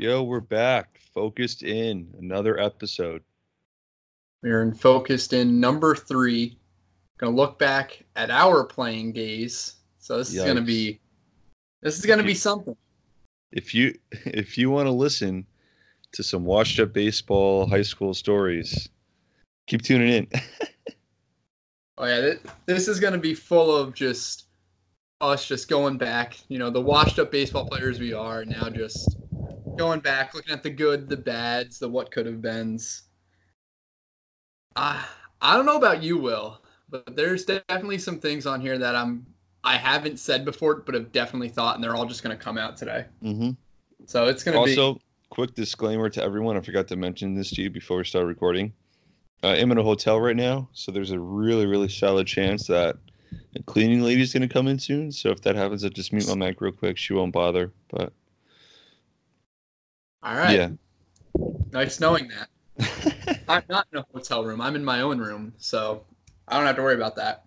Yo, 0.00 0.22
we're 0.22 0.38
back. 0.38 1.00
Focused 1.12 1.64
in 1.64 2.06
another 2.20 2.56
episode. 2.60 3.20
We're 4.44 4.62
in 4.62 4.72
focused 4.72 5.32
in 5.32 5.58
number 5.58 5.96
three. 5.96 6.56
Gonna 7.18 7.34
look 7.34 7.58
back 7.58 8.04
at 8.14 8.30
our 8.30 8.62
playing 8.62 9.12
days. 9.12 9.74
So 9.98 10.18
this 10.18 10.32
is 10.32 10.44
gonna 10.44 10.62
be 10.62 11.00
this 11.82 11.98
is 11.98 12.06
gonna 12.06 12.22
be 12.22 12.34
something. 12.34 12.76
If 13.50 13.74
you 13.74 13.98
if 14.12 14.56
you 14.56 14.70
want 14.70 14.86
to 14.86 14.92
listen 14.92 15.44
to 16.12 16.22
some 16.22 16.44
washed 16.44 16.78
up 16.78 16.92
baseball 16.92 17.66
high 17.66 17.82
school 17.82 18.14
stories, 18.14 18.88
keep 19.66 19.82
tuning 19.82 20.12
in. 20.12 20.28
Oh 22.00 22.06
yeah, 22.06 22.20
this, 22.20 22.38
this 22.66 22.86
is 22.86 23.00
gonna 23.00 23.18
be 23.18 23.34
full 23.34 23.74
of 23.74 23.92
just 23.92 24.46
us 25.20 25.48
just 25.48 25.66
going 25.66 25.98
back. 25.98 26.38
You 26.46 26.60
know, 26.60 26.70
the 26.70 26.80
washed 26.80 27.18
up 27.18 27.32
baseball 27.32 27.66
players 27.66 27.98
we 27.98 28.12
are 28.12 28.44
now, 28.44 28.70
just 28.70 29.16
going 29.78 30.00
back, 30.00 30.34
looking 30.34 30.52
at 30.52 30.62
the 30.62 30.70
good, 30.70 31.08
the 31.08 31.16
bads, 31.16 31.78
the 31.78 31.88
what 31.88 32.10
could 32.10 32.26
have 32.26 32.42
beens. 32.42 33.02
I 34.76 35.04
I 35.40 35.56
don't 35.56 35.66
know 35.66 35.76
about 35.76 36.02
you, 36.02 36.18
Will, 36.18 36.62
but 36.88 37.16
there's 37.16 37.44
definitely 37.44 37.98
some 37.98 38.18
things 38.18 38.46
on 38.46 38.60
here 38.60 38.78
that 38.78 38.94
I'm 38.94 39.26
I 39.64 39.76
haven't 39.76 40.18
said 40.18 40.44
before, 40.44 40.76
but 40.76 40.94
have 40.94 41.12
definitely 41.12 41.48
thought, 41.48 41.76
and 41.76 41.84
they're 41.84 41.96
all 41.96 42.06
just 42.06 42.22
gonna 42.22 42.36
come 42.36 42.58
out 42.58 42.76
today. 42.76 43.06
mm-hmm. 43.22 43.50
So 44.06 44.26
it's 44.26 44.42
gonna 44.42 44.64
be 44.64 44.76
Also, 44.78 45.00
quick 45.30 45.54
disclaimer 45.54 46.08
to 46.10 46.22
everyone. 46.22 46.56
I 46.56 46.60
forgot 46.60 46.88
to 46.88 46.96
mention 46.96 47.34
this 47.34 47.50
to 47.52 47.62
you 47.62 47.70
before 47.70 47.98
we 47.98 48.04
start 48.04 48.26
recording. 48.26 48.72
Uh, 49.42 49.48
I'm 49.48 49.70
in 49.70 49.78
a 49.78 49.82
hotel 49.82 50.20
right 50.20 50.34
now, 50.34 50.68
so 50.72 50.90
there's 50.90 51.12
a 51.12 51.18
really, 51.18 51.66
really 51.66 51.88
solid 51.88 52.26
chance 52.26 52.66
that 52.66 52.96
a 53.54 53.62
cleaning 53.62 54.02
lady's 54.02 54.32
going 54.32 54.46
to 54.46 54.52
come 54.52 54.66
in 54.66 54.78
soon. 54.78 55.12
So 55.12 55.30
if 55.30 55.40
that 55.42 55.54
happens, 55.54 55.84
I'll 55.84 55.90
just 55.90 56.12
mute 56.12 56.26
my 56.28 56.34
mic 56.34 56.60
real 56.60 56.72
quick. 56.72 56.96
She 56.96 57.12
won't 57.12 57.32
bother. 57.32 57.72
But 57.88 58.12
all 60.22 60.36
right. 60.36 60.54
yeah. 60.54 60.68
Nice 61.72 62.00
knowing 62.00 62.28
that. 62.28 62.48
I'm 63.48 63.62
not 63.68 63.86
in 63.92 63.98
a 63.98 64.06
hotel 64.12 64.44
room. 64.44 64.60
I'm 64.60 64.76
in 64.76 64.84
my 64.84 65.00
own 65.00 65.18
room, 65.18 65.52
so 65.58 66.04
I 66.46 66.56
don't 66.56 66.66
have 66.66 66.76
to 66.76 66.82
worry 66.82 66.94
about 66.94 67.16
that. 67.16 67.44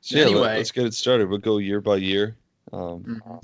So 0.00 0.18
yeah, 0.18 0.24
Anyway. 0.24 0.40
let, 0.40 0.60
us 0.60 0.70
get 0.70 0.86
it 0.86 0.94
started. 0.94 1.28
We'll 1.28 1.38
go 1.38 1.58
year 1.58 1.80
by 1.80 1.96
year. 1.96 2.36
Um, 2.72 3.20
Mhm. 3.24 3.42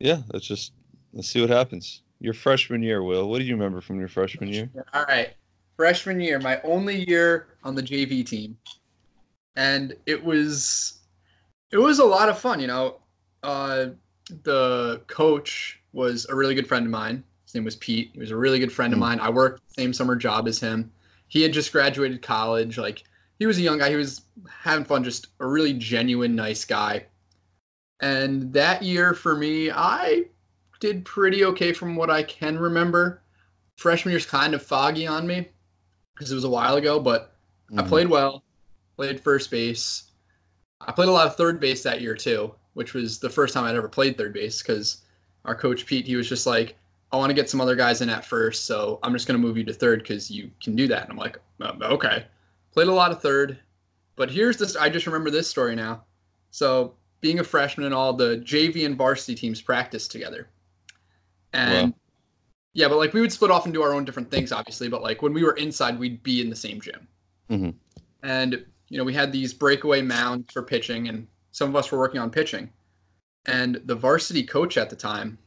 yeah, 0.00 0.22
let's 0.32 0.46
just 0.46 0.72
let's 1.12 1.28
see 1.28 1.40
what 1.40 1.50
happens. 1.50 2.02
Your 2.20 2.34
freshman 2.34 2.82
year, 2.82 3.02
Will. 3.02 3.28
What 3.28 3.38
do 3.38 3.44
you 3.44 3.54
remember 3.54 3.80
from 3.80 3.98
your 3.98 4.08
freshman 4.08 4.48
year? 4.48 4.70
All 4.92 5.04
right. 5.04 5.34
Freshman 5.76 6.20
year, 6.20 6.38
my 6.38 6.60
only 6.62 7.08
year 7.08 7.48
on 7.64 7.74
the 7.74 7.82
JV 7.82 8.24
team. 8.26 8.56
And 9.56 9.96
it 10.06 10.22
was 10.22 11.00
it 11.70 11.78
was 11.78 11.98
a 11.98 12.04
lot 12.04 12.28
of 12.28 12.38
fun, 12.38 12.60
you 12.60 12.66
know. 12.66 13.00
Uh 13.42 13.86
the 14.42 15.02
coach 15.06 15.80
was 15.94 16.26
a 16.28 16.34
really 16.34 16.54
good 16.54 16.66
friend 16.66 16.84
of 16.84 16.90
mine. 16.92 17.22
His 17.44 17.54
name 17.54 17.64
was 17.64 17.76
Pete. 17.76 18.10
He 18.12 18.18
was 18.20 18.30
a 18.30 18.36
really 18.36 18.58
good 18.58 18.72
friend 18.72 18.92
of 18.92 18.98
Hmm. 18.98 19.04
mine. 19.04 19.20
I 19.20 19.30
worked 19.30 19.62
the 19.68 19.74
same 19.82 19.92
summer 19.92 20.16
job 20.16 20.48
as 20.48 20.58
him. 20.60 20.90
He 21.28 21.42
had 21.42 21.52
just 21.52 21.72
graduated 21.72 22.20
college. 22.22 22.76
Like 22.78 23.04
he 23.38 23.46
was 23.46 23.58
a 23.58 23.62
young 23.62 23.78
guy. 23.78 23.90
He 23.90 23.96
was 23.96 24.22
having 24.50 24.84
fun, 24.84 25.04
just 25.04 25.28
a 25.40 25.46
really 25.46 25.72
genuine, 25.72 26.34
nice 26.34 26.64
guy. 26.64 27.06
And 28.00 28.52
that 28.52 28.82
year 28.82 29.14
for 29.14 29.36
me, 29.36 29.70
I 29.70 30.24
did 30.80 31.04
pretty 31.04 31.44
okay 31.44 31.72
from 31.72 31.96
what 31.96 32.10
I 32.10 32.22
can 32.22 32.58
remember. 32.58 33.22
Freshman 33.78 34.12
year's 34.12 34.26
kind 34.26 34.54
of 34.54 34.62
foggy 34.62 35.06
on 35.06 35.26
me 35.26 35.48
because 36.14 36.30
it 36.30 36.34
was 36.34 36.44
a 36.44 36.50
while 36.50 36.76
ago, 36.76 37.00
but 37.00 37.34
I 37.76 37.82
Mhm. 37.82 37.88
played 37.88 38.08
well, 38.08 38.44
played 38.96 39.20
first 39.20 39.50
base. 39.50 40.04
I 40.80 40.92
played 40.92 41.08
a 41.08 41.12
lot 41.12 41.26
of 41.26 41.36
third 41.36 41.60
base 41.60 41.82
that 41.84 42.00
year 42.02 42.14
too, 42.14 42.54
which 42.74 42.94
was 42.94 43.18
the 43.18 43.30
first 43.30 43.54
time 43.54 43.64
I'd 43.64 43.74
ever 43.76 43.88
played 43.88 44.18
third 44.18 44.32
base 44.32 44.60
because 44.62 44.98
our 45.44 45.54
coach 45.54 45.86
Pete, 45.86 46.06
he 46.06 46.16
was 46.16 46.28
just 46.28 46.46
like, 46.46 46.76
I 47.12 47.16
want 47.16 47.30
to 47.30 47.34
get 47.34 47.48
some 47.48 47.60
other 47.60 47.76
guys 47.76 48.00
in 48.00 48.10
at 48.10 48.24
first, 48.24 48.66
so 48.66 48.98
I'm 49.02 49.12
just 49.12 49.28
going 49.28 49.40
to 49.40 49.46
move 49.46 49.56
you 49.56 49.64
to 49.64 49.72
third 49.72 50.00
because 50.02 50.30
you 50.30 50.50
can 50.62 50.74
do 50.74 50.88
that. 50.88 51.02
And 51.02 51.12
I'm 51.12 51.16
like, 51.18 51.38
"Uh, 51.60 51.72
okay. 51.82 52.26
Played 52.72 52.88
a 52.88 52.92
lot 52.92 53.12
of 53.12 53.22
third, 53.22 53.58
but 54.16 54.30
here's 54.30 54.56
this. 54.56 54.74
I 54.74 54.88
just 54.88 55.06
remember 55.06 55.30
this 55.30 55.48
story 55.48 55.76
now. 55.76 56.04
So 56.50 56.94
being 57.20 57.38
a 57.38 57.44
freshman 57.44 57.86
and 57.86 57.94
all, 57.94 58.12
the 58.12 58.38
JV 58.38 58.84
and 58.84 58.96
varsity 58.96 59.34
teams 59.36 59.60
practiced 59.62 60.10
together, 60.10 60.48
and 61.52 61.92
Wow. 61.92 61.98
yeah, 62.72 62.88
but 62.88 62.96
like 62.98 63.12
we 63.12 63.20
would 63.20 63.32
split 63.32 63.50
off 63.52 63.64
and 63.64 63.72
do 63.72 63.82
our 63.82 63.92
own 63.94 64.04
different 64.04 64.30
things, 64.30 64.50
obviously. 64.50 64.88
But 64.88 65.02
like 65.02 65.22
when 65.22 65.32
we 65.32 65.44
were 65.44 65.52
inside, 65.56 65.98
we'd 65.98 66.22
be 66.22 66.40
in 66.40 66.50
the 66.50 66.56
same 66.56 66.80
gym. 66.80 67.06
Mhm. 67.50 67.74
And 68.24 68.64
you 68.88 68.98
know, 68.98 69.04
we 69.04 69.14
had 69.14 69.30
these 69.32 69.54
breakaway 69.54 70.02
mounds 70.02 70.52
for 70.52 70.62
pitching, 70.62 71.08
and 71.08 71.26
some 71.52 71.68
of 71.68 71.76
us 71.76 71.90
were 71.92 71.98
working 71.98 72.20
on 72.20 72.30
pitching. 72.30 72.70
And 73.46 73.80
the 73.84 73.94
varsity 73.94 74.42
coach 74.42 74.76
at 74.76 74.90
the 74.90 74.96
time 74.96 75.38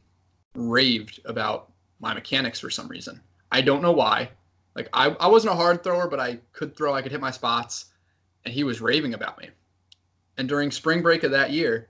raved 0.54 1.20
about 1.24 1.72
my 2.00 2.14
mechanics 2.14 2.60
for 2.60 2.70
some 2.70 2.88
reason. 2.88 3.20
I 3.50 3.60
don't 3.60 3.82
know 3.82 3.92
why. 3.92 4.30
Like 4.74 4.88
I, 4.92 5.08
I 5.18 5.26
wasn't 5.26 5.54
a 5.54 5.56
hard 5.56 5.82
thrower, 5.82 6.08
but 6.08 6.20
I 6.20 6.38
could 6.52 6.76
throw. 6.76 6.94
I 6.94 7.02
could 7.02 7.12
hit 7.12 7.20
my 7.20 7.30
spots, 7.30 7.86
and 8.44 8.54
he 8.54 8.64
was 8.64 8.80
raving 8.80 9.14
about 9.14 9.38
me. 9.40 9.50
And 10.36 10.48
during 10.48 10.70
spring 10.70 11.02
break 11.02 11.24
of 11.24 11.32
that 11.32 11.50
year, 11.50 11.88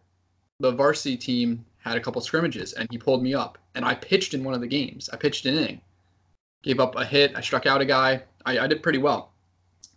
the 0.60 0.72
varsity 0.72 1.16
team 1.16 1.64
had 1.76 1.96
a 1.96 2.00
couple 2.00 2.20
scrimmages, 2.22 2.72
and 2.72 2.88
he 2.90 2.96
pulled 2.96 3.22
me 3.22 3.34
up, 3.34 3.58
and 3.74 3.84
I 3.84 3.94
pitched 3.94 4.32
in 4.32 4.42
one 4.42 4.54
of 4.54 4.60
the 4.60 4.66
games. 4.66 5.10
I 5.12 5.16
pitched 5.16 5.44
an 5.44 5.56
inning, 5.56 5.80
gave 6.62 6.80
up 6.80 6.96
a 6.96 7.04
hit. 7.04 7.36
I 7.36 7.42
struck 7.42 7.66
out 7.66 7.82
a 7.82 7.84
guy. 7.84 8.22
I, 8.46 8.60
I 8.60 8.66
did 8.66 8.82
pretty 8.82 8.98
well, 8.98 9.32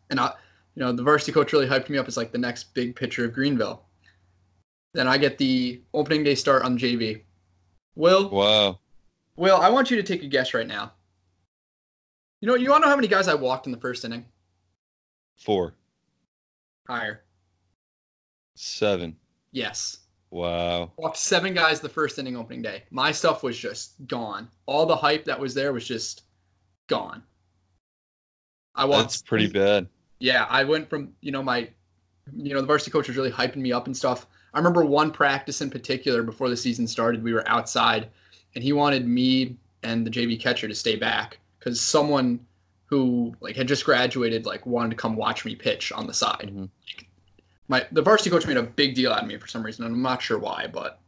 and 0.09 0.19
I, 0.19 0.33
you 0.75 0.81
know, 0.81 0.91
the 0.91 1.03
varsity 1.03 1.31
coach 1.31 1.53
really 1.53 1.67
hyped 1.67 1.89
me 1.89 1.97
up 1.97 2.07
as 2.07 2.17
like 2.17 2.33
the 2.33 2.37
next 2.37 2.73
big 2.73 2.95
pitcher 2.95 3.23
of 3.23 3.33
Greenville. 3.33 3.83
Then 4.93 5.07
I 5.07 5.17
get 5.17 5.37
the 5.37 5.81
opening 5.93 6.23
day 6.23 6.35
start 6.35 6.63
on 6.63 6.77
JV. 6.77 7.21
Will, 7.95 8.29
Wow. 8.29 8.79
Will, 9.35 9.57
I 9.57 9.69
want 9.69 9.89
you 9.89 9.97
to 9.97 10.03
take 10.03 10.23
a 10.23 10.27
guess 10.27 10.53
right 10.53 10.67
now. 10.67 10.91
You 12.41 12.47
know, 12.47 12.55
you 12.55 12.69
want 12.69 12.83
to 12.83 12.87
know 12.87 12.91
how 12.91 12.95
many 12.95 13.07
guys 13.07 13.27
I 13.27 13.33
walked 13.33 13.65
in 13.65 13.71
the 13.71 13.77
first 13.77 14.03
inning? 14.03 14.25
Four. 15.37 15.73
Higher. 16.87 17.23
Seven. 18.55 19.15
Yes. 19.51 19.99
Wow. 20.31 20.91
Walked 20.97 21.17
seven 21.17 21.53
guys 21.53 21.79
the 21.79 21.89
first 21.89 22.17
inning 22.19 22.35
opening 22.35 22.61
day. 22.61 22.83
My 22.89 23.11
stuff 23.11 23.43
was 23.43 23.57
just 23.57 23.93
gone. 24.07 24.49
All 24.65 24.85
the 24.85 24.95
hype 24.95 25.25
that 25.25 25.39
was 25.39 25.53
there 25.53 25.73
was 25.73 25.87
just 25.87 26.23
gone. 26.87 27.23
I 28.75 28.85
walked. 28.85 29.03
That's 29.09 29.21
pretty 29.21 29.47
bad. 29.47 29.87
Yeah, 30.19 30.45
I 30.49 30.63
went 30.63 30.89
from 30.89 31.13
you 31.21 31.31
know 31.31 31.43
my, 31.43 31.69
you 32.33 32.53
know 32.53 32.61
the 32.61 32.67
varsity 32.67 32.91
coach 32.91 33.07
was 33.07 33.17
really 33.17 33.31
hyping 33.31 33.57
me 33.57 33.71
up 33.71 33.87
and 33.87 33.97
stuff. 33.97 34.27
I 34.53 34.57
remember 34.57 34.83
one 34.83 35.11
practice 35.11 35.61
in 35.61 35.69
particular 35.69 36.23
before 36.23 36.49
the 36.49 36.57
season 36.57 36.87
started. 36.87 37.23
We 37.23 37.33
were 37.33 37.47
outside, 37.47 38.09
and 38.55 38.63
he 38.63 38.73
wanted 38.73 39.07
me 39.07 39.55
and 39.83 40.05
the 40.05 40.11
JV 40.11 40.39
catcher 40.39 40.67
to 40.67 40.75
stay 40.75 40.95
back 40.95 41.39
because 41.59 41.79
someone 41.81 42.39
who 42.85 43.33
like 43.39 43.55
had 43.55 43.67
just 43.67 43.85
graduated 43.85 44.45
like 44.45 44.65
wanted 44.65 44.89
to 44.89 44.95
come 44.97 45.15
watch 45.15 45.45
me 45.45 45.55
pitch 45.55 45.91
on 45.93 46.05
the 46.07 46.13
side. 46.13 46.51
Mhm. 46.53 46.69
My 47.69 47.87
the 47.93 48.01
varsity 48.01 48.29
coach 48.29 48.45
made 48.45 48.57
a 48.57 48.63
big 48.63 48.95
deal 48.95 49.13
out 49.13 49.21
of 49.23 49.27
me 49.27 49.37
for 49.37 49.47
some 49.47 49.63
reason. 49.63 49.85
and 49.85 49.95
I'm 49.95 50.01
not 50.01 50.21
sure 50.21 50.37
why, 50.37 50.67
but 50.67 50.99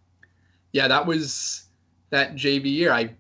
yeah, 0.72 0.88
that 0.88 1.06
was 1.06 1.66
that 2.10 2.36
JV 2.36 2.66
year. 2.72 2.92
I 2.94 3.14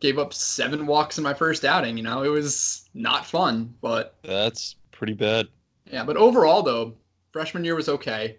gave 0.00 0.18
up 0.18 0.34
seven 0.34 0.86
walks 0.86 1.16
in 1.18 1.24
my 1.24 1.34
first 1.34 1.64
outing. 1.64 1.96
You 1.96 2.02
know, 2.02 2.22
it 2.24 2.28
was 2.28 2.88
not 2.94 3.24
fun, 3.26 3.72
but 3.80 4.16
That's 4.22 4.74
pretty 4.90 5.14
bad. 5.14 5.46
yeah, 5.90 6.04
but 6.04 6.16
overall 6.16 6.62
though, 6.62 6.94
freshman 7.32 7.64
year 7.64 7.76
was 7.76 7.88
okay. 7.88 8.38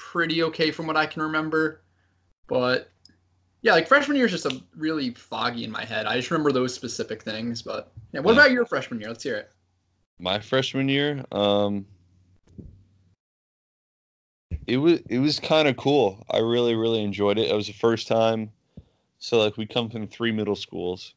Pretty 0.00 0.42
okay 0.42 0.70
from 0.70 0.86
what 0.86 0.96
I 0.96 1.06
can 1.06 1.22
remember, 1.22 1.82
but 2.48 2.90
yeah, 3.62 3.72
like 3.74 3.86
freshman 3.86 4.16
year 4.16 4.26
is 4.26 4.32
just 4.32 4.46
a 4.46 4.60
really 4.74 5.10
foggy 5.10 5.62
in 5.62 5.70
my 5.70 5.84
head. 5.84 6.06
I 6.06 6.16
just 6.16 6.30
remember 6.30 6.50
those 6.50 6.74
specific 6.74 7.22
things. 7.22 7.62
But 7.62 7.92
yeah, 8.12 8.20
what 8.20 8.32
Yeah. 8.34 8.40
about 8.40 8.50
your 8.50 8.64
freshman 8.64 8.98
year? 8.98 9.08
Let's 9.10 9.22
hear 9.22 9.36
it. 9.36 9.52
My 10.18 10.40
freshman 10.40 10.88
year, 10.88 11.24
um, 11.30 11.86
it 14.66 14.78
was 14.78 15.00
it 15.08 15.18
was 15.18 15.38
kind 15.38 15.68
of 15.68 15.76
cool. 15.76 16.24
I 16.30 16.38
really 16.38 16.74
really 16.74 17.04
enjoyed 17.04 17.38
it. 17.38 17.50
It 17.50 17.54
was 17.54 17.66
the 17.66 17.72
first 17.74 18.08
time. 18.08 18.50
So 19.18 19.38
like 19.38 19.56
we 19.56 19.66
come 19.66 19.90
from 19.90 20.08
three 20.08 20.32
middle 20.32 20.56
schools, 20.56 21.14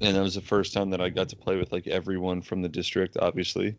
and 0.00 0.14
that 0.14 0.22
was 0.22 0.34
the 0.34 0.40
first 0.40 0.72
time 0.72 0.90
that 0.90 1.00
I 1.00 1.08
got 1.08 1.30
to 1.30 1.36
play 1.36 1.56
with 1.56 1.72
like 1.72 1.86
everyone 1.88 2.42
from 2.42 2.62
the 2.62 2.68
district, 2.68 3.16
obviously, 3.16 3.76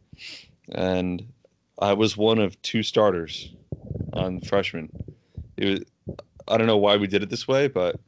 and 0.73 1.31
I 1.79 1.93
was 1.93 2.17
one 2.17 2.39
of 2.39 2.61
two 2.61 2.83
starters 2.83 3.53
on 4.13 4.41
freshman. 4.41 4.89
It 5.57 5.65
was 5.65 6.17
I 6.47 6.57
don't 6.57 6.67
know 6.67 6.77
why 6.77 6.97
we 6.97 7.07
did 7.07 7.23
it 7.23 7.29
this 7.29 7.47
way, 7.47 7.67
but 7.67 7.99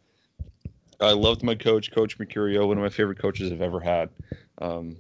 I 1.00 1.12
loved 1.12 1.44
my 1.44 1.56
coach, 1.56 1.92
Coach 1.92 2.18
Mercurio, 2.18 2.68
one 2.68 2.78
of 2.78 2.84
my 2.84 2.90
favorite 2.90 3.20
coaches 3.20 3.52
I've 3.52 3.62
ever 3.62 3.80
had. 3.80 4.10
Um, 4.60 4.98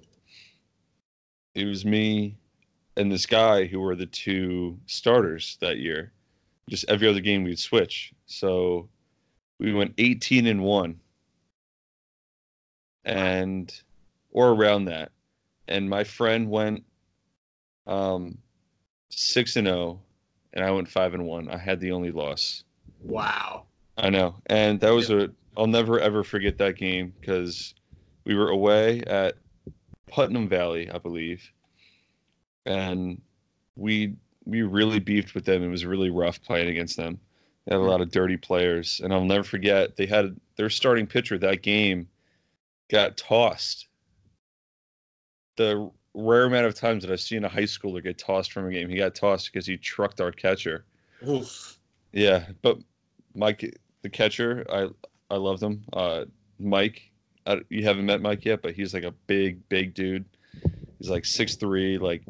it 1.55 1.65
was 1.65 1.85
me 1.85 2.37
and 2.95 3.11
this 3.11 3.25
guy 3.25 3.65
who 3.65 3.79
were 3.79 3.95
the 3.95 4.05
two 4.05 4.79
starters 4.85 5.57
that 5.61 5.77
year. 5.77 6.11
Just 6.69 6.85
every 6.87 7.07
other 7.07 7.19
game 7.19 7.43
we'd 7.43 7.59
switch. 7.59 8.13
So 8.25 8.89
we 9.59 9.73
went 9.73 9.93
18 9.97 10.47
and 10.47 10.63
1 10.63 10.99
and 13.05 13.81
or 14.31 14.49
around 14.49 14.85
that. 14.85 15.11
And 15.67 15.89
my 15.89 16.03
friend 16.03 16.49
went 16.49 16.83
um 17.85 18.37
6 19.09 19.55
and 19.57 19.67
0 19.67 20.01
and 20.53 20.63
I 20.63 20.71
went 20.71 20.87
5 20.87 21.13
and 21.15 21.25
1. 21.25 21.49
I 21.49 21.57
had 21.57 21.79
the 21.79 21.91
only 21.91 22.11
loss. 22.11 22.63
Wow. 23.01 23.65
I 23.97 24.09
know, 24.09 24.35
and 24.47 24.79
that 24.79 24.89
was 24.89 25.09
a. 25.09 25.29
I'll 25.55 25.67
never 25.67 25.99
ever 25.99 26.23
forget 26.23 26.57
that 26.57 26.77
game 26.77 27.13
because 27.19 27.75
we 28.25 28.33
were 28.33 28.49
away 28.49 29.01
at 29.01 29.35
Putnam 30.07 30.47
Valley, 30.47 30.89
I 30.89 30.97
believe, 30.97 31.51
and 32.65 33.21
we 33.75 34.15
we 34.45 34.63
really 34.63 34.99
beefed 34.99 35.35
with 35.35 35.45
them. 35.45 35.63
It 35.63 35.69
was 35.69 35.85
really 35.85 36.09
rough 36.09 36.41
playing 36.41 36.69
against 36.69 36.97
them. 36.97 37.19
They 37.65 37.75
had 37.75 37.81
a 37.81 37.85
lot 37.85 38.01
of 38.01 38.11
dirty 38.11 38.37
players, 38.37 38.99
and 39.03 39.13
I'll 39.13 39.23
never 39.23 39.43
forget 39.43 39.95
they 39.95 40.07
had 40.07 40.35
their 40.55 40.69
starting 40.69 41.07
pitcher 41.07 41.37
that 41.37 41.61
game 41.61 42.07
got 42.89 43.15
tossed. 43.15 43.87
The 45.55 45.89
rare 46.13 46.45
amount 46.45 46.65
of 46.65 46.75
times 46.75 47.03
that 47.03 47.11
I've 47.11 47.21
seen 47.21 47.43
a 47.43 47.49
high 47.49 47.63
schooler 47.63 48.03
get 48.03 48.17
tossed 48.17 48.51
from 48.51 48.67
a 48.67 48.71
game, 48.71 48.89
he 48.89 48.97
got 48.97 49.15
tossed 49.15 49.51
because 49.51 49.65
he 49.65 49.77
trucked 49.77 50.21
our 50.21 50.31
catcher. 50.31 50.85
Oof. 51.27 51.79
Yeah, 52.11 52.45
but 52.61 52.77
Mike, 53.35 53.77
the 54.01 54.09
catcher, 54.09 54.65
I 54.71 54.89
I 55.31 55.37
love 55.37 55.61
him. 55.61 55.83
Uh, 55.93 56.25
Mike, 56.59 57.11
I, 57.47 57.61
you 57.69 57.83
haven't 57.83 58.05
met 58.05 58.21
Mike 58.21 58.45
yet, 58.45 58.61
but 58.61 58.73
he's 58.73 58.93
like 58.93 59.03
a 59.03 59.13
big, 59.27 59.67
big 59.69 59.93
dude. 59.93 60.25
He's 60.99 61.09
like 61.09 61.25
six 61.25 61.55
three, 61.55 61.97
like 61.97 62.23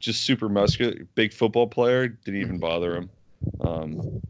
just 0.00 0.24
super 0.24 0.48
muscular, 0.48 1.04
big 1.14 1.32
football 1.32 1.66
player. 1.66 2.08
Didn't 2.08 2.40
even 2.40 2.58
bother 2.58 2.96
him. 2.96 3.10
Um, 3.60 4.20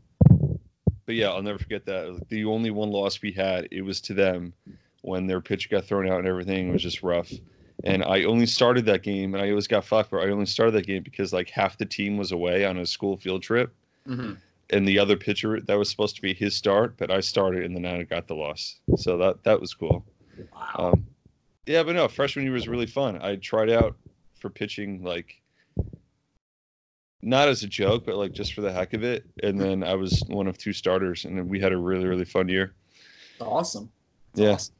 but 1.06 1.14
yeah, 1.14 1.30
I'll 1.30 1.42
never 1.42 1.58
forget 1.58 1.86
that. 1.86 2.26
The 2.28 2.44
only 2.44 2.70
one 2.70 2.90
loss 2.90 3.22
we 3.22 3.32
had, 3.32 3.68
it 3.70 3.82
was 3.82 4.00
to 4.02 4.14
them 4.14 4.52
when 5.02 5.26
their 5.26 5.40
pitch 5.40 5.70
got 5.70 5.84
thrown 5.84 6.08
out 6.08 6.18
and 6.18 6.28
everything. 6.28 6.68
It 6.68 6.72
was 6.72 6.82
just 6.82 7.02
rough. 7.02 7.30
And 7.84 8.02
I 8.02 8.24
only 8.24 8.46
started 8.46 8.86
that 8.86 9.02
game, 9.02 9.34
and 9.34 9.42
I 9.42 9.50
always 9.50 9.66
got 9.68 9.84
fucked. 9.84 10.10
But 10.10 10.18
I 10.26 10.30
only 10.30 10.46
started 10.46 10.72
that 10.72 10.86
game 10.86 11.02
because 11.02 11.32
like 11.32 11.50
half 11.50 11.76
the 11.78 11.84
team 11.86 12.16
was 12.16 12.32
away 12.32 12.64
on 12.64 12.78
a 12.78 12.86
school 12.86 13.16
field 13.16 13.42
trip, 13.42 13.74
hmm 14.06 14.32
and 14.70 14.88
the 14.88 14.98
other 14.98 15.16
pitcher 15.16 15.60
that 15.60 15.78
was 15.78 15.90
supposed 15.90 16.16
to 16.16 16.22
be 16.22 16.32
his 16.32 16.56
start, 16.56 16.96
but 16.96 17.10
I 17.10 17.20
started, 17.20 17.64
and 17.64 17.76
then 17.76 17.84
I 17.84 18.02
got 18.04 18.26
the 18.26 18.34
loss. 18.34 18.80
So 18.96 19.18
that 19.18 19.44
that 19.44 19.60
was 19.60 19.74
cool. 19.74 20.04
Wow. 20.52 20.92
Um, 20.92 21.06
yeah, 21.66 21.82
but 21.82 21.94
no, 21.94 22.08
freshman 22.08 22.44
year 22.46 22.54
was 22.54 22.66
really 22.68 22.86
fun. 22.86 23.20
I 23.22 23.36
tried 23.36 23.70
out 23.70 23.96
for 24.40 24.48
pitching 24.50 25.02
like 25.02 25.40
not 27.22 27.48
as 27.48 27.62
a 27.62 27.66
joke, 27.66 28.04
but 28.06 28.16
like 28.16 28.32
just 28.32 28.54
for 28.54 28.60
the 28.62 28.72
heck 28.72 28.92
of 28.94 29.02
it. 29.04 29.24
And 29.42 29.60
then 29.60 29.82
I 29.82 29.94
was 29.94 30.22
one 30.28 30.46
of 30.46 30.56
two 30.58 30.72
starters, 30.72 31.24
and 31.26 31.36
then 31.36 31.48
we 31.48 31.60
had 31.60 31.72
a 31.72 31.76
really 31.78 32.06
really 32.06 32.24
fun 32.24 32.48
year. 32.48 32.74
awesome. 33.40 33.90
That's 34.32 34.42
Yeah. 34.42 34.52
awesome. 34.54 34.74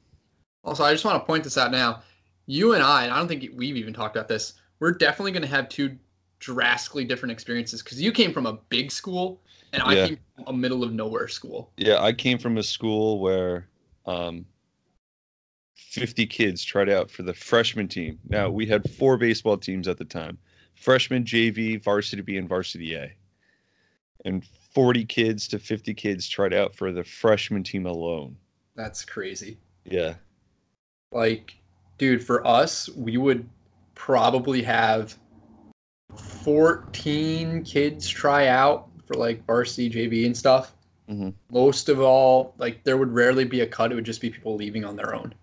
Also, 0.64 0.84
I 0.84 0.92
just 0.92 1.04
want 1.04 1.20
to 1.20 1.26
point 1.26 1.44
this 1.44 1.58
out 1.58 1.70
now. 1.70 2.02
You 2.46 2.74
and 2.74 2.82
I, 2.82 3.04
and 3.04 3.12
I 3.12 3.18
don't 3.18 3.28
think 3.28 3.50
we've 3.56 3.76
even 3.76 3.94
talked 3.94 4.16
about 4.16 4.28
this. 4.28 4.54
We're 4.80 4.92
definitely 4.92 5.32
going 5.32 5.42
to 5.42 5.48
have 5.48 5.68
two 5.68 5.96
drastically 6.40 7.04
different 7.04 7.32
experiences 7.32 7.82
because 7.82 8.00
you 8.02 8.12
came 8.12 8.32
from 8.32 8.46
a 8.46 8.54
big 8.68 8.90
school 8.90 9.40
and 9.72 9.82
I 9.82 9.94
Yeah. 9.94 10.06
came 10.08 10.18
from 10.36 10.44
a 10.48 10.52
middle 10.52 10.84
of 10.84 10.92
nowhere 10.92 11.28
school. 11.28 11.72
Yeah, 11.76 12.02
I 12.02 12.12
came 12.12 12.38
from 12.38 12.58
a 12.58 12.62
school 12.62 13.18
where 13.20 13.68
um, 14.04 14.44
50 15.74 16.26
kids 16.26 16.62
tried 16.62 16.90
out 16.90 17.10
for 17.10 17.22
the 17.22 17.32
freshman 17.32 17.88
team. 17.88 18.18
Now, 18.28 18.50
we 18.50 18.66
had 18.66 18.88
four 18.90 19.16
baseball 19.16 19.56
teams 19.56 19.88
at 19.88 19.96
the 19.96 20.04
time 20.04 20.38
freshman, 20.74 21.24
JV, 21.24 21.82
varsity 21.82 22.20
B, 22.20 22.36
and 22.36 22.48
varsity 22.48 22.94
A. 22.94 23.12
And 24.26 24.44
40 24.74 25.04
kids 25.04 25.48
to 25.48 25.58
50 25.58 25.94
kids 25.94 26.28
tried 26.28 26.52
out 26.52 26.74
for 26.74 26.92
the 26.92 27.04
freshman 27.04 27.62
team 27.62 27.86
alone. 27.86 28.36
That's 28.74 29.04
crazy. 29.04 29.58
Yeah. 29.84 30.14
Like, 31.12 31.56
dude, 32.04 32.22
for 32.22 32.46
us, 32.46 32.90
we 32.90 33.16
would 33.16 33.48
probably 33.94 34.62
have 34.62 35.16
14 36.16 37.64
kids 37.64 38.06
try 38.06 38.48
out 38.48 38.90
for 39.06 39.14
like 39.14 39.42
varsity 39.46 39.88
JV 39.88 40.26
and 40.26 40.36
stuff. 40.36 40.74
Mhm. 41.08 41.32
Most 41.50 41.88
of 41.88 42.00
all, 42.00 42.54
like 42.58 42.84
there 42.84 42.98
would 42.98 43.10
rarely 43.10 43.46
be 43.46 43.60
a 43.60 43.66
cut. 43.66 43.90
It 43.90 43.94
would 43.94 44.04
just 44.04 44.20
be 44.20 44.28
people 44.28 44.54
leaving 44.54 44.84
on 44.84 44.96
their 44.96 45.14
own. 45.14 45.34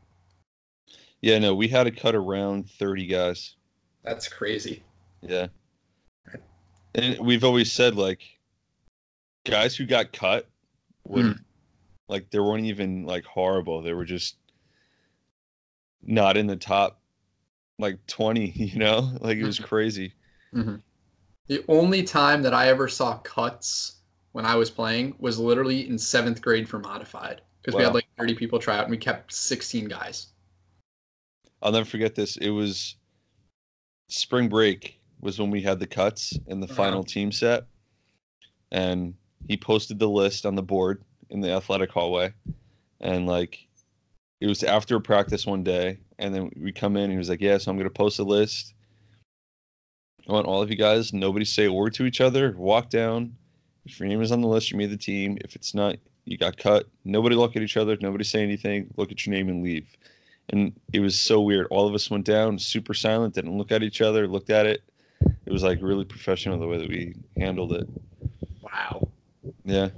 Yeah, 1.21 1.39
no, 1.39 1.55
we 1.55 1.67
had 1.67 1.85
to 1.85 1.91
cut 1.91 2.13
around 2.13 2.69
30 2.69 3.07
guys. 3.07 3.55
That's 4.03 4.27
crazy. 4.27 4.83
Yeah. 5.21 5.47
And 6.93 7.19
we've 7.19 7.43
always 7.43 7.71
said, 7.71 7.95
like, 7.95 8.21
guys 9.45 9.75
who 9.75 9.85
got 9.85 10.13
cut 10.13 10.47
were, 11.07 11.23
Mhm. 11.23 11.39
like, 12.09 12.29
they 12.31 12.39
weren't 12.39 12.65
even, 12.65 13.05
like, 13.05 13.23
horrible. 13.23 13.81
They 13.81 13.93
were 13.93 14.05
just 14.05 14.35
not 16.03 16.37
in 16.37 16.47
the 16.47 16.55
top, 16.55 16.99
like, 17.79 18.05
20, 18.07 18.51
you 18.55 18.79
know? 18.79 19.17
Like, 19.21 19.37
it 19.37 19.45
was 19.45 19.59
crazy. 19.59 20.13
The 21.47 21.63
only 21.67 22.01
time 22.03 22.41
that 22.43 22.53
I 22.53 22.67
ever 22.69 22.87
saw 22.87 23.17
cuts 23.19 23.97
when 24.31 24.45
I 24.45 24.55
was 24.55 24.71
playing 24.71 25.15
was 25.19 25.37
literally 25.37 25.87
in 25.87 25.97
seventh 25.99 26.41
grade 26.41 26.67
for 26.67 26.79
modified 26.79 27.41
because 27.61 27.75
we 27.75 27.83
had 27.83 27.93
like 27.93 28.07
30 28.17 28.33
people 28.35 28.57
try 28.57 28.77
out 28.77 28.83
and 28.85 28.91
we 28.91 28.97
kept 28.97 29.31
16 29.33 29.87
guys. 29.87 30.27
I'll 31.61 31.71
never 31.71 31.85
forget 31.85 32.15
this. 32.15 32.37
It 32.37 32.49
was 32.49 32.95
spring 34.09 34.49
break 34.49 34.99
was 35.21 35.39
when 35.39 35.51
we 35.51 35.61
had 35.61 35.79
the 35.79 35.87
cuts 35.87 36.37
and 36.47 36.61
the 36.61 36.67
Uh-huh. 36.67 36.75
final 36.75 37.03
team 37.03 37.31
set. 37.31 37.65
And 38.71 39.15
he 39.47 39.57
posted 39.57 39.99
the 39.99 40.09
list 40.09 40.45
on 40.45 40.55
the 40.55 40.63
board 40.63 41.03
in 41.29 41.41
the 41.41 41.51
athletic 41.51 41.91
hallway. 41.91 42.33
And 42.99 43.27
like 43.27 43.67
it 44.41 44.47
was 44.47 44.63
after 44.63 44.99
practice 44.99 45.45
one 45.45 45.63
day. 45.63 45.99
And 46.19 46.35
then 46.35 46.51
we 46.57 46.71
come 46.71 46.97
in 46.97 47.03
and 47.03 47.11
he 47.11 47.17
was 47.17 47.29
like, 47.29 47.41
Yeah, 47.41 47.57
so 47.57 47.71
I'm 47.71 47.77
gonna 47.77 47.89
post 47.89 48.19
a 48.19 48.23
list. 48.23 48.73
I 50.27 50.33
want 50.33 50.47
all 50.47 50.61
of 50.61 50.69
you 50.69 50.75
guys, 50.75 51.13
nobody 51.13 51.45
say 51.45 51.65
a 51.65 51.73
word 51.73 51.93
to 51.95 52.05
each 52.05 52.21
other. 52.21 52.53
Walk 52.57 52.89
down. 52.89 53.35
If 53.85 53.99
your 53.99 54.07
name 54.07 54.21
is 54.21 54.31
on 54.31 54.41
the 54.41 54.47
list, 54.47 54.71
you 54.71 54.77
made 54.77 54.91
the 54.91 54.97
team. 54.97 55.37
If 55.41 55.55
it's 55.55 55.73
not, 55.73 55.95
you 56.25 56.37
got 56.37 56.57
cut. 56.57 56.87
Nobody 57.05 57.35
look 57.35 57.55
at 57.55 57.63
each 57.63 57.77
other. 57.77 57.97
Nobody 57.99 58.23
say 58.23 58.43
anything. 58.43 58.93
Look 58.97 59.11
at 59.11 59.25
your 59.25 59.33
name 59.33 59.49
and 59.49 59.63
leave 59.63 59.87
and 60.51 60.73
it 60.93 60.99
was 60.99 61.19
so 61.19 61.41
weird. 61.41 61.67
All 61.69 61.87
of 61.87 61.93
us 61.93 62.09
went 62.09 62.25
down, 62.25 62.59
super 62.59 62.93
silent, 62.93 63.35
didn't 63.35 63.57
look 63.57 63.71
at 63.71 63.83
each 63.83 64.01
other, 64.01 64.27
looked 64.27 64.49
at 64.49 64.65
it. 64.65 64.83
It 65.45 65.51
was 65.51 65.63
like 65.63 65.79
really 65.81 66.05
professional 66.05 66.59
the 66.59 66.67
way 66.67 66.77
that 66.77 66.89
we 66.89 67.15
handled 67.37 67.73
it. 67.73 67.87
Wow. 68.61 69.07
Yeah. 69.63 69.89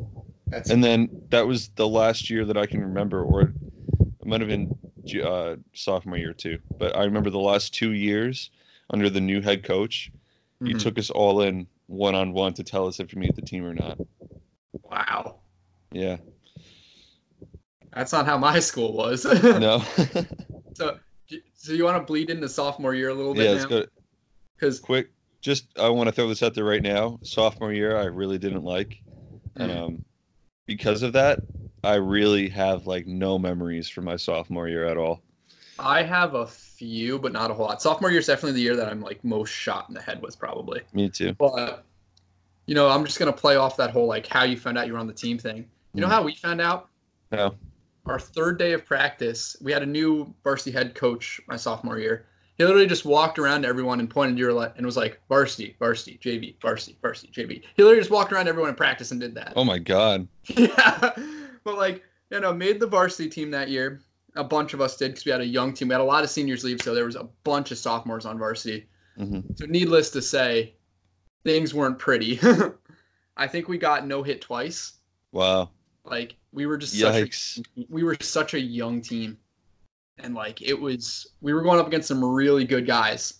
That's 0.48 0.70
And 0.70 0.84
then 0.84 1.10
that 1.30 1.48
was 1.48 1.70
the 1.70 1.88
last 1.88 2.30
year 2.30 2.46
that 2.46 2.58
I 2.58 2.66
can 2.66 2.82
remember, 2.82 3.24
or 3.24 3.54
it 4.24 4.28
might 4.30 4.40
have 4.42 4.50
been 4.50 4.74
uh, 5.22 5.58
sophomore 5.74 6.18
year 6.18 6.34
too. 6.34 6.60
But 6.80 6.96
I 6.96 7.04
remember 7.04 7.30
the 7.30 7.40
last 7.40 7.74
two 7.74 7.92
years 7.92 8.52
under 8.90 9.10
the 9.10 9.20
new 9.22 9.42
head 9.42 9.64
coach, 9.64 10.12
he 10.64 10.74
Mhm. 10.74 10.80
took 10.80 10.98
us 10.98 11.10
all 11.10 11.42
in 11.42 11.68
one 11.88 12.16
on 12.16 12.32
one 12.32 12.54
to 12.54 12.64
tell 12.64 12.88
us 12.88 13.00
if 13.00 13.14
we 13.14 13.20
made 13.20 13.36
the 13.36 13.42
team 13.42 13.66
or 13.66 13.74
not. 13.74 13.98
wow. 14.84 15.40
Yeah. 15.92 16.18
That's 17.94 18.12
not 18.14 18.26
how 18.26 18.38
my 18.38 18.60
school 18.60 18.94
was. 18.94 19.26
No. 19.44 19.84
so, 20.74 20.98
so 21.56 21.74
you 21.74 21.84
want 21.84 21.98
to 21.98 22.04
bleed 22.04 22.30
into 22.30 22.48
sophomore 22.48 22.96
year 22.96 23.10
a 23.10 23.14
little 23.14 23.36
yeah, 23.36 23.44
bit 23.44 23.52
let's 23.52 23.64
now? 23.66 23.70
go. 23.70 23.86
Because 24.56 24.80
quick 24.80 25.10
just 25.42 25.68
i 25.78 25.90
want 25.90 26.08
to 26.08 26.12
throw 26.14 26.28
this 26.30 26.42
out 26.42 26.54
there 26.54 26.64
right 26.64 26.82
now 26.82 27.20
sophomore 27.22 27.74
year 27.74 27.98
i 27.98 28.06
really 28.06 28.38
didn't 28.38 28.64
like 28.64 29.02
and 29.58 29.70
Mm. 29.70 29.78
um 29.86 30.06
because 30.68 31.04
of 31.04 31.12
that 31.14 31.42
i 31.84 31.96
really 31.96 32.50
have 32.50 32.88
like 32.88 33.06
no 33.08 33.38
memories 33.40 33.90
from 33.90 34.06
my 34.06 34.16
sophomore 34.16 34.68
year 34.68 34.86
at 34.86 34.98
all 34.98 35.22
I 35.80 36.04
have 36.04 36.36
a 36.36 36.46
few, 36.46 37.18
but 37.18 37.32
not 37.34 37.50
a 37.50 37.54
whole 37.56 37.66
lot. 37.66 37.82
Sophomore 37.82 38.12
year 38.12 38.20
is 38.20 38.28
definitely 38.28 38.52
the 38.54 38.62
year 38.62 38.76
that 38.76 38.88
I'm 38.90 39.02
like 39.02 39.24
most 39.24 39.50
shot 39.50 39.86
in 39.90 39.96
the 39.96 40.02
head 40.02 40.22
with, 40.22 40.38
probably. 40.38 40.82
me 40.94 41.10
too 41.10 41.34
But 41.34 41.84
you 42.68 42.76
know, 42.76 42.88
I'm 42.90 43.04
just 43.04 43.18
gonna 43.18 43.34
play 43.34 43.56
off 43.56 43.76
that 43.78 43.90
whole 43.90 44.06
like 44.06 44.28
how 44.28 44.44
you 44.44 44.56
found 44.56 44.78
out 44.78 44.86
you 44.86 44.94
were 44.94 45.00
on 45.00 45.08
the 45.08 45.14
team 45.14 45.40
thing. 45.40 45.68
You 45.96 46.02
know 46.02 46.08
Mm. 46.08 46.12
how 46.12 46.22
we 46.22 46.36
found 46.36 46.62
out? 46.62 46.90
No. 47.32 47.56
Our 48.06 48.20
third 48.20 48.60
day 48.60 48.74
of 48.74 48.86
practice, 48.86 49.58
we 49.62 49.72
had 49.72 49.82
a 49.82 49.88
new 49.88 50.32
varsity 50.44 50.72
head 50.72 50.94
coach 50.94 51.42
my 51.48 51.56
sophomore 51.56 51.98
year. 51.98 52.28
He 52.60 52.64
literally 52.64 52.86
just 52.88 53.04
walked 53.04 53.40
around 53.40 53.64
to 53.64 53.68
everyone 53.68 54.00
and 54.00 54.08
pointed 54.10 54.36
to 54.36 54.40
your 54.40 54.54
le- 54.54 54.74
and 54.78 54.86
was 54.86 54.96
like 54.96 55.20
varsity, 55.28 55.76
varsity, 55.80 56.20
JV, 56.24 56.56
varsity, 56.62 56.98
varsity, 57.02 57.32
JV. 57.34 57.64
He 57.76 57.84
literally 57.84 58.00
just 58.00 58.12
walked 58.12 58.32
around 58.32 58.46
to 58.46 58.50
everyone 58.50 58.70
in 58.70 58.76
practice 58.76 59.10
and 59.10 59.20
did 59.20 59.34
that. 59.36 59.54
oh 59.56 59.64
my 59.64 59.80
god 59.80 60.28
Yeah, 60.50 61.14
but 61.64 61.78
like 61.78 62.04
you 62.30 62.40
know, 62.40 62.54
made 62.54 62.80
the 62.80 62.88
varsity 62.88 63.30
team 63.30 63.52
that 63.52 63.70
year. 63.70 64.02
A 64.36 64.44
bunch 64.44 64.74
of 64.74 64.82
us 64.82 64.98
did 64.98 65.12
because 65.12 65.26
we 65.26 65.32
had 65.32 65.42
a 65.42 65.46
young 65.46 65.74
team. 65.74 65.90
We 65.90 65.94
had 65.94 66.02
a 66.02 66.04
lot 66.04 66.24
of 66.24 66.30
seniors 66.32 66.64
leave, 66.64 66.82
so 66.82 66.96
there 66.96 67.06
was 67.06 67.16
a 67.16 67.30
bunch 67.44 67.70
of 67.70 67.78
sophomores 67.78 68.26
on 68.26 68.40
varsity. 68.40 68.88
hmm 69.16 69.42
So 69.56 69.66
needless 69.68 70.10
to 70.12 70.22
say, 70.24 70.74
things 71.44 71.74
weren't 71.74 72.00
pretty. 72.00 72.40
I 73.38 73.48
think 73.48 73.68
we 73.68 73.78
got 73.78 74.08
no 74.08 74.24
hit 74.24 74.42
twice. 74.42 74.94
wow 75.32 75.70
Like 76.06 76.36
we 76.52 76.66
were 76.66 76.78
just 76.78 76.98
such 76.98 77.60
a, 77.78 77.86
we 77.90 78.04
were 78.04 78.18
such 78.22 78.56
a 78.56 78.60
young 78.60 79.02
team, 79.02 79.38
and 80.18 80.34
like 80.34 80.62
it 80.64 80.80
was 80.80 81.28
we 81.42 81.54
were 81.54 81.62
going 81.62 81.80
up 81.80 81.88
against 81.88 82.08
some 82.08 82.24
really 82.26 82.66
good 82.66 82.88
guys. 82.88 83.36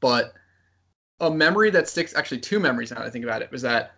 But 0.00 0.32
a 1.20 1.30
memory 1.30 1.70
that 1.70 1.88
sticks, 1.88 2.14
actually 2.14 2.40
two 2.40 2.58
memories 2.60 2.90
now 2.90 2.98
that 2.98 3.06
I 3.06 3.10
think 3.10 3.24
about 3.24 3.42
it, 3.42 3.50
was 3.50 3.62
that 3.62 3.94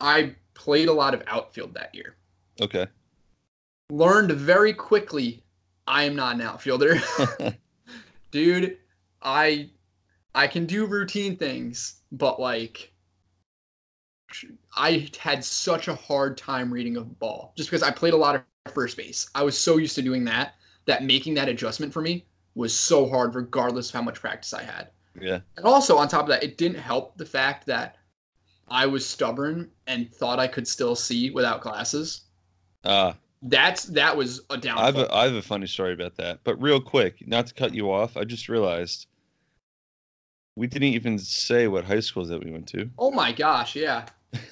I 0.00 0.34
played 0.54 0.88
a 0.88 0.92
lot 0.92 1.14
of 1.14 1.22
outfield 1.26 1.74
that 1.74 1.94
year. 1.94 2.16
Okay 2.60 2.86
Learned 3.90 4.32
very 4.32 4.72
quickly 4.72 5.42
I 5.86 6.04
am 6.04 6.16
not 6.16 6.34
an 6.34 6.40
outfielder. 6.40 6.98
dude 8.30 8.78
i 9.22 9.70
i 10.34 10.46
can 10.46 10.66
do 10.66 10.86
routine 10.86 11.36
things 11.36 12.00
but 12.10 12.40
like 12.40 12.92
I 14.76 15.08
had 15.18 15.44
such 15.44 15.88
a 15.88 15.94
hard 15.94 16.36
time 16.36 16.72
reading 16.72 16.96
a 16.96 17.02
ball 17.02 17.52
just 17.56 17.70
because 17.70 17.82
I 17.82 17.90
played 17.90 18.14
a 18.14 18.16
lot 18.16 18.34
of 18.34 18.72
first 18.72 18.96
base. 18.96 19.28
I 19.34 19.42
was 19.42 19.56
so 19.56 19.76
used 19.76 19.94
to 19.96 20.02
doing 20.02 20.24
that 20.24 20.54
that 20.86 21.04
making 21.04 21.34
that 21.34 21.48
adjustment 21.48 21.92
for 21.92 22.02
me 22.02 22.26
was 22.54 22.76
so 22.76 23.08
hard, 23.08 23.34
regardless 23.34 23.88
of 23.88 23.94
how 23.94 24.02
much 24.02 24.20
practice 24.20 24.52
I 24.52 24.62
had. 24.62 24.90
Yeah. 25.20 25.40
And 25.56 25.66
also 25.66 25.96
on 25.96 26.08
top 26.08 26.22
of 26.22 26.28
that, 26.28 26.42
it 26.42 26.58
didn't 26.58 26.78
help 26.78 27.16
the 27.16 27.26
fact 27.26 27.66
that 27.66 27.96
I 28.68 28.86
was 28.86 29.06
stubborn 29.06 29.70
and 29.86 30.12
thought 30.12 30.38
I 30.38 30.46
could 30.46 30.66
still 30.66 30.96
see 30.96 31.30
without 31.30 31.60
glasses. 31.60 32.23
Uh, 32.84 33.12
That's 33.42 33.84
that 33.84 34.16
was 34.16 34.40
a 34.50 34.54
I 34.54 34.54
have 34.54 34.62
downfall. 34.62 35.02
a, 35.04 35.12
I 35.14 35.24
have 35.24 35.34
a 35.34 35.42
funny 35.42 35.66
story 35.66 35.92
about 35.92 36.16
that. 36.16 36.40
But 36.44 36.60
real 36.60 36.80
quick, 36.80 37.26
not 37.26 37.46
to 37.48 37.54
cut 37.54 37.74
you 37.74 37.90
off, 37.90 38.16
I 38.16 38.24
just 38.24 38.48
realized 38.48 39.06
we 40.56 40.66
didn't 40.66 40.88
even 40.88 41.18
say 41.18 41.66
what 41.68 41.84
high 41.84 42.00
schools 42.00 42.28
that 42.28 42.44
we 42.44 42.50
went 42.50 42.66
to. 42.68 42.88
oh 42.98 43.10
my 43.10 43.32
gosh, 43.32 43.74
yeah. 43.74 44.06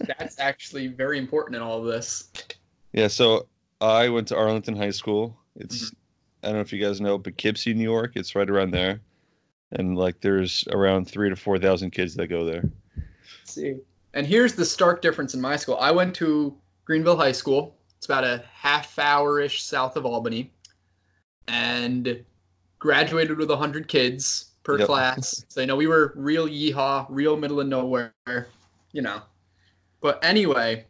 That's 0.07 0.39
actually 0.39 0.87
very 0.89 1.19
important 1.19 1.57
in 1.57 1.63
all 1.63 1.79
of 1.81 1.87
this. 1.87 2.31
Yeah, 2.93 3.09
so 3.09 3.49
I 3.81 4.09
went 4.09 4.29
to 4.29 4.37
Arlington 4.37 4.77
High 4.77 4.91
School. 4.91 5.37
It's 5.57 5.87
Mm-hmm. 5.87 5.97
I 6.45 6.47
don't 6.49 6.57
know 6.57 6.61
if 6.63 6.73
you 6.73 6.83
guys 6.85 7.01
know 7.01 7.19
Poughkeepsie, 7.21 7.73
New 7.73 7.85
York. 7.85 8.13
It's 8.17 8.35
right 8.35 8.51
around 8.51 8.73
there, 8.73 9.01
and 9.73 9.97
like 9.97 10.21
there's 10.21 10.65
around 10.73 11.05
three 11.09 11.29
to 11.29 11.37
four 11.37 11.57
thousand 11.59 11.91
kids 11.93 12.17
that 12.17 12.27
go 12.27 12.45
there. 12.45 12.65
see. 13.45 13.77
And 14.15 14.27
here's 14.27 14.55
the 14.55 14.65
stark 14.65 15.03
difference 15.03 15.35
in 15.35 15.41
my 15.41 15.55
school. 15.57 15.77
I 15.81 15.93
went 15.93 16.15
to 16.17 16.57
Greenville 16.85 17.17
High 17.17 17.31
School. 17.33 17.77
It's 18.03 18.09
about 18.09 18.25
a 18.25 18.43
half 18.53 18.99
hour 18.99 19.39
ish 19.39 19.63
south 19.63 19.97
of 19.97 20.05
Albany, 20.05 20.51
and 21.47 22.25
graduated 22.81 23.39
with 23.39 23.49
100 23.49 23.87
kids 23.87 24.47
per 24.65 24.77
Yep. 24.77 24.87
class. 24.89 25.45
So, 25.49 25.61
you 25.61 25.69
know, 25.69 25.77
we 25.77 25.87
were 25.87 26.13
real 26.17 26.49
yeehaw, 26.49 27.07
real 27.09 27.37
middle 27.37 27.61
of 27.61 27.69
nowhere, 27.69 28.13
you 28.91 29.03
know. 29.03 29.23
But 30.01 30.19
anyway, 30.25 30.85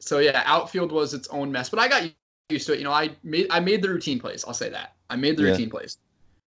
so 0.00 0.18
yeah, 0.18 0.42
outfield 0.44 0.90
was 0.90 1.14
its 1.14 1.28
own 1.28 1.52
mess. 1.52 1.68
But 1.68 1.78
I 1.78 1.86
got 1.86 2.10
used 2.48 2.66
to 2.66 2.72
it. 2.72 2.78
You 2.78 2.84
know, 2.84 2.92
I 2.92 3.10
made 3.22 3.46
I 3.50 3.60
made 3.60 3.80
the 3.80 3.88
routine 3.88 4.18
plays. 4.18 4.44
I'll 4.44 4.54
say 4.54 4.70
that. 4.70 4.96
I 5.08 5.14
made 5.14 5.36
the 5.36 5.44
Yeah. 5.44 5.50
routine 5.50 5.70
plays. 5.70 5.98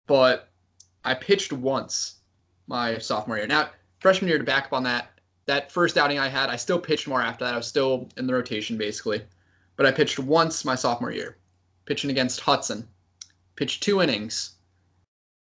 But 0.05 0.50
I 1.05 1.13
pitched 1.13 1.53
once 1.53 2.15
my 2.67 2.97
sophomore 2.97 3.38
year. 3.38 3.47
Now, 3.47 3.69
freshman 4.01 4.27
year 4.27 4.38
to 4.38 4.43
back 4.43 4.65
up 4.65 4.74
on 4.74 4.83
that, 4.83 5.12
that 5.45 5.71
first 5.71 5.97
outing 5.97 6.19
I 6.19 6.27
had, 6.27 6.50
I 6.50 6.57
still 6.57 6.79
pitched 6.79 7.07
more 7.07 7.21
after 7.21 7.45
that. 7.45 7.53
I 7.53 7.57
was 7.57 7.67
still 7.67 8.09
in 8.17 8.27
the 8.27 8.33
rotation 8.33 8.77
basically. 8.77 9.21
But 9.77 9.86
I 9.86 9.91
pitched 9.91 10.20
once 10.20 10.65
my 10.65 10.75
sophomore 10.75 11.12
year, 11.12 11.38
pitching 11.86 12.10
against 12.10 12.39
Hudson. 12.39 12.88
Pitched 13.55 13.84
two 13.84 14.01
innings. 14.01 14.53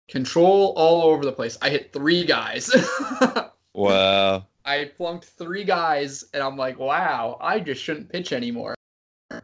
Control 0.08 0.74
all 0.76 1.04
over 1.04 1.26
the 1.26 1.32
place. 1.32 1.58
I 1.62 1.70
hit 1.70 1.92
three 1.94 2.26
guys. 2.26 2.74
Wow. 3.78 4.48
I 4.66 4.90
flunked 4.98 5.26
three 5.26 5.64
guys, 5.64 6.26
and 6.34 6.42
I'm 6.42 6.58
like, 6.58 6.80
wow, 6.80 7.38
I 7.40 7.60
just 7.60 7.82
shouldn't 7.82 8.10
pitch 8.10 8.34
anymore. 8.34 8.74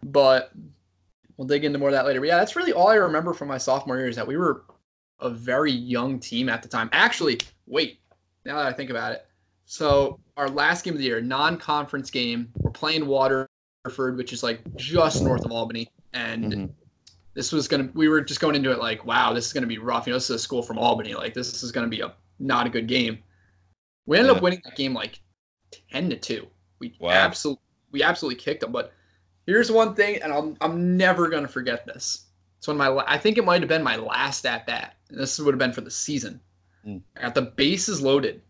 But 0.01 0.51
we'll 1.38 1.48
dig 1.48 1.63
into 1.63 1.77
more 1.77 1.89
of 1.89 1.94
that 1.94 2.08
later. 2.08 2.20
But 2.20 2.27
yeah, 2.30 2.38
that's 2.38 2.56
really 2.56 2.74
all 2.74 2.88
I 2.88 2.96
remember 2.96 3.34
from 3.34 3.48
my 3.48 3.60
sophomore 3.60 3.98
year 3.98 4.08
is 4.08 4.15
that 4.15 4.27
we 4.27 4.36
were 4.36 4.65
a 5.20 5.30
very 5.30 5.72
young 5.72 6.20
team 6.20 6.50
at 6.50 6.63
the 6.63 6.68
time. 6.68 6.89
Actually, 6.94 7.39
wait, 7.68 8.00
now 8.44 8.58
that 8.58 8.65
I 8.65 8.74
think 8.74 8.89
about 8.89 9.12
it. 9.12 9.27
So 9.65 10.20
our 10.36 10.50
last 10.50 10.84
game 10.84 10.96
of 10.96 11.00
the 11.00 11.06
year, 11.06 11.22
non-conference 11.22 12.10
game, 12.10 12.51
we're 12.58 12.72
playing 12.72 13.06
Which 13.86 14.32
is 14.32 14.44
like 14.44 14.62
just 14.78 15.22
north 15.22 15.44
of 15.44 15.52
Albany, 15.52 15.92
and 16.13 16.54
Mhm. 16.54 16.70
this 17.34 17.52
was 17.52 17.68
gonna. 17.68 17.90
We 17.94 18.08
were 18.08 18.22
just 18.22 18.40
going 18.40 18.56
into 18.56 18.72
it 18.72 18.80
like, 18.80 19.06
wow, 19.06 19.34
this 19.34 19.46
is 19.46 19.52
gonna 19.52 19.68
be 19.68 19.78
rough. 19.78 20.08
You 20.08 20.12
know, 20.13 20.16
this 20.18 20.30
is 20.30 20.38
a 20.38 20.40
school 20.40 20.63
from 20.63 20.78
Albany. 20.78 21.13
Like 21.16 21.34
this 21.34 21.62
is 21.62 21.72
gonna 21.74 21.90
be 21.90 22.00
a 22.00 22.13
not 22.40 22.66
a 22.66 22.70
good 22.70 22.88
game. 22.88 23.22
We 24.06 24.18
ended 24.18 24.32
Yeah. 24.32 24.38
up 24.38 24.44
winning 24.44 24.62
that 24.63 24.78
game 24.78 24.94
like 24.94 25.20
ten 25.92 26.10
to 26.10 26.16
two. 26.16 26.48
We 26.80 26.96
Wow. 27.00 27.10
absolutely 27.12 27.62
we 27.92 28.02
absolutely 28.04 28.40
kicked 28.40 28.62
them. 28.62 28.72
But 28.72 28.94
here's 29.46 29.70
one 29.70 29.96
thing, 29.96 30.22
and 30.22 30.32
I'm 30.32 30.56
I'm 30.62 30.96
never 30.96 31.28
gonna 31.28 31.50
forget 31.50 31.86
this. 31.86 32.28
It's 32.60 32.68
when 32.70 32.78
my 32.78 33.04
I 33.06 33.18
think 33.18 33.38
it 33.38 33.44
might 33.44 33.62
have 33.62 33.70
been 33.70 33.84
my 33.84 33.98
last 33.98 34.46
at 34.46 34.66
bat. 34.66 34.96
And 35.10 35.20
this 35.20 35.38
would 35.40 35.54
have 35.54 35.60
been 35.60 35.74
for 35.74 35.82
the 35.82 35.92
season. 35.92 36.40
Mm. 36.88 37.02
I 37.18 37.22
got 37.24 37.36
the 37.36 37.42
bases 37.42 38.02
loaded, 38.02 38.42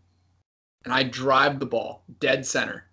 and 0.84 0.94
I 0.94 1.02
drive 1.02 1.58
the 1.58 1.66
ball 1.66 2.04
dead 2.20 2.46
center, 2.46 2.88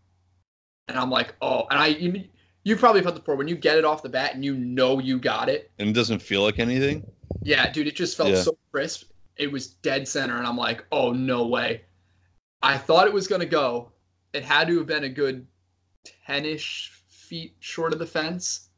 and 0.87 0.97
I'm 0.97 1.09
like, 1.11 1.35
oh, 1.41 1.67
and 1.69 1.79
I 1.79 1.87
you 1.87 2.27
you 2.63 2.75
probably 2.75 3.01
felt 3.01 3.15
it 3.15 3.19
before 3.19 3.35
when 3.35 3.47
you 3.47 3.55
get 3.55 3.77
it 3.77 3.85
off 3.85 4.03
the 4.03 4.09
bat 4.09 4.35
and 4.35 4.45
you 4.45 4.55
know 4.55 4.99
you 4.99 5.19
got 5.19 5.49
it. 5.49 5.71
And 5.79 5.89
it 5.89 5.93
doesn't 5.93 6.21
feel 6.21 6.43
like 6.43 6.59
anything. 6.59 7.03
Yeah, 7.41 7.71
dude, 7.71 7.87
it 7.87 7.95
just 7.95 8.15
felt 8.17 8.29
Yeah. 8.29 8.41
so 8.41 8.57
crisp. 8.71 9.11
It 9.37 9.51
was 9.51 9.67
dead 9.67 10.07
center, 10.07 10.37
and 10.37 10.45
I'm 10.45 10.57
like, 10.57 10.85
oh 10.91 11.11
no 11.13 11.47
way. 11.47 11.81
I 12.61 12.77
thought 12.77 13.07
it 13.07 13.13
was 13.13 13.27
gonna 13.27 13.45
go. 13.45 13.91
It 14.33 14.43
had 14.43 14.67
to 14.67 14.77
have 14.77 14.87
been 14.87 15.05
a 15.05 15.09
good 15.09 15.47
ten-ish 16.25 16.91
feet 17.07 17.55
short 17.59 17.93
of 17.93 17.99
the 17.99 18.05
fence. 18.05 18.69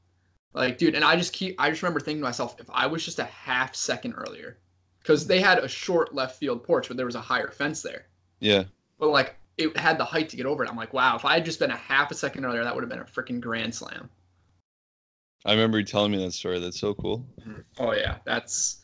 Like, 0.54 0.78
dude, 0.78 0.96
and 0.96 1.04
I 1.04 1.16
just 1.16 1.34
keep 1.34 1.56
I 1.60 1.70
just 1.70 1.82
remember 1.82 2.00
thinking 2.00 2.22
to 2.22 2.26
myself, 2.28 2.56
if 2.60 2.70
I 2.72 2.86
was 2.86 3.04
just 3.04 3.20
a 3.20 3.26
half 3.26 3.76
second 3.76 4.14
earlier, 4.14 4.60
because 5.00 5.26
they 5.28 5.42
had 5.42 5.58
a 5.58 5.68
short 5.68 6.14
left 6.14 6.38
field 6.40 6.64
porch, 6.64 6.88
but 6.88 6.96
there 6.96 7.06
was 7.08 7.16
a 7.16 7.22
higher 7.22 7.50
fence 7.52 7.82
there. 7.82 8.06
Yeah. 8.40 8.64
But 9.00 9.10
like 9.10 9.36
it 9.58 9.76
had 9.78 9.98
the 9.98 10.06
height 10.06 10.30
to 10.30 10.38
get 10.38 10.46
over 10.46 10.64
it. 10.64 10.70
I'm 10.70 10.76
like, 10.76 10.94
wow, 10.94 11.16
if 11.16 11.26
I 11.26 11.36
had 11.36 11.46
just 11.46 11.60
been 11.60 11.72
a 11.72 11.76
half 11.78 12.12
a 12.12 12.16
second 12.16 12.46
earlier, 12.46 12.64
that 12.64 12.74
would 12.74 12.84
have 12.84 12.90
been 12.90 13.00
a 13.00 13.04
freaking 13.04 13.40
grand 13.40 13.74
slam. 13.74 14.10
I 15.46 15.52
remember 15.52 15.80
you 15.80 15.86
telling 15.86 16.12
me 16.12 16.24
that 16.24 16.32
story. 16.32 16.60
That's 16.60 16.80
so 16.80 16.94
cool. 16.94 17.26
Mm-hmm. 17.42 17.62
Oh 17.80 17.94
yeah, 17.94 18.18
that's 18.26 18.82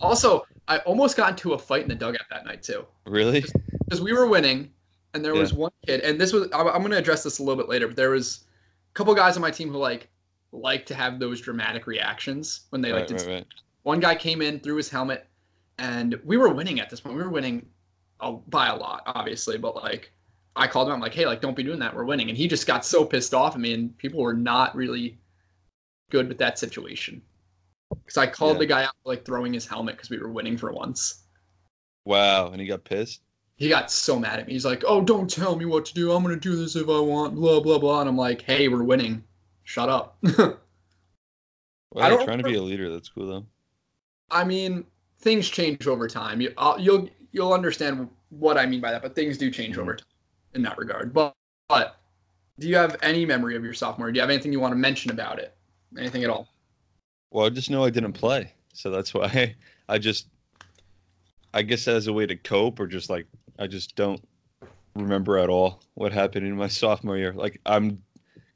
also 0.00 0.46
I 0.68 0.78
almost 0.78 1.16
got 1.16 1.30
into 1.30 1.52
a 1.52 1.58
fight 1.58 1.82
in 1.82 1.88
the 1.88 1.94
dugout 1.94 2.22
that 2.30 2.46
night 2.46 2.62
too. 2.62 2.86
Really? 3.06 3.44
because 3.84 4.00
we 4.00 4.12
were 4.12 4.26
winning, 4.26 4.70
and 5.12 5.24
there 5.24 5.34
was 5.34 5.52
one 5.52 5.70
kid, 5.86 6.00
and 6.00 6.18
this 6.20 6.32
was 6.32 6.48
I'm, 6.54 6.66
I'm 6.68 6.78
going 6.78 6.92
to 6.92 6.98
address 6.98 7.22
this 7.22 7.38
a 7.40 7.42
little 7.42 7.62
bit 7.62 7.68
later, 7.68 7.86
but 7.86 7.96
there 7.96 8.10
was 8.10 8.44
a 8.90 8.94
couple 8.94 9.14
guys 9.14 9.36
on 9.36 9.42
my 9.42 9.50
team 9.50 9.68
who 9.70 9.78
like 9.78 10.08
like 10.52 10.86
to 10.86 10.94
have 10.94 11.18
those 11.18 11.40
dramatic 11.40 11.86
reactions 11.86 12.62
when 12.70 12.80
they 12.80 12.92
like 12.92 13.00
Right, 13.02 13.08
did. 13.08 13.26
right, 13.26 13.34
right. 13.34 13.46
One 13.82 14.00
guy 14.00 14.14
came 14.14 14.40
in, 14.42 14.60
threw 14.60 14.76
his 14.76 14.88
helmet, 14.88 15.26
and 15.78 16.18
we 16.24 16.36
were 16.38 16.48
winning 16.48 16.80
at 16.80 16.88
this 16.88 17.00
point. 17.00 17.16
We 17.16 17.22
were 17.22 17.30
winning 17.30 17.66
by 18.30 18.68
a 18.68 18.76
lot, 18.76 19.02
obviously, 19.06 19.58
but 19.58 19.74
like 19.76 20.12
I 20.54 20.66
called 20.66 20.88
him. 20.88 20.94
I'm 20.94 21.00
like, 21.00 21.14
hey, 21.14 21.26
like 21.26 21.40
don't 21.40 21.56
be 21.56 21.62
doing 21.62 21.78
that. 21.80 21.94
We're 21.94 22.04
winning, 22.04 22.28
and 22.28 22.38
he 22.38 22.46
just 22.46 22.66
got 22.66 22.84
so 22.84 23.04
pissed 23.04 23.34
off 23.34 23.54
at 23.54 23.60
me, 23.60 23.74
and 23.74 23.96
people 23.98 24.20
were 24.20 24.34
not 24.34 24.74
really 24.76 25.18
good 26.10 26.28
with 26.28 26.38
that 26.38 26.58
situation. 26.58 27.22
Because 27.90 28.16
I 28.16 28.26
called 28.26 28.54
Yeah. 28.56 28.60
the 28.60 28.66
guy 28.66 28.84
out 28.84 28.94
for, 29.02 29.08
like 29.10 29.24
throwing 29.24 29.52
his 29.52 29.66
helmet 29.66 29.96
because 29.96 30.10
we 30.10 30.18
were 30.18 30.30
winning 30.30 30.56
for 30.56 30.72
once. 30.72 31.24
Wow. 32.04 32.48
And 32.52 32.60
he 32.60 32.66
got 32.66 32.84
pissed. 32.84 33.22
he 33.56 33.68
got 33.68 33.90
so 33.90 34.18
mad 34.18 34.40
at 34.40 34.46
me. 34.46 34.54
He's 34.54 34.64
like, 34.64 34.82
"Oh, 34.86 35.00
don't 35.02 35.30
tell 35.30 35.54
me 35.56 35.66
what 35.66 35.84
to 35.86 35.94
do. 35.94 36.10
I'm 36.12 36.22
gonna 36.22 36.36
do 36.36 36.56
this 36.56 36.74
if 36.76 36.88
I 36.88 36.98
want." 37.00 37.34
Blah 37.34 37.60
blah 37.60 37.78
blah. 37.78 38.00
And 38.00 38.08
I'm 38.08 38.16
like, 38.16 38.42
"Hey, 38.42 38.68
we're 38.68 38.82
winning. 38.82 39.22
Shut 39.64 39.88
up." 39.88 40.16
Well, 41.94 42.04
I 42.04 42.08
you're 42.08 42.16
don't 42.18 42.26
trying 42.26 42.38
to 42.38 42.44
be 42.44 42.54
a 42.54 42.62
leader. 42.62 42.90
That's 42.90 43.08
cool 43.10 43.26
though. 43.26 43.46
I 44.30 44.44
mean, 44.44 44.84
things 45.20 45.48
change 45.48 45.86
over 45.86 46.08
time. 46.08 46.40
You, 46.40 46.52
I'll, 46.56 46.80
you'll 46.80 47.08
you'll 47.32 47.52
understand 47.52 48.08
what 48.30 48.56
I 48.56 48.66
mean 48.66 48.80
by 48.80 48.92
that. 48.92 49.02
But 49.02 49.14
things 49.14 49.36
do 49.36 49.50
change 49.50 49.76
over 49.78 49.92
mm-hmm. 49.92 49.98
time 49.98 50.06
in 50.54 50.62
that 50.62 50.78
regard. 50.78 51.12
But 51.12 51.34
but 51.68 51.96
do 52.58 52.68
you 52.68 52.76
have 52.76 52.96
any 53.02 53.26
memory 53.26 53.56
of 53.56 53.64
your 53.64 53.74
sophomore? 53.74 54.12
Do 54.12 54.16
you 54.16 54.20
have 54.20 54.30
anything 54.30 54.52
you 54.52 54.60
want 54.60 54.72
to 54.72 54.76
mention 54.78 55.10
about 55.10 55.38
it? 55.38 55.56
Anything 55.98 56.22
at 56.24 56.30
all? 56.30 56.48
Well, 57.30 57.46
I 57.46 57.50
just 57.50 57.70
know 57.70 57.84
I 57.84 57.90
didn't 57.90 58.12
play, 58.12 58.52
so 58.72 58.90
that's 58.90 59.14
why 59.14 59.54
I 59.88 59.98
just, 59.98 60.28
I 61.54 61.62
guess 61.62 61.88
as 61.88 62.06
a 62.06 62.12
way 62.12 62.26
to 62.26 62.36
cope, 62.36 62.78
or 62.78 62.86
just 62.86 63.10
like 63.10 63.26
I 63.58 63.66
just 63.66 63.96
don't 63.96 64.22
remember 64.94 65.38
at 65.38 65.48
all 65.48 65.82
what 65.94 66.12
happened 66.12 66.46
in 66.46 66.56
my 66.56 66.68
sophomore 66.68 67.16
year. 67.16 67.32
Like 67.32 67.60
I'm 67.66 68.02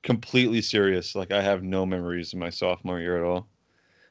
completely 0.02 0.62
serious. 0.62 1.14
Like 1.14 1.32
I 1.32 1.42
have 1.42 1.62
no 1.62 1.86
memories 1.86 2.32
of 2.32 2.38
my 2.38 2.50
sophomore 2.50 3.00
year 3.00 3.16
at 3.16 3.24
all. 3.24 3.48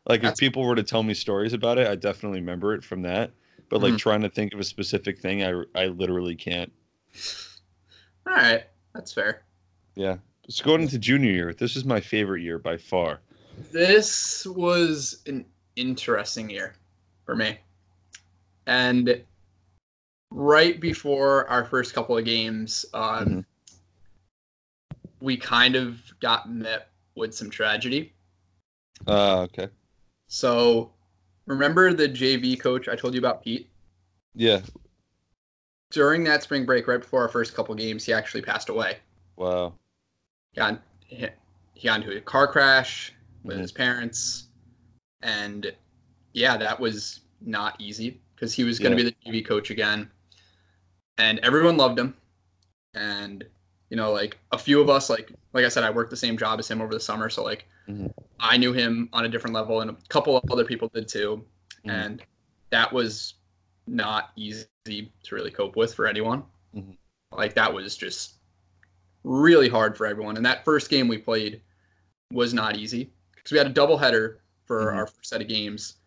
Like 0.08 0.22
That's- 0.22 0.34
if 0.34 0.40
people 0.40 0.64
were 0.64 0.76
to 0.76 0.84
tell 0.84 1.04
me 1.04 1.14
stories 1.14 1.54
about 1.54 1.78
it, 1.78 1.88
I 1.88 1.96
definitely 1.96 2.40
remember 2.40 2.74
it 2.74 2.84
from 2.84 3.02
that. 3.04 3.32
But 3.70 3.82
like 3.82 3.94
Mhm. 3.94 4.00
trying 4.00 4.22
to 4.22 4.30
think 4.30 4.54
of 4.54 4.60
a 4.60 4.64
specific 4.64 5.20
thing, 5.20 5.44
I 5.44 5.64
I 5.76 5.88
literally 5.88 6.36
can't. 6.36 6.72
All 8.28 8.34
right, 8.34 8.66
that's 8.94 9.12
fair. 9.14 9.44
Yeah. 9.96 10.18
So 10.50 10.64
going 10.64 10.82
into 10.84 11.00
junior 11.00 11.32
year, 11.32 11.54
this 11.54 11.76
is 11.76 11.86
my 11.86 12.00
favorite 12.00 12.42
year 12.42 12.60
by 12.60 12.78
far. 12.78 13.22
This 13.72 14.46
was 14.46 15.24
an 15.26 15.46
interesting 15.76 16.50
year 16.50 16.76
for 17.26 17.36
me. 17.36 17.58
And 18.68 19.24
right 20.32 20.80
before 20.80 21.48
our 21.48 21.66
first 21.66 21.94
couple 21.94 22.18
of 22.18 22.26
games, 22.26 22.86
um, 22.94 23.26
Mhm. 23.28 23.46
we 25.22 25.38
kind 25.38 25.76
of 25.76 26.02
got 26.20 26.50
met 26.52 26.90
with 27.16 27.34
some 27.34 27.50
tragedy. 27.50 28.14
Uh, 29.08 29.42
okay. 29.42 29.70
So, 30.28 30.94
remember 31.46 31.94
the 31.94 32.08
JV 32.08 32.60
coach 32.60 32.88
I 32.88 32.96
told 32.96 33.14
you 33.14 33.20
about, 33.20 33.44
Pete? 33.44 33.70
Yeah. 34.34 34.62
During 35.92 36.24
that 36.26 36.44
spring 36.44 36.66
break, 36.66 36.88
right 36.88 37.00
before 37.00 37.22
our 37.22 37.30
first 37.30 37.54
couple 37.54 37.74
games, 37.76 38.04
he 38.06 38.14
actually 38.14 38.42
passed 38.42 38.70
away. 38.70 38.98
Wow. 39.38 39.74
got 40.56 40.82
he 41.08 41.28
got 41.84 42.02
into 42.02 42.16
a 42.16 42.22
car 42.22 42.48
crash 42.48 43.14
with 43.44 43.58
Mhm. 43.58 43.62
his 43.62 43.72
parents, 43.72 44.48
and 45.22 45.76
yeah, 46.34 46.58
that 46.58 46.80
was 46.80 47.22
not 47.42 47.80
easy 47.80 48.22
because 48.34 48.54
he 48.54 48.64
was 48.64 48.80
going 48.80 48.96
to 48.96 49.04
Yeah. 49.04 49.10
be 49.10 49.16
the 49.32 49.32
JV 49.40 49.46
coach 49.46 49.70
again, 49.70 50.10
and 51.18 51.40
everyone 51.40 51.78
loved 51.78 52.00
him, 52.00 52.16
and 52.94 53.46
You 53.92 53.98
know, 53.98 54.12
like 54.12 54.40
a 54.52 54.58
few 54.58 54.82
of 54.82 54.90
us, 54.90 55.10
like 55.12 55.32
like 55.54 55.64
I 55.64 55.70
said, 55.70 55.84
I 55.84 55.92
worked 55.92 56.10
the 56.10 56.18
same 56.18 56.38
job 56.38 56.60
as 56.60 56.70
him 56.70 56.82
over 56.82 56.92
the 56.94 57.00
summer, 57.00 57.30
so 57.30 57.44
like 57.44 57.68
Mhm. 57.88 58.12
I 58.40 58.58
knew 58.58 58.74
him 58.74 59.10
on 59.14 59.26
a 59.26 59.30
different 59.30 59.54
level, 59.54 59.82
and 59.82 59.92
a 59.92 59.98
couple 60.10 60.36
of 60.38 60.50
other 60.52 60.66
people 60.66 60.90
did 60.94 61.08
too, 61.08 61.46
Mhm. 61.84 61.92
and 61.92 62.24
that 62.72 62.92
was 62.92 63.36
not 63.88 64.32
easy 64.36 64.66
to 64.86 65.36
really 65.36 65.52
cope 65.52 65.76
with 65.76 65.94
for 65.94 66.08
anyone. 66.08 66.44
Mhm. 66.76 66.98
Like 67.32 67.54
that 67.54 67.74
was 67.74 67.96
just 67.96 68.36
really 69.24 69.70
hard 69.70 69.98
for 69.98 70.06
everyone. 70.06 70.38
And 70.38 70.46
that 70.46 70.66
first 70.66 70.90
game 70.90 71.08
we 71.08 71.18
played 71.18 71.62
was 72.32 72.54
not 72.54 72.76
easy 72.76 73.12
because 73.36 73.52
we 73.52 73.58
had 73.58 73.68
a 73.68 73.74
doubleheader 73.74 74.38
for 74.66 74.92
Mhm. 74.92 74.96
our 74.96 75.08
first 75.08 75.30
set 75.30 75.42
of 75.42 75.48
games, 75.48 75.98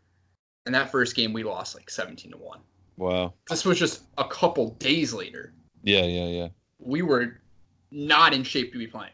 and 0.67 0.75
that 0.75 0.91
first 0.91 1.15
game 1.15 1.33
we 1.33 1.45
lost 1.45 1.75
like 1.75 1.91
seventeen 1.91 2.33
to 2.33 2.39
one. 2.39 2.61
Wow. 2.97 3.35
This 3.49 3.65
was 3.65 3.79
just 3.79 4.03
a 4.19 4.25
couple 4.29 4.71
days 4.81 5.13
later. 5.15 5.53
Yeah, 5.85 6.05
yeah, 6.05 6.27
yeah. 6.27 6.49
We 6.81 7.03
were 7.03 7.41
not 7.93 8.35
in 8.35 8.43
shape 8.43 8.73
to 8.73 8.79
be 8.79 8.87
playing. 8.89 9.13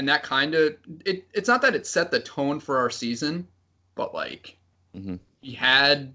And 0.00 0.08
that 0.08 0.22
kind 0.22 0.54
of 0.54 0.78
it 1.04 1.26
it's 1.34 1.46
not 1.46 1.60
that 1.60 1.74
it 1.74 1.86
set 1.86 2.10
the 2.10 2.20
tone 2.20 2.58
for 2.58 2.78
our 2.78 2.88
season, 2.88 3.46
but 3.96 4.14
like 4.14 4.56
Mhm. 4.96 5.18
we 5.42 5.52
had 5.52 6.14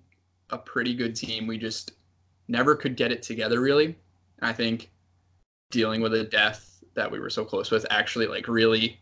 a 0.50 0.58
pretty 0.58 0.96
good 0.96 1.16
team. 1.16 1.46
We 1.46 1.60
just 1.60 1.92
never 2.48 2.76
could 2.76 2.96
get 2.96 3.12
it 3.12 3.22
together 3.22 3.62
really. 3.62 3.96
I 4.42 4.54
think 4.54 4.90
dealing 5.70 6.02
with 6.02 6.16
a 6.16 6.24
death 6.24 6.84
that 6.96 7.12
we 7.12 7.20
were 7.20 7.30
so 7.30 7.46
close 7.46 7.70
with 7.70 7.86
actually 7.92 8.26
like 8.26 8.48
really 8.48 9.00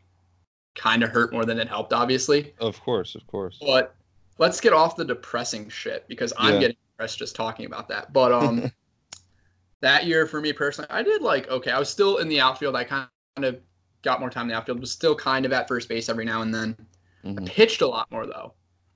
kind 0.76 1.02
of 1.02 1.12
hurt 1.12 1.32
more 1.32 1.46
than 1.46 1.60
it 1.60 1.70
helped 1.70 1.94
obviously. 1.94 2.54
Of 2.60 2.82
course, 2.82 3.16
of 3.16 3.26
course. 3.26 3.58
But 3.62 3.96
let's 4.38 4.60
get 4.60 4.74
off 4.74 4.98
the 4.98 5.06
depressing 5.06 5.70
shit 5.70 6.06
because 6.10 6.34
I'm 6.38 6.56
Yeah. 6.56 6.60
getting 6.60 6.78
depressed 6.92 7.20
just 7.20 7.38
talking 7.38 7.68
about 7.68 7.88
that. 7.88 8.12
But 8.12 8.34
um 8.34 8.70
that 9.80 10.06
year 10.08 10.28
for 10.28 10.42
me 10.42 10.52
personally, 10.52 10.90
I 10.90 11.04
did 11.04 11.22
like 11.22 11.48
okay. 11.50 11.72
I 11.72 11.80
was 11.80 11.90
still 11.90 12.18
in 12.18 12.28
the 12.28 12.42
outfield. 12.42 12.76
I 12.76 12.84
kind 12.84 13.08
of 13.38 13.62
got 14.04 14.20
more 14.20 14.30
time 14.30 14.44
in 14.44 14.48
the 14.50 14.56
outfield, 14.56 14.80
was 14.80 14.92
still 14.92 15.16
kind 15.16 15.46
of 15.46 15.52
at 15.54 15.68
first 15.68 15.90
base 15.90 16.10
every 16.10 16.26
now 16.26 16.42
and 16.44 16.54
then. 16.54 16.76
I 17.24 17.30
Mhm. 17.30 17.46
pitched 17.48 17.82
a 17.82 17.88
lot 17.88 18.12
more 18.12 18.26
though. 18.28 18.54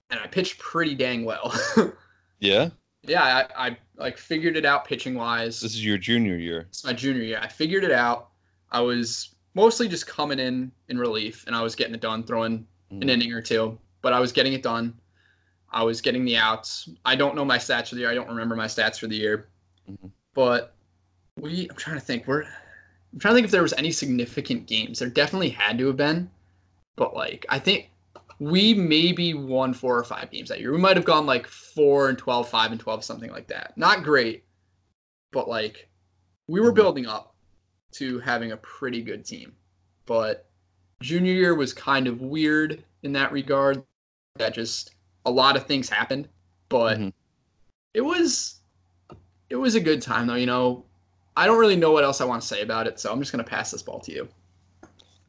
And 0.10 0.20
I 0.20 0.28
pitched 0.28 0.60
pretty 0.60 0.96
dang 0.96 1.26
well. 1.26 1.54
Yeah. 2.40 2.70
yeah, 3.02 3.48
I, 3.58 3.68
I 3.70 3.78
like 3.96 4.16
figured 4.16 4.58
it 4.58 4.64
out 4.64 4.86
pitching 4.86 5.16
wise. 5.16 5.60
This 5.60 5.74
is 5.74 5.84
your 5.84 5.98
junior 5.98 6.38
year. 6.38 6.68
It's 6.70 6.84
my 6.86 6.94
junior 6.94 7.24
year. 7.24 7.40
I 7.42 7.48
figured 7.48 7.84
it 7.84 7.92
out. 7.92 8.30
I 8.72 8.80
was 8.82 9.34
mostly 9.56 9.88
just 9.88 10.06
coming 10.06 10.38
in 10.38 10.72
in 10.90 11.00
relief, 11.00 11.44
and 11.48 11.56
I 11.56 11.64
was 11.64 11.74
getting 11.74 11.96
it 11.96 12.02
done, 12.02 12.24
throwing 12.24 12.68
an 12.92 13.02
Mhm. 13.02 13.10
inning 13.10 13.34
or 13.34 13.42
two. 13.42 13.76
But 14.04 14.14
I 14.14 14.20
was 14.20 14.32
getting 14.32 14.54
it 14.54 14.62
done. 14.62 14.94
I 15.72 15.82
was 15.84 16.00
getting 16.00 16.26
the 16.26 16.38
outs. 16.38 16.88
I 17.06 17.16
don't 17.16 17.36
know 17.36 17.44
my 17.44 17.58
stats 17.58 17.90
for 17.90 17.96
the 17.96 18.02
year. 18.02 18.12
I 18.12 18.14
don't 18.14 18.30
remember 18.30 18.56
my 18.56 18.68
stats 18.68 19.00
for 19.00 19.08
the 19.08 19.16
year. 19.16 19.50
Mhm. 19.90 20.12
But 20.36 20.76
we, 21.38 21.68
I'm 21.72 21.76
trying 21.76 21.96
to 22.00 22.06
think. 22.06 22.28
We're, 22.28 22.46
I'm 23.14 23.20
trying 23.20 23.34
to 23.34 23.36
think 23.38 23.46
if 23.46 23.52
there 23.52 23.62
was 23.62 23.74
any 23.74 23.92
significant 23.92 24.68
games. 24.68 25.00
There 25.00 25.10
definitely 25.10 25.50
had 25.50 25.78
to 25.78 25.88
have 25.88 25.98
been. 25.98 26.30
But 26.96 27.16
like, 27.16 27.46
I 27.50 27.60
think 27.60 27.90
we 28.40 28.74
maybe 28.74 29.34
won 29.34 29.74
four 29.74 29.98
or 29.98 30.04
five 30.04 30.30
games 30.32 30.50
that 30.50 30.60
year. 30.60 30.72
We 30.72 30.78
might 30.78 30.98
have 30.98 31.06
gone 31.06 31.26
like 31.26 31.48
four 31.48 32.10
and 32.10 32.18
12, 32.18 32.50
five 32.50 32.72
and 32.72 32.80
12, 32.80 33.04
something 33.04 33.32
like 33.32 33.48
that. 33.48 33.78
Not 33.78 34.04
great, 34.04 34.44
but 35.32 35.48
like 35.48 35.90
we 36.48 36.60
were 36.60 36.72
Mhm. 36.72 36.76
building 36.76 37.06
up 37.08 37.36
to 37.94 38.20
having 38.20 38.52
a 38.52 38.58
pretty 38.58 39.02
good 39.02 39.26
team. 39.26 39.56
But 40.06 40.50
junior 41.02 41.34
year 41.34 41.56
was 41.56 41.74
kind 41.74 42.08
of 42.08 42.22
weird 42.22 42.84
in 43.04 43.14
that 43.14 43.32
regard. 43.32 43.84
That 44.36 44.54
just 44.54 44.96
a 45.26 45.32
lot 45.32 45.56
of 45.58 45.66
things 45.66 45.90
happened, 45.90 46.30
but 46.70 46.98
Mhm. 47.00 47.14
it 47.94 48.01
was 48.01 48.62
it 49.50 49.55
was 49.55 49.75
a 49.75 49.79
good 49.79 50.01
time 50.01 50.27
though. 50.27 50.36
You 50.36 50.46
know, 50.46 50.86
I 51.38 51.46
don't 51.46 51.60
really 51.60 51.76
know 51.76 51.92
what 51.92 52.04
else 52.04 52.20
I 52.20 52.26
want 52.26 52.42
to 52.42 52.48
say 52.48 52.64
about 52.64 52.88
it, 52.88 53.00
so 53.00 53.12
I'm 53.12 53.20
just 53.20 53.32
gonna 53.32 53.44
pass 53.44 53.70
this 53.70 53.84
ball 53.84 54.00
to 54.00 54.12
you. 54.12 54.28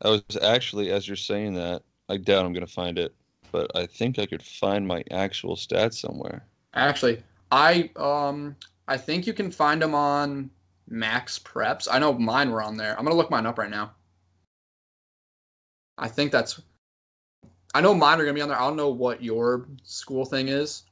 I 0.01 0.09
was 0.09 0.23
actually, 0.42 0.90
as 0.90 1.07
you're 1.07 1.16
saying 1.16 1.53
that, 1.55 1.83
I 2.09 2.16
doubt 2.16 2.47
I'm 2.47 2.55
gonna 2.55 2.66
find 2.66 2.99
it, 2.99 3.14
but 3.53 3.71
I 3.77 3.85
think 3.85 4.18
I 4.18 4.25
could 4.25 4.42
find 4.42 4.88
my 4.88 5.05
actual 5.11 5.55
stats 5.55 5.94
somewhere. 5.94 6.47
Actually, 6.73 7.23
I 7.53 7.90
um 7.97 8.57
I 8.88 8.97
think 8.97 9.27
you 9.27 9.35
can 9.35 9.51
find 9.51 9.83
them 9.83 9.94
on 9.94 10.51
MaxPreps. 10.90 11.88
I 11.90 11.99
know 11.99 12.14
mine 12.14 12.51
were 12.51 12.62
on 12.62 12.79
there. 12.79 12.99
I'm 12.99 13.05
gonna 13.05 13.14
look 13.14 13.31
mine 13.31 13.44
up 13.44 13.59
right 13.59 13.71
now. 13.71 13.92
I 15.99 16.09
think 16.09 16.33
that's. 16.33 16.62
I 17.75 17.83
know 17.83 17.92
mine 17.92 18.18
are 18.18 18.25
gonna 18.25 18.33
be 18.33 18.40
on 18.40 18.49
there. 18.49 18.59
I 18.59 18.66
don't 18.66 18.77
know 18.77 18.88
what 18.88 19.23
your 19.23 19.68
school 19.83 20.25
thing 20.25 20.49
is. 20.49 20.85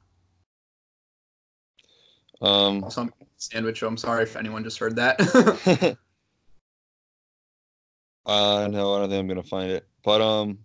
Um, 2.41 2.83
Also, 2.87 3.03
I'm 3.03 3.13
sandwich. 3.37 3.81
So 3.81 3.89
I'm 3.89 3.97
sorry 3.97 4.23
if 4.25 4.37
anyone 4.37 4.63
just 4.65 4.79
heard 4.79 4.97
that. 4.97 5.19
uh, 8.27 8.69
no, 8.71 8.95
I 8.95 9.01
don't 9.01 9.11
think 9.11 9.21
I'm 9.21 9.29
gonna 9.29 9.43
find 9.43 9.71
it. 9.71 9.87
But 10.05 10.21
um, 10.21 10.59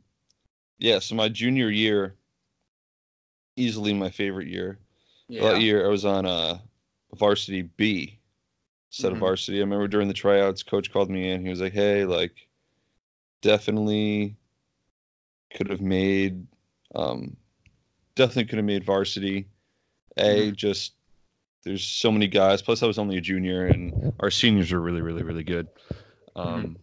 yeah. 0.80 1.00
So 1.00 1.16
my 1.16 1.30
junior 1.30 1.70
year, 1.70 2.18
easily 3.56 3.94
my 3.94 4.10
favorite 4.10 4.48
year. 4.48 4.80
yeah. 5.28 5.42
That 5.52 5.62
year 5.62 5.86
I 5.86 5.90
was 5.90 6.06
on 6.06 6.26
uh 6.26 6.60
varsity 7.16 7.64
B 7.64 8.20
instead 8.92 9.12
Mhm. 9.12 9.14
of 9.14 9.20
varsity. 9.20 9.60
I 9.60 9.62
remember 9.62 9.88
during 9.88 10.08
the 10.08 10.16
tryouts, 10.16 10.64
coach 10.64 10.92
called 10.92 11.10
me 11.12 11.32
in. 11.32 11.44
He 11.44 11.50
was 11.50 11.62
like, 11.62 11.74
"Hey, 11.74 12.06
like, 12.06 12.50
definitely 13.42 14.38
could 15.54 15.70
have 15.70 15.82
made, 15.82 16.46
um, 16.96 17.36
definitely 18.16 18.46
could 18.46 18.58
have 18.58 18.66
made 18.66 18.84
varsity. 18.86 19.48
A 20.18 20.52
just 20.52 20.94
there's 21.64 21.84
so 21.84 22.12
many 22.12 22.28
guys. 22.28 22.62
Plus, 22.62 22.84
I 22.84 22.88
was 22.88 22.98
only 22.98 23.18
a 23.18 23.22
junior, 23.22 23.68
and 23.68 24.14
our 24.20 24.32
seniors 24.32 24.72
were 24.72 24.82
really, 24.82 25.02
really, 25.02 25.24
really 25.24 25.44
good. 25.44 25.68
Um, 26.36 26.78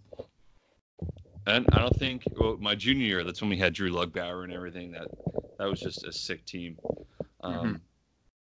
and 1.47 1.67
I 1.73 1.79
don't 1.81 1.97
think 1.97 2.25
well, 2.37 2.57
my 2.61 2.75
junior 2.75 3.07
year. 3.07 3.25
That's 3.25 3.41
when 3.41 3.51
we 3.51 3.57
had 3.57 3.73
Drew 3.73 3.91
Lugbauer 3.91 4.45
and 4.45 4.53
everything. 4.53 4.93
That 4.93 5.09
that 5.59 5.69
was 5.69 5.81
just 5.81 6.05
a 6.05 6.13
sick 6.13 6.45
team. 6.45 6.79
Um, 7.41 7.81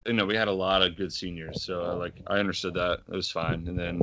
you 0.06 0.12
know, 0.12 0.24
we 0.24 0.36
had 0.36 0.48
a 0.48 0.52
lot 0.52 0.82
of 0.82 0.96
good 0.96 1.12
seniors, 1.12 1.64
so 1.64 1.82
I, 1.82 1.92
like 1.94 2.20
I 2.26 2.38
understood 2.38 2.74
that 2.74 3.00
it 3.08 3.14
was 3.14 3.30
fine. 3.30 3.66
And 3.66 3.78
then 3.78 4.00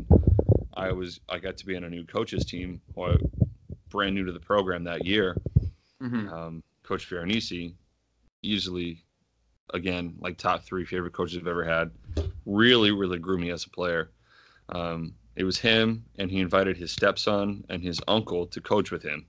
I 0.73 0.91
was 0.91 1.19
I 1.29 1.39
got 1.39 1.57
to 1.57 1.65
be 1.65 1.75
on 1.75 1.83
a 1.83 1.89
new 1.89 2.05
coaches 2.05 2.45
team, 2.45 2.81
or 2.95 3.15
brand 3.89 4.15
new 4.15 4.25
to 4.25 4.31
the 4.31 4.39
program 4.39 4.83
that 4.83 5.05
year. 5.05 5.37
Mhm. 6.01 6.31
Um, 6.31 6.63
Coach 6.83 7.05
Veronese, 7.07 7.73
easily, 8.41 9.03
again, 9.73 10.15
like 10.19 10.37
top 10.37 10.63
three 10.63 10.85
favorite 10.85 11.13
coaches 11.13 11.37
I've 11.37 11.47
ever 11.47 11.63
had. 11.63 11.91
Really, 12.45 12.91
really 12.91 13.19
grew 13.19 13.37
me 13.37 13.51
as 13.51 13.65
a 13.65 13.69
player. 13.69 14.11
Um, 14.69 15.15
it 15.35 15.43
was 15.43 15.59
him, 15.59 16.05
and 16.17 16.29
he 16.29 16.39
invited 16.39 16.77
his 16.77 16.91
stepson 16.91 17.63
and 17.69 17.81
his 17.83 18.01
uncle 18.07 18.45
to 18.47 18.61
coach 18.61 18.91
with 18.91 19.03
him. 19.03 19.27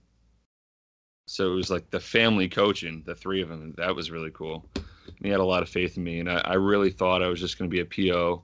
So 1.26 1.52
it 1.52 1.54
was 1.54 1.70
like 1.70 1.90
the 1.90 2.00
family 2.00 2.48
coaching, 2.48 3.02
the 3.06 3.14
three 3.14 3.42
of 3.42 3.48
them. 3.48 3.74
That 3.76 3.94
was 3.94 4.10
really 4.10 4.30
cool. 4.32 4.68
And 4.74 5.16
he 5.22 5.28
had 5.28 5.40
a 5.40 5.44
lot 5.44 5.62
of 5.62 5.68
faith 5.68 5.96
in 5.96 6.04
me, 6.04 6.18
and 6.20 6.30
I, 6.30 6.38
I 6.38 6.54
really 6.54 6.90
thought 6.90 7.22
I 7.22 7.28
was 7.28 7.40
just 7.40 7.58
going 7.58 7.70
to 7.70 7.74
be 7.74 7.80
a 7.80 8.12
PO, 8.12 8.42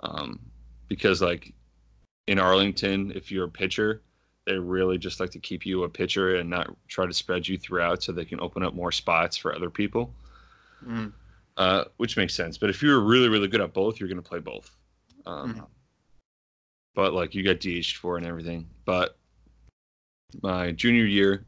um, 0.00 0.40
because 0.88 1.22
like 1.22 1.52
in 2.26 2.38
Arlington, 2.38 3.12
if 3.14 3.30
you're 3.30 3.44
a 3.44 3.50
pitcher, 3.50 4.02
they 4.46 4.58
really 4.58 4.98
just 4.98 5.20
like 5.20 5.30
to 5.30 5.38
keep 5.38 5.64
you 5.64 5.84
a 5.84 5.88
pitcher 5.88 6.36
and 6.36 6.50
not 6.50 6.76
try 6.88 7.06
to 7.06 7.12
spread 7.12 7.46
you 7.46 7.56
throughout 7.58 8.02
so 8.02 8.12
they 8.12 8.24
can 8.24 8.40
open 8.40 8.62
up 8.62 8.74
more 8.74 8.92
spots 8.92 9.36
for 9.36 9.54
other 9.54 9.70
people, 9.70 10.14
Mhm. 10.84 11.12
Uh, 11.56 11.84
which 11.98 12.16
makes 12.16 12.34
sense. 12.34 12.58
But 12.58 12.68
if 12.70 12.82
you're 12.82 13.00
really, 13.00 13.28
really 13.28 13.46
good 13.48 13.60
at 13.60 13.72
both, 13.72 14.00
you're 14.00 14.08
going 14.08 14.20
to 14.22 14.28
play 14.28 14.40
both. 14.40 14.76
Um, 15.26 15.54
Mhm. 15.54 15.66
But 16.94 17.12
like 17.12 17.34
you 17.34 17.42
got 17.44 17.60
DH'd 17.60 17.96
for 17.96 18.16
and 18.16 18.26
everything. 18.26 18.68
But 18.84 19.16
my 20.42 20.72
junior 20.72 21.04
year, 21.04 21.44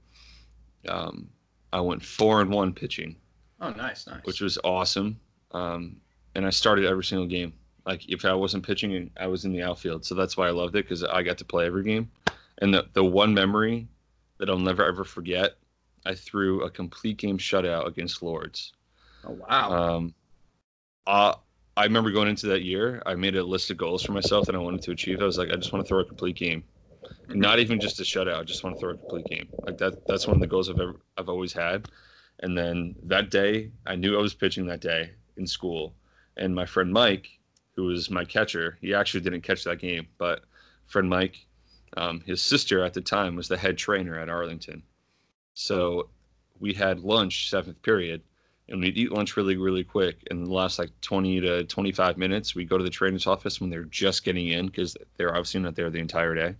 um, 0.88 1.28
I 1.72 1.80
went 1.80 2.04
four 2.04 2.40
and 2.40 2.50
one 2.50 2.72
pitching, 2.72 3.16
Oh, 3.60 3.70
nice, 3.70 4.06
nice. 4.06 4.24
which 4.24 4.40
was 4.40 4.58
awesome. 4.64 5.18
Um, 5.52 6.00
and 6.34 6.46
I 6.46 6.50
started 6.50 6.84
every 6.84 7.04
single 7.04 7.26
game. 7.26 7.52
Like 7.84 8.08
if 8.08 8.24
I 8.24 8.32
wasn't 8.34 8.64
pitching, 8.66 9.10
I 9.16 9.26
was 9.26 9.44
in 9.44 9.52
the 9.52 9.62
outfield. 9.62 10.04
So 10.04 10.14
that's 10.14 10.36
why 10.36 10.46
I 10.48 10.50
loved 10.50 10.74
it 10.76 10.84
because 10.84 11.02
I 11.04 11.22
got 11.22 11.38
to 11.38 11.44
play 11.44 11.66
every 11.66 11.82
game. 11.84 12.10
And 12.58 12.72
the 12.74 12.88
the 12.92 13.04
one 13.04 13.34
memory 13.34 13.86
that 14.38 14.48
I'll 14.48 14.58
never 14.58 14.84
ever 14.84 15.04
forget, 15.04 15.56
I 16.04 16.14
threw 16.14 16.62
a 16.62 16.70
complete 16.70 17.16
game 17.18 17.38
shutout 17.38 17.86
against 17.86 18.22
Lourdes. 18.22 18.72
Oh 19.26 19.32
wow. 19.32 19.72
Um, 19.72 20.14
uh, 21.06 21.34
I 21.76 21.84
remember 21.84 22.10
going 22.10 22.28
into 22.28 22.46
that 22.48 22.62
year, 22.62 23.02
I 23.04 23.14
made 23.14 23.36
a 23.36 23.44
list 23.44 23.70
of 23.70 23.76
goals 23.76 24.02
for 24.02 24.12
myself 24.12 24.46
that 24.46 24.54
I 24.54 24.58
wanted 24.58 24.82
to 24.82 24.92
achieve. 24.92 25.20
I 25.20 25.24
was 25.24 25.36
like, 25.36 25.50
I 25.50 25.56
just 25.56 25.72
want 25.72 25.84
to 25.84 25.88
throw 25.88 26.00
a 26.00 26.04
complete 26.04 26.36
game, 26.36 26.64
not 27.28 27.58
even 27.58 27.78
just 27.78 28.00
a 28.00 28.02
shutout. 28.02 28.38
I 28.38 28.42
just 28.44 28.64
want 28.64 28.76
to 28.76 28.80
throw 28.80 28.90
a 28.92 28.96
complete 28.96 29.26
game. 29.26 29.48
Like 29.66 29.76
that. 29.78 30.06
That's 30.06 30.26
one 30.26 30.36
of 30.36 30.40
the 30.40 30.46
goals 30.46 30.70
I've 30.70 30.80
ever, 30.80 30.96
I've 31.18 31.28
always 31.28 31.52
had. 31.52 31.88
And 32.40 32.56
then 32.56 32.96
that 33.04 33.30
day, 33.30 33.70
I 33.86 33.94
knew 33.94 34.16
I 34.16 34.22
was 34.22 34.34
pitching 34.34 34.66
that 34.66 34.80
day 34.80 35.10
in 35.36 35.46
school, 35.46 35.94
and 36.36 36.54
my 36.54 36.66
friend 36.66 36.92
Mike, 36.92 37.28
who 37.74 37.84
was 37.84 38.10
my 38.10 38.24
catcher, 38.24 38.78
he 38.80 38.94
actually 38.94 39.20
didn't 39.20 39.42
catch 39.42 39.64
that 39.64 39.78
game, 39.78 40.06
but 40.16 40.44
friend 40.86 41.08
Mike, 41.08 41.46
um, 41.96 42.20
his 42.20 42.42
sister 42.42 42.84
at 42.84 42.94
the 42.94 43.00
time 43.00 43.36
was 43.36 43.48
the 43.48 43.56
head 43.56 43.76
trainer 43.76 44.18
at 44.18 44.28
Arlington. 44.28 44.82
So 45.54 46.08
we 46.58 46.72
had 46.72 47.00
lunch 47.00 47.50
seventh 47.50 47.80
period 47.82 48.22
and 48.68 48.80
we'd 48.80 48.96
eat 48.98 49.12
lunch 49.12 49.36
really, 49.36 49.56
really 49.56 49.84
quick. 49.84 50.16
In 50.30 50.44
the 50.44 50.52
last 50.52 50.78
like 50.78 50.90
20 51.00 51.40
to 51.40 51.64
25 51.64 52.18
minutes, 52.18 52.54
we'd 52.54 52.68
go 52.68 52.78
to 52.78 52.84
the 52.84 52.90
trainer's 52.90 53.26
office 53.26 53.60
when 53.60 53.70
they're 53.70 53.84
just 53.84 54.24
getting 54.24 54.48
in 54.48 54.66
because 54.66 54.96
they're 55.16 55.30
obviously 55.30 55.60
not 55.60 55.76
there 55.76 55.90
the 55.90 56.00
entire 56.00 56.34
day. 56.34 56.54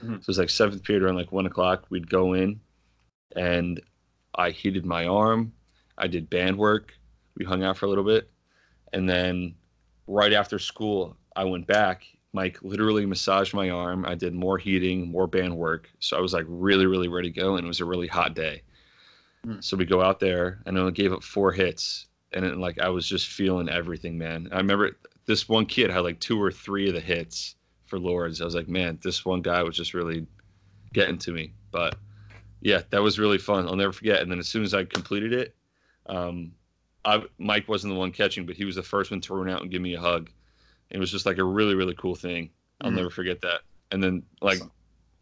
Mhm. 0.00 0.08
So 0.08 0.14
it 0.14 0.26
was 0.26 0.38
like 0.38 0.50
seventh 0.50 0.82
period 0.82 1.02
around 1.04 1.16
like 1.16 1.32
one 1.32 1.46
o'clock. 1.46 1.86
We'd 1.90 2.08
go 2.08 2.32
in, 2.34 2.60
and 3.36 3.80
I 4.34 4.50
heated 4.50 4.84
my 4.84 5.06
arm. 5.06 5.52
I 5.98 6.06
did 6.06 6.30
band 6.30 6.56
work. 6.56 6.94
We 7.36 7.44
hung 7.44 7.62
out 7.62 7.76
for 7.76 7.86
a 7.86 7.88
little 7.88 8.04
bit, 8.04 8.30
and 8.92 9.08
then 9.08 9.54
right 10.06 10.32
after 10.32 10.58
school, 10.58 11.16
I 11.36 11.44
went 11.44 11.66
back. 11.66 12.06
Mike 12.34 12.58
literally 12.62 13.04
massaged 13.06 13.54
my 13.54 13.70
arm. 13.70 14.04
I 14.06 14.14
did 14.14 14.34
more 14.34 14.56
heating, 14.58 15.10
more 15.10 15.26
band 15.26 15.56
work. 15.56 15.90
So 16.00 16.16
I 16.16 16.20
was 16.20 16.32
like 16.32 16.46
really, 16.48 16.86
really 16.86 17.08
ready 17.08 17.30
to 17.30 17.40
go, 17.40 17.56
and 17.56 17.64
it 17.64 17.68
was 17.68 17.80
a 17.80 17.84
really 17.84 18.06
hot 18.08 18.34
day. 18.34 18.62
Mm. 19.46 19.62
So 19.62 19.76
we 19.76 19.84
go 19.84 20.00
out 20.02 20.20
there, 20.20 20.62
and 20.66 20.76
I 20.76 20.80
only 20.80 20.92
gave 20.92 21.12
up 21.12 21.22
four 21.22 21.52
hits, 21.52 22.06
and 22.32 22.44
it, 22.44 22.56
like 22.56 22.78
I 22.78 22.88
was 22.88 23.06
just 23.08 23.28
feeling 23.28 23.68
everything, 23.68 24.16
man. 24.16 24.48
I 24.52 24.56
remember 24.58 24.96
this 25.26 25.48
one 25.48 25.66
kid 25.66 25.90
had 25.90 26.00
like 26.00 26.20
two 26.20 26.40
or 26.40 26.50
three 26.50 26.88
of 26.88 26.94
the 26.94 27.00
hits 27.00 27.56
for 27.86 27.98
Lourdes. 27.98 28.40
I 28.40 28.44
was 28.44 28.54
like, 28.54 28.68
man, 28.68 28.98
this 29.02 29.24
one 29.24 29.42
guy 29.42 29.62
was 29.62 29.76
just 29.76 29.94
really 29.94 30.26
getting 30.92 31.18
to 31.18 31.32
me. 31.32 31.52
But 31.70 31.96
yeah, 32.60 32.82
that 32.90 33.02
was 33.02 33.18
really 33.18 33.38
fun. 33.38 33.66
I'll 33.66 33.76
never 33.76 33.92
forget. 33.92 34.20
And 34.22 34.30
then 34.30 34.38
as 34.38 34.48
soon 34.48 34.62
as 34.62 34.74
I 34.74 34.84
completed 34.84 35.32
it, 35.32 35.54
um, 36.06 36.52
I, 37.04 37.22
Mike 37.38 37.68
wasn't 37.68 37.92
the 37.92 37.98
one 37.98 38.12
catching, 38.12 38.46
but 38.46 38.56
he 38.56 38.64
was 38.64 38.76
the 38.76 38.82
first 38.82 39.10
one 39.10 39.20
to 39.22 39.34
run 39.34 39.50
out 39.50 39.62
and 39.62 39.70
give 39.70 39.82
me 39.82 39.94
a 39.94 40.00
hug. 40.00 40.30
It 40.90 40.98
was 40.98 41.10
just 41.10 41.26
like 41.26 41.38
a 41.38 41.44
really, 41.44 41.74
really 41.74 41.94
cool 41.94 42.14
thing. 42.14 42.50
I'll 42.80 42.90
Mhm. 42.90 42.96
never 42.96 43.10
forget 43.10 43.40
that. 43.42 43.62
And 43.90 44.02
then 44.02 44.22
like 44.40 44.58
Awesome. 44.58 44.72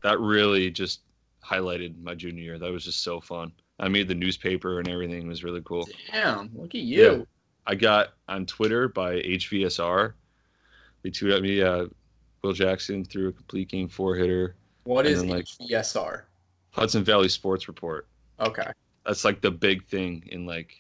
that 0.03 0.21
really 0.21 0.71
just 0.71 1.01
highlighted 1.45 2.01
my 2.03 2.15
junior 2.15 2.43
year. 2.43 2.59
That 2.59 2.71
was 2.71 2.85
just 2.85 3.03
so 3.03 3.21
fun. 3.21 3.53
I 3.81 3.89
made 3.89 4.07
the 4.09 4.15
newspaper 4.15 4.79
and 4.79 4.89
everything. 4.89 5.23
It 5.23 5.29
was 5.29 5.43
really 5.43 5.63
cool. 5.65 5.89
Damn, 6.13 6.51
look 6.55 6.75
at 6.75 6.83
you. 6.83 7.27
I 7.67 7.75
got 7.75 8.11
on 8.29 8.47
Twitter 8.47 8.89
by 8.89 9.15
HVSR. 9.23 10.13
They 11.03 11.11
tweeted 11.11 11.43
me, 11.43 11.63
uh, 11.63 11.87
Will 12.43 12.53
Jackson 12.53 13.05
threw 13.05 13.29
a 13.29 13.33
complete 13.33 13.69
game 13.71 13.89
four 13.89 14.15
hitter. 14.17 14.55
What 14.85 15.07
is 15.07 15.23
And 15.23 15.31
is 15.31 15.51
then, 15.59 15.69
like- 15.71 15.71
HVSR? 15.85 16.23
Hudson 16.73 17.03
Valley 17.05 17.29
Sports 17.29 17.67
Report. 17.69 18.07
Okay. 18.39 18.71
That's 19.05 19.25
like 19.25 19.41
the 19.41 19.51
big 19.51 19.85
thing 19.87 20.23
in 20.31 20.47
like 20.47 20.75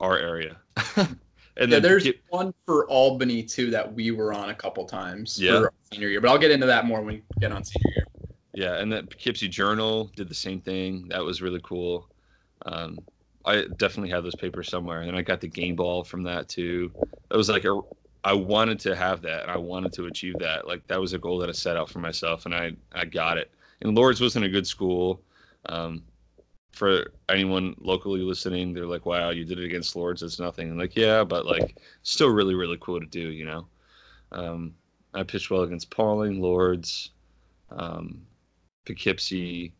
our 0.00 0.18
area. 0.18 0.56
and 0.96 1.16
Yeah, 1.56 1.66
then 1.66 1.82
there's 1.82 2.04
Poughke- 2.04 2.20
one 2.30 2.54
for 2.66 2.86
Albany 2.88 3.42
too 3.44 3.70
that 3.70 3.92
we 3.92 4.10
were 4.10 4.32
on 4.34 4.50
a 4.50 4.54
couple 4.54 4.84
times 4.84 5.40
Yeah. 5.40 5.60
for 5.60 5.72
senior 5.92 6.08
year, 6.08 6.20
but 6.20 6.30
I'll 6.30 6.38
get 6.38 6.50
into 6.50 6.66
that 6.66 6.84
more 6.84 6.98
when 7.00 7.16
we 7.16 7.22
get 7.40 7.52
on 7.52 7.64
senior 7.64 7.92
year. 7.96 8.06
Yeah, 8.54 8.78
and 8.78 8.92
then 8.92 9.06
Poughkeepsie 9.06 9.48
Journal 9.48 10.10
did 10.14 10.28
the 10.28 10.34
same 10.34 10.60
thing. 10.60 11.08
That 11.08 11.24
was 11.24 11.40
really 11.40 11.60
cool. 11.62 12.08
Um, 12.66 12.98
I 13.44 13.64
definitely 13.76 14.10
have 14.10 14.24
those 14.24 14.34
papers 14.34 14.68
somewhere, 14.68 15.02
and 15.02 15.16
I 15.16 15.22
got 15.22 15.40
the 15.40 15.48
game 15.48 15.74
ball 15.74 16.04
from 16.04 16.22
that 16.24 16.48
too. 16.48 16.92
That 17.30 17.36
was 17.36 17.48
like 17.48 17.64
a. 17.64 17.80
I 18.24 18.34
wanted 18.34 18.78
to 18.80 18.94
have 18.94 19.22
that, 19.22 19.42
and 19.42 19.50
I 19.50 19.56
wanted 19.56 19.92
to 19.94 20.06
achieve 20.06 20.38
that. 20.38 20.66
Like 20.66 20.86
that 20.86 21.00
was 21.00 21.12
a 21.12 21.18
goal 21.18 21.38
that 21.38 21.48
I 21.48 21.52
set 21.52 21.76
out 21.76 21.90
for 21.90 21.98
myself, 21.98 22.46
and 22.46 22.54
I 22.54 22.72
I 22.92 23.04
got 23.04 23.38
it. 23.38 23.50
And 23.80 23.96
Lourdes 23.96 24.20
wasn't 24.20 24.44
a 24.44 24.50
good 24.50 24.66
school. 24.66 25.22
Um, 25.66 26.02
for 26.72 27.12
anyone 27.28 27.74
locally 27.80 28.20
listening, 28.20 28.72
they're 28.74 28.86
like, 28.86 29.06
"Wow, 29.06 29.30
you 29.30 29.44
did 29.44 29.58
it 29.58 29.64
against 29.64 29.96
Lourdes. 29.96 30.22
It's 30.22 30.38
nothing." 30.38 30.76
Like, 30.78 30.94
yeah, 30.94 31.24
but 31.24 31.46
like, 31.46 31.78
still 32.02 32.28
really 32.28 32.54
really 32.54 32.78
cool 32.80 33.00
to 33.00 33.06
do. 33.06 33.30
You 33.30 33.44
know, 33.46 33.66
um, 34.30 34.74
I 35.14 35.22
pitched 35.24 35.50
well 35.50 35.62
against 35.62 35.90
Pawling, 35.90 36.40
Lourdes, 36.40 37.10
um, 37.70 38.22
Poughkeepsie. 38.84 39.72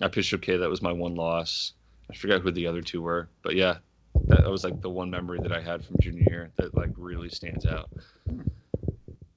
I 0.00 0.08
pitched 0.08 0.34
okay. 0.34 0.56
That 0.56 0.68
was 0.68 0.82
my 0.82 0.92
one 0.92 1.14
loss. 1.14 1.72
I 2.10 2.14
forgot 2.14 2.42
who 2.42 2.50
the 2.50 2.66
other 2.66 2.82
two 2.82 3.02
were, 3.02 3.28
but 3.42 3.56
yeah, 3.56 3.78
that, 4.26 4.42
that 4.42 4.50
was 4.50 4.62
like 4.62 4.80
the 4.80 4.90
one 4.90 5.10
memory 5.10 5.40
that 5.40 5.52
I 5.52 5.60
had 5.60 5.84
from 5.84 5.96
junior 6.00 6.24
year 6.28 6.50
that 6.56 6.74
like 6.74 6.90
really 6.96 7.28
stands 7.28 7.66
out. 7.66 7.90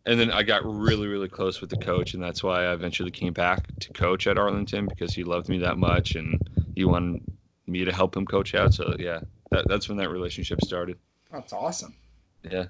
And 0.05 0.19
then 0.19 0.31
I 0.31 0.43
got 0.43 0.65
really, 0.65 1.07
really 1.07 1.27
close 1.27 1.61
with 1.61 1.69
the 1.69 1.77
coach, 1.77 2.13
and 2.13 2.23
that's 2.23 2.43
why 2.43 2.65
I 2.65 2.73
eventually 2.73 3.11
came 3.11 3.33
back 3.33 3.67
to 3.79 3.93
coach 3.93 4.27
at 4.27 4.37
Arlington 4.37 4.87
because 4.87 5.13
he 5.13 5.23
loved 5.23 5.49
me 5.49 5.57
that 5.59 5.77
much, 5.77 6.15
and 6.15 6.39
he 6.75 6.85
wanted 6.85 7.23
me 7.67 7.85
to 7.85 7.91
help 7.91 8.15
him 8.15 8.25
coach 8.25 8.55
out. 8.55 8.73
So 8.73 8.95
yeah, 8.99 9.19
that, 9.51 9.67
that's 9.67 9.89
when 9.89 9.97
that 9.97 10.09
relationship 10.09 10.61
started. 10.61 10.97
That's 11.31 11.53
awesome. 11.53 11.95
Yeah. 12.43 12.65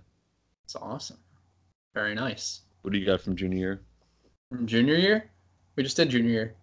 That's 0.64 0.76
awesome. 0.76 1.18
Very 1.94 2.14
nice. 2.16 2.62
What 2.82 2.92
do 2.92 3.00
you 3.00 3.06
got 3.06 3.22
from 3.22 3.36
junior 3.36 3.58
year? 3.58 3.82
From 4.50 4.66
junior 4.66 4.96
year? 4.96 5.29
We 5.80 5.84
just 5.84 5.96
did 5.96 6.10
junior 6.10 6.30
year. 6.30 6.56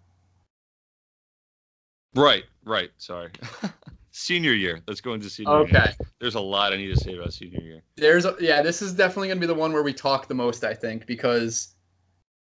Right, 2.13 2.43
right. 2.63 2.91
Sorry. 2.99 3.31
senior 4.11 4.53
year. 4.53 4.83
Let's 4.87 5.01
go 5.01 5.15
into 5.15 5.27
senior 5.27 5.53
year. 5.53 5.61
Okay. 5.75 5.91
There's 6.19 6.35
a 6.35 6.39
lot 6.39 6.71
I 6.71 6.77
need 6.77 6.89
to 6.89 6.95
say 6.95 7.15
about 7.15 7.33
senior 7.33 7.59
year. 7.59 7.81
There's 7.95 8.25
a, 8.25 8.35
yeah, 8.39 8.61
this 8.61 8.83
is 8.83 8.93
definitely 8.93 9.29
gonna 9.29 9.39
be 9.39 9.47
the 9.47 9.55
one 9.55 9.73
where 9.73 9.81
we 9.81 9.91
talk 9.91 10.27
the 10.27 10.35
most, 10.35 10.63
I 10.63 10.75
think, 10.75 11.07
because 11.07 11.73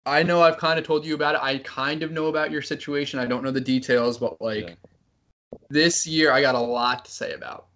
I 0.04 0.24
know 0.24 0.42
I've 0.42 0.58
kind 0.58 0.80
of 0.80 0.84
told 0.84 1.06
you 1.06 1.14
about 1.14 1.36
it. 1.36 1.42
I 1.44 1.58
kind 1.58 2.02
of 2.02 2.10
know 2.10 2.26
about 2.26 2.50
your 2.50 2.60
situation. 2.60 3.20
I 3.20 3.26
don't 3.26 3.44
know 3.44 3.52
the 3.52 3.60
details, 3.60 4.18
but 4.18 4.40
like 4.40 4.70
Yeah. 4.70 4.74
this 5.70 6.08
year 6.08 6.32
I 6.32 6.40
got 6.40 6.56
a 6.56 6.60
lot 6.60 7.04
to 7.04 7.10
say 7.12 7.34
about. 7.34 7.68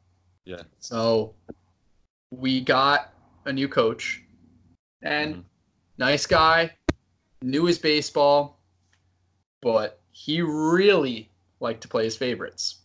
Yeah. 0.44 0.64
So 0.80 1.36
we 2.32 2.60
got 2.60 3.14
a 3.44 3.52
new 3.52 3.68
coach 3.68 4.24
and 5.02 5.36
Mhm. 5.36 5.44
nice 5.98 6.26
guy, 6.26 6.76
knew 7.42 7.64
his 7.64 7.78
baseball, 7.78 8.61
but 9.62 10.00
he 10.10 10.42
really 10.42 11.30
liked 11.60 11.80
to 11.82 11.88
play 11.88 12.04
his 12.04 12.16
favorites. 12.16 12.80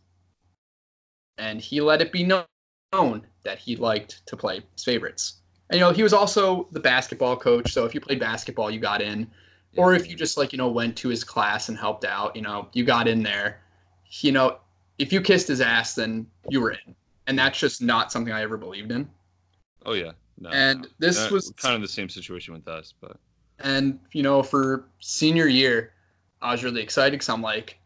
And 1.37 1.59
he 1.59 1.81
let 1.81 2.01
it 2.01 2.11
be 2.11 2.23
known 2.23 3.21
that 3.43 3.59
he 3.59 3.75
liked 3.75 4.25
to 4.27 4.37
play 4.37 4.61
his 4.73 4.83
favorites. 4.83 5.37
And 5.69 5.79
you 5.79 5.85
know, 5.85 5.91
he 5.91 6.03
was 6.03 6.13
also 6.13 6.67
the 6.71 6.79
basketball 6.79 7.35
coach, 7.35 7.73
so 7.73 7.85
if 7.85 7.93
you 7.93 7.99
played 7.99 8.19
basketball, 8.19 8.71
you 8.71 8.79
got 8.79 9.01
in. 9.01 9.29
Or 9.75 9.93
if 9.93 10.09
you 10.09 10.15
just 10.15 10.37
like, 10.37 10.53
you 10.53 10.57
know, 10.57 10.69
went 10.69 10.95
to 10.97 11.09
his 11.09 11.23
class 11.23 11.69
and 11.69 11.77
helped 11.77 12.03
out, 12.05 12.35
you 12.35 12.41
know, 12.41 12.67
you 12.73 12.83
got 12.83 13.07
in 13.07 13.21
there. 13.21 13.61
You 14.21 14.31
know, 14.31 14.57
if 14.97 15.13
you 15.13 15.21
kissed 15.21 15.47
his 15.47 15.61
ass, 15.61 15.93
then 15.93 16.25
you 16.49 16.61
were 16.61 16.71
in. 16.71 16.95
And 17.27 17.37
that's 17.37 17.59
just 17.59 17.81
not 17.81 18.11
something 18.11 18.33
I 18.33 18.41
ever 18.41 18.57
believed 18.57 18.91
in. 18.91 19.07
Oh 19.85 19.93
yeah. 19.93 20.13
No, 20.39 20.49
And 20.49 20.81
no. 20.83 20.87
this 20.97 21.17
That- 21.17 21.31
was- 21.31 21.53
kind 21.57 21.75
of 21.75 21.81
the 21.81 21.87
same 21.87 22.09
situation 22.09 22.53
with 22.53 22.67
us, 22.67 22.93
but 22.99 23.17
And 23.59 23.99
you 24.13 24.23
know, 24.23 24.41
for 24.41 24.87
senior 24.99 25.47
year, 25.47 25.93
I 26.41 26.51
was 26.51 26.63
really 26.63 26.81
excited 26.81 27.13
because 27.13 27.29
I'm 27.29 27.41
like, 27.41 27.79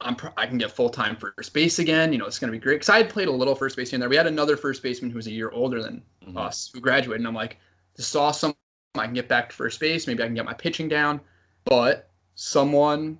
I'm 0.00 0.14
pr- 0.14 0.28
I 0.36 0.46
can 0.46 0.58
get 0.58 0.70
full 0.70 0.90
time 0.90 1.16
first 1.16 1.52
base 1.52 1.78
again. 1.78 2.12
You 2.12 2.18
know, 2.18 2.26
it's 2.26 2.38
gonna 2.38 2.52
be 2.52 2.58
great. 2.58 2.76
Because 2.76 2.88
I 2.88 2.98
had 2.98 3.08
played 3.08 3.28
a 3.28 3.32
little 3.32 3.54
first 3.54 3.76
base 3.76 3.92
in 3.92 4.00
there. 4.00 4.08
We 4.08 4.16
had 4.16 4.26
another 4.26 4.56
first 4.56 4.82
baseman 4.82 5.10
who 5.10 5.16
was 5.16 5.26
a 5.26 5.32
year 5.32 5.50
older 5.50 5.82
than 5.82 6.02
mhm. 6.26 6.36
us 6.36 6.70
who 6.72 6.80
graduated, 6.80 7.20
and 7.20 7.28
I'm 7.28 7.34
like, 7.34 7.58
this 7.96 8.08
is 8.08 8.16
awesome. 8.16 8.54
I 8.94 9.04
can 9.04 9.14
get 9.14 9.28
back 9.28 9.48
to 9.50 9.56
first 9.56 9.80
base. 9.80 10.06
Maybe 10.06 10.22
I 10.22 10.26
can 10.26 10.34
get 10.34 10.44
my 10.44 10.54
pitching 10.54 10.88
down. 10.88 11.20
But 11.64 12.10
someone 12.34 13.18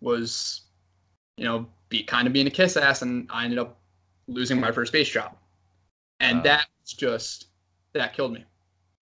was, 0.00 0.62
you 1.36 1.44
know, 1.44 1.66
be 1.88 2.02
kind 2.02 2.26
of 2.26 2.32
being 2.32 2.46
a 2.46 2.50
kiss 2.50 2.76
ass, 2.76 3.02
and 3.02 3.28
I 3.30 3.44
ended 3.44 3.58
up 3.58 3.80
losing 4.26 4.60
my 4.60 4.72
first 4.72 4.92
base 4.92 5.08
job, 5.08 5.36
and 6.20 6.38
Wow. 6.38 6.44
that 6.44 6.66
just 6.86 7.48
that 7.92 8.12
killed 8.12 8.32
me 8.32 8.44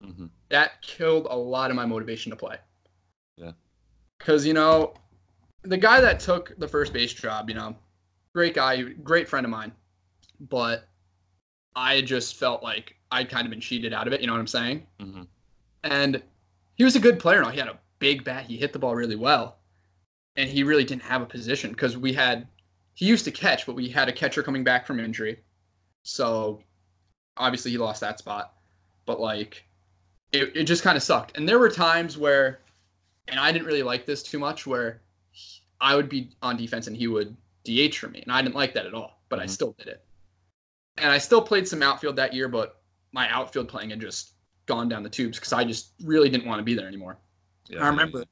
Mhm. 0.03 0.29
that 0.49 0.81
killed 0.81 1.27
a 1.29 1.35
lot 1.35 1.69
of 1.69 1.75
my 1.75 1.85
motivation 1.85 2.29
to 2.29 2.35
play. 2.35 2.57
Yeah. 3.37 3.53
Because, 4.17 4.45
you 4.45 4.53
know, 4.53 4.93
the 5.63 5.77
guy 5.77 6.01
that 6.01 6.19
took 6.19 6.57
the 6.59 6.67
first 6.67 6.93
base 6.93 7.13
job, 7.13 7.49
you 7.49 7.55
know, 7.55 7.75
great 8.33 8.53
guy, 8.53 8.81
great 8.81 9.27
friend 9.27 9.45
of 9.45 9.49
mine, 9.49 9.71
but 10.39 10.87
I 11.75 12.01
just 12.01 12.35
felt 12.35 12.61
like 12.63 12.95
I'd 13.11 13.29
kind 13.29 13.45
of 13.45 13.49
been 13.51 13.61
cheated 13.61 13.93
out 13.93 14.07
of 14.07 14.13
it. 14.13 14.21
You 14.21 14.27
know 14.27 14.33
what 14.33 14.39
I'm 14.39 14.47
saying? 14.47 14.87
Mhm. 14.99 15.27
And 15.83 16.23
he 16.75 16.83
was 16.83 16.95
a 16.95 16.99
good 16.99 17.19
player. 17.19 17.43
all. 17.43 17.51
He 17.51 17.59
had 17.59 17.67
a 17.67 17.79
big 17.99 18.23
bat. 18.23 18.45
He 18.45 18.57
hit 18.57 18.73
the 18.73 18.79
ball 18.79 18.95
really 18.95 19.15
well. 19.15 19.57
And 20.35 20.49
he 20.49 20.63
really 20.63 20.83
didn't 20.83 21.03
have 21.03 21.21
a 21.21 21.25
position 21.25 21.71
because 21.71 21.95
we 21.95 22.11
had, 22.13 22.47
he 22.95 23.05
used 23.05 23.25
to 23.25 23.31
catch, 23.31 23.65
but 23.65 23.75
we 23.75 23.87
had 23.89 24.09
a 24.09 24.13
catcher 24.13 24.41
coming 24.41 24.63
back 24.63 24.85
from 24.85 24.99
injury. 24.99 25.39
So 26.03 26.61
obviously 27.37 27.71
he 27.71 27.77
lost 27.77 28.01
that 28.01 28.19
spot. 28.19 28.55
But 29.05 29.19
like, 29.19 29.63
it, 30.31 30.55
it 30.55 30.63
just 30.63 30.83
kind 30.83 30.97
of 30.97 31.03
sucked. 31.03 31.37
And 31.37 31.47
there 31.47 31.59
were 31.59 31.69
times 31.69 32.17
where, 32.17 32.59
and 33.27 33.39
I 33.39 33.51
didn't 33.51 33.67
really 33.67 33.83
like 33.83 34.05
this 34.05 34.23
too 34.23 34.39
much, 34.39 34.65
where 34.65 35.01
I 35.83 35.95
would 35.95 36.07
be 36.09 36.29
on 36.41 36.55
defense 36.57 36.87
and 36.87 36.95
he 36.95 37.07
would 37.07 37.35
DH 37.65 37.95
for 37.95 38.07
me. 38.07 38.21
And 38.21 38.31
I 38.31 38.41
didn't 38.41 38.55
like 38.55 38.73
that 38.73 38.85
at 38.85 38.93
all, 38.93 39.21
but 39.29 39.39
I 39.39 39.45
Mhm. 39.45 39.49
still 39.49 39.73
did 39.73 39.87
it. 39.87 40.05
And 40.97 41.11
I 41.11 41.17
still 41.17 41.41
played 41.41 41.67
some 41.67 41.83
outfield 41.83 42.15
that 42.15 42.33
year, 42.33 42.47
but 42.47 42.81
my 43.11 43.29
outfield 43.29 43.67
playing 43.67 43.89
had 43.89 43.99
just 43.99 44.33
gone 44.65 44.87
down 44.87 45.03
the 45.03 45.09
tubes 45.09 45.37
because 45.37 45.51
I 45.53 45.63
just 45.65 45.91
really 46.03 46.29
didn't 46.29 46.47
want 46.47 46.59
to 46.59 46.63
be 46.63 46.73
there 46.73 46.87
anymore. 46.87 47.17
Yeah, 47.67 47.83
I 47.83 47.87
remember. 47.87 48.23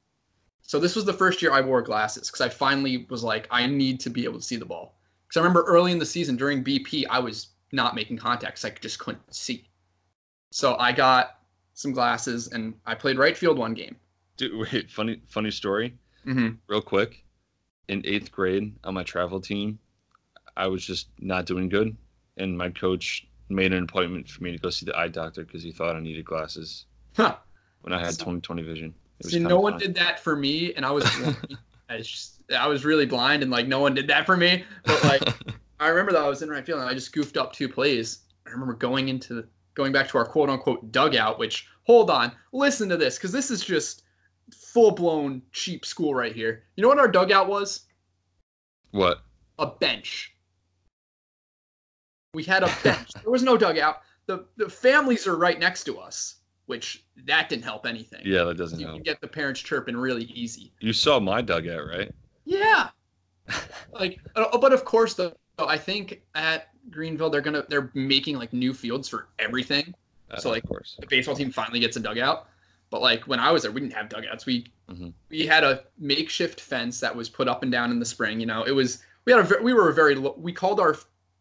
So 0.62 0.80
this 0.80 0.96
was 0.96 1.04
the 1.04 1.12
first 1.12 1.42
year 1.42 1.52
I 1.52 1.60
wore 1.60 1.82
glasses 1.82 2.28
because 2.28 2.40
I 2.40 2.48
finally 2.48 3.04
was 3.10 3.22
like, 3.22 3.46
I 3.50 3.66
need 3.66 4.00
to 4.00 4.10
be 4.10 4.24
able 4.24 4.38
to 4.38 4.44
see 4.44 4.56
the 4.56 4.64
ball. 4.64 4.98
Because 5.28 5.38
I 5.38 5.40
remember 5.40 5.62
early 5.64 5.92
in 5.92 5.98
the 5.98 6.06
season 6.06 6.36
during 6.36 6.64
BP, 6.64 7.04
I 7.10 7.18
was 7.18 7.48
not 7.72 7.94
making 7.94 8.16
contacts. 8.16 8.64
I 8.64 8.70
just 8.70 8.98
couldn't 8.98 9.34
see. 9.34 9.68
So 10.52 10.76
I 10.78 10.92
got 10.92 11.40
some 11.74 11.92
glasses 11.92 12.48
and 12.48 12.74
I 12.86 12.94
played 12.94 13.18
right 13.18 13.36
field 13.36 13.58
one 13.58 13.74
game. 13.74 13.96
Dude, 14.38 14.56
wait, 14.72 14.90
funny 14.90 15.20
funny 15.28 15.50
story, 15.50 15.98
Mm-hmm. 16.26 16.54
real 16.68 16.80
quick. 16.82 17.21
In 17.88 18.02
eighth 18.06 18.30
grade 18.30 18.74
on 18.84 18.94
my 18.94 19.02
travel 19.02 19.40
team, 19.40 19.78
I 20.56 20.66
was 20.68 20.84
just 20.84 21.08
not 21.18 21.46
doing 21.46 21.68
good, 21.68 21.96
and 22.36 22.56
my 22.56 22.70
coach 22.70 23.26
made 23.48 23.72
an 23.72 23.82
appointment 23.82 24.28
for 24.28 24.42
me 24.42 24.52
to 24.52 24.58
go 24.58 24.70
see 24.70 24.86
the 24.86 24.96
eye 24.96 25.08
doctor 25.08 25.44
because 25.44 25.62
he 25.62 25.72
thought 25.72 25.96
I 25.96 26.00
needed 26.00 26.24
glasses 26.24 26.86
Huh. 27.16 27.36
when 27.82 27.92
I 27.92 27.98
had 27.98 28.14
So- 28.14 28.24
20/20 28.26 28.62
vision. 28.64 28.94
See, 29.24 29.38
no 29.38 29.60
one 29.60 29.78
did 29.78 29.94
that 29.94 30.18
for 30.18 30.34
me, 30.36 30.74
and 30.74 30.84
I 30.84 30.90
was. 30.90 31.04
I, 31.88 31.98
just, 31.98 32.40
I 32.56 32.66
was 32.66 32.84
really 32.84 33.04
blind, 33.06 33.42
and 33.42 33.50
like 33.52 33.68
no 33.68 33.78
one 33.80 33.94
did 33.94 34.06
that 34.08 34.24
for 34.26 34.36
me. 34.36 34.64
But 34.84 35.04
like, 35.04 35.22
I 35.80 35.88
remember 35.88 36.10
that 36.12 36.22
I 36.22 36.28
was 36.28 36.42
in 36.42 36.48
right 36.48 36.64
field, 36.64 36.80
and 36.80 36.88
I 36.88 36.94
just 36.94 37.12
goofed 37.12 37.36
up 37.36 37.52
two 37.52 37.68
plays. 37.68 38.20
I 38.46 38.50
remember 38.50 38.72
going 38.74 39.08
into 39.10 39.46
going 39.74 39.92
back 39.92 40.08
to 40.08 40.18
our 40.18 40.24
quote 40.24 40.48
unquote 40.50 40.90
dugout. 40.90 41.38
Which 41.38 41.68
hold 41.84 42.10
on, 42.10 42.32
listen 42.52 42.88
to 42.88 42.96
this, 42.96 43.16
because 43.16 43.30
this 43.32 43.50
is 43.50 43.62
just 43.64 44.02
full 44.54 44.90
blown 44.90 45.42
cheap 45.52 45.84
school 45.84 46.14
right 46.14 46.34
here. 46.34 46.64
You 46.76 46.82
know 46.82 46.88
what 46.88 46.98
our 46.98 47.08
dugout 47.08 47.48
was? 47.48 47.82
what? 48.90 49.22
A 49.58 49.66
bench. 49.66 50.34
We 52.34 52.44
had 52.44 52.62
a 52.62 52.70
bench. 52.82 53.12
there 53.22 53.30
was 53.30 53.42
no 53.42 53.56
dugout. 53.56 54.00
The 54.26 54.46
the 54.56 54.68
families 54.68 55.26
are 55.26 55.36
right 55.36 55.58
next 55.58 55.84
to 55.84 55.98
us, 55.98 56.36
which 56.66 57.04
that 57.26 57.48
didn't 57.48 57.64
help 57.64 57.86
anything. 57.86 58.20
Yeah, 58.24 58.44
that 58.44 58.56
doesn't 58.56 58.78
You 58.80 58.86
help. 58.86 58.98
can 58.98 59.02
get 59.02 59.20
the 59.20 59.28
parents 59.28 59.60
chirping 59.60 59.96
really 59.96 60.24
easy. 60.24 60.72
You 60.80 60.92
saw 60.92 61.20
my 61.20 61.42
dugout, 61.42 61.86
right? 61.86 62.10
Yeah. 62.44 62.88
like, 63.92 64.20
uh, 64.36 64.56
but 64.58 64.72
of 64.72 64.84
course, 64.84 65.14
though, 65.14 65.34
I 65.58 65.76
think 65.76 66.22
at 66.34 66.68
Greenville 66.90 67.30
they're 67.30 67.40
gonna 67.40 67.64
they're 67.68 67.90
making 67.94 68.38
like 68.38 68.52
new 68.52 68.72
fields 68.72 69.08
for 69.08 69.28
everything. 69.38 69.94
Uh, 70.30 70.38
So, 70.38 70.50
like, 70.50 70.62
of 70.64 70.68
course. 70.68 70.96
The 71.00 71.06
baseball 71.06 71.36
team 71.36 71.50
finally 71.50 71.80
gets 71.80 71.96
a 71.96 72.00
dugout. 72.00 72.48
But 72.92 73.00
like 73.00 73.26
when 73.26 73.40
I 73.40 73.50
was 73.50 73.62
there, 73.62 73.72
we 73.72 73.80
didn't 73.80 73.94
have 73.94 74.10
dugouts. 74.10 74.44
We 74.46 74.66
Mhm. 74.90 75.14
we 75.30 75.46
had 75.46 75.64
a 75.64 75.84
makeshift 75.98 76.60
fence 76.60 77.00
that 77.00 77.16
was 77.16 77.28
put 77.30 77.48
up 77.48 77.62
and 77.62 77.72
down 77.72 77.90
in 77.90 77.98
the 77.98 78.04
spring. 78.04 78.38
You 78.38 78.44
know, 78.46 78.62
it 78.64 78.72
was 78.72 78.98
we 79.24 79.32
had 79.32 79.50
a 79.50 79.62
we 79.62 79.72
were 79.72 79.88
a 79.88 79.94
very 79.94 80.14
we 80.18 80.52
called 80.52 80.78
our 80.78 80.96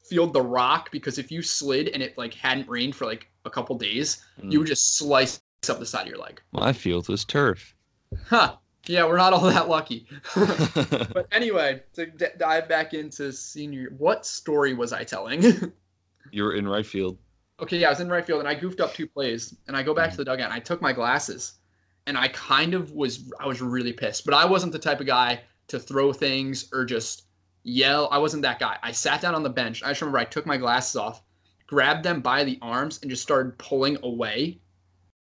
field 0.09 0.31
the 0.33 0.41
rock 0.41 0.89
because 0.91 1.17
if 1.17 1.29
you 1.29 1.41
slid 1.41 1.89
and 1.89 2.01
it 2.01 2.17
like 2.17 2.33
hadn't 2.33 2.69
rained 2.69 2.95
for 2.95 3.05
like 3.05 3.27
a 3.43 3.49
couple 3.49 3.77
days, 3.77 4.23
Mm. 4.41 4.51
you 4.53 4.59
would 4.59 4.67
just 4.67 4.95
slice 4.97 5.41
up 5.69 5.77
the 5.79 5.85
side 5.85 6.03
of 6.03 6.07
your 6.07 6.17
leg. 6.19 6.41
My 6.53 6.71
field 6.71 7.09
was 7.09 7.25
turf. 7.25 7.75
Huh. 8.27 8.55
Yeah, 8.87 9.05
we're 9.05 9.17
not 9.17 9.33
all 9.33 9.41
that 9.41 9.67
lucky. 9.67 10.07
But 11.13 11.27
anyway, 11.33 11.83
to 11.93 12.05
d- 12.07 12.25
dive 12.37 12.67
back 12.69 12.93
into 12.93 13.31
senior, 13.33 13.93
what 13.97 14.25
story 14.25 14.73
was 14.73 14.91
I 14.93 15.03
telling? 15.03 15.41
you 16.31 16.43
were 16.43 16.53
in 16.55 16.65
right 16.67 16.85
field. 16.85 17.17
Okay, 17.62 17.78
yeah, 17.78 17.88
I 17.88 17.89
was 17.91 18.00
in 18.00 18.10
right 18.10 18.26
field 18.26 18.39
and 18.39 18.47
I 18.47 18.56
goofed 18.56 18.80
up 18.80 18.93
two 18.93 19.08
plays, 19.08 19.56
and 19.67 19.78
I 19.78 19.84
go 19.84 19.93
back 19.93 20.06
to 20.06 20.12
mm-hmm. 20.12 20.17
the 20.17 20.26
dugout 20.26 20.45
and 20.45 20.54
I 20.54 20.60
took 20.60 20.82
my 20.82 20.93
glasses, 20.93 21.54
and 22.08 22.17
I 22.17 22.28
kind 22.30 22.74
of 22.74 22.91
was 22.91 23.32
I 23.39 23.47
was 23.47 23.62
really 23.62 23.93
pissed, 23.93 24.26
but 24.26 24.34
I 24.34 24.45
wasn't 24.45 24.71
the 24.71 24.80
type 24.80 25.00
of 25.00 25.08
guy 25.08 25.41
to 25.67 25.80
throw 25.80 26.12
things 26.12 26.69
or 26.74 26.86
just 26.86 27.24
yell. 27.63 28.10
I 28.12 28.17
wasn't 28.17 28.43
that 28.43 28.60
guy. 28.60 28.78
I 28.84 28.91
sat 28.91 29.21
down 29.21 29.36
on 29.36 29.43
the 29.43 29.50
bench. 29.50 29.84
I 29.84 29.89
just 29.89 30.02
remember 30.02 30.17
I 30.17 30.26
took 30.26 30.45
my 30.45 30.58
glasses 30.58 30.95
off, 30.95 31.21
grabbed 31.67 32.04
them 32.04 32.21
by 32.21 32.43
the 32.43 32.58
arms, 32.62 33.00
and 33.02 33.10
just 33.10 33.24
started 33.24 33.58
pulling 33.58 33.97
away 34.04 34.60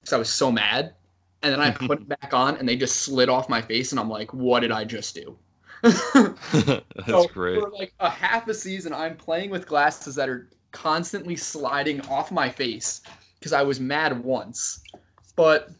because 0.01 0.13
I 0.13 0.19
was 0.19 0.31
so 0.31 0.51
mad. 0.51 0.95
And 1.43 1.53
then 1.53 1.61
I 1.61 1.71
put 1.87 2.01
it 2.01 2.09
back 2.09 2.33
on, 2.33 2.57
and 2.57 2.69
they 2.69 2.77
just 2.77 2.97
slid 2.97 3.29
off 3.29 3.49
my 3.49 3.61
face, 3.61 3.93
and 3.93 4.01
I'm 4.01 4.09
like, 4.09 4.33
"What 4.33 4.61
did 4.61 4.73
I 4.73 4.85
just 4.85 5.15
do?" 5.15 5.37
That's 5.83 7.09
So, 7.09 7.27
great. 7.27 7.61
For 7.61 7.71
like 7.71 7.93
a 7.99 8.09
half 8.09 8.47
a 8.49 8.55
season, 8.55 8.93
I'm 8.93 9.17
playing 9.17 9.51
with 9.51 9.67
glasses 9.67 10.15
that 10.15 10.29
are 10.29 10.49
constantly 10.73 11.37
sliding 11.37 12.01
off 12.03 12.33
my 12.33 12.49
face 12.49 13.03
because 13.39 13.53
I 13.53 13.63
was 13.63 13.79
mad 13.79 14.23
once. 14.23 14.83
But 15.37 15.71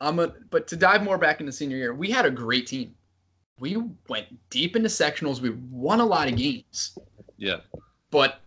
I'm 0.00 0.18
a 0.18 0.28
but 0.50 0.66
to 0.68 0.76
dive 0.76 1.02
more 1.02 1.18
back 1.18 1.40
into 1.40 1.52
senior 1.52 1.76
year, 1.76 1.94
we 1.94 2.10
had 2.10 2.26
a 2.26 2.30
great 2.30 2.66
team. 2.66 2.94
We 3.58 3.76
went 4.08 4.26
deep 4.50 4.74
into 4.74 4.88
sectionals. 4.88 5.40
We 5.40 5.50
won 5.70 6.00
a 6.00 6.06
lot 6.06 6.28
of 6.28 6.36
games. 6.36 6.98
Yeah. 7.36 7.58
But 8.10 8.40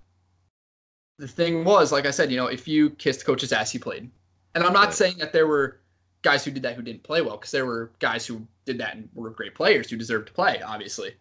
the 1.17 1.28
thing 1.28 1.63
was, 1.63 1.91
like 1.91 2.06
I 2.06 2.12
said, 2.12 2.30
you 2.30 2.38
know, 2.38 2.48
if 2.48 2.67
you 2.67 2.89
kissed 2.91 3.26
coach's 3.26 3.54
ass, 3.54 3.74
you 3.74 3.80
played. 3.80 4.10
And 4.54 4.63
I'm 4.63 4.74
not 4.74 4.88
Right. 4.88 4.93
saying 4.93 5.17
that 5.19 5.32
there 5.32 5.48
were 5.48 5.80
guys 6.21 6.43
who 6.43 6.52
did 6.52 6.63
that 6.63 6.76
who 6.76 6.82
didn't 6.82 7.04
play 7.04 7.21
well, 7.21 7.38
because 7.38 7.52
there 7.52 7.65
were 7.65 7.91
guys 8.00 8.26
who 8.26 8.45
did 8.65 8.78
that 8.80 8.95
and 8.95 9.08
were 9.13 9.30
great 9.30 9.56
players 9.56 9.89
who 9.89 9.95
deserved 9.95 10.28
to 10.28 10.34
play, 10.34 10.62
obviously. 10.62 11.12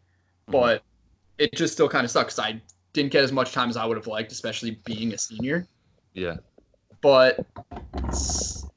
Mhm. 0.48 0.52
But 0.52 0.82
it 1.38 1.52
just 1.54 1.74
still 1.74 1.88
kind 1.88 2.04
of 2.04 2.10
sucks. 2.10 2.38
I 2.38 2.60
didn't 2.94 3.12
get 3.12 3.22
as 3.22 3.32
much 3.32 3.52
time 3.52 3.68
as 3.68 3.76
I 3.76 3.84
would 3.84 3.98
have 3.98 4.06
liked, 4.06 4.32
especially 4.32 4.80
being 4.84 5.12
a 5.12 5.18
senior. 5.18 5.66
Yeah. 6.14 6.36
But 7.02 7.44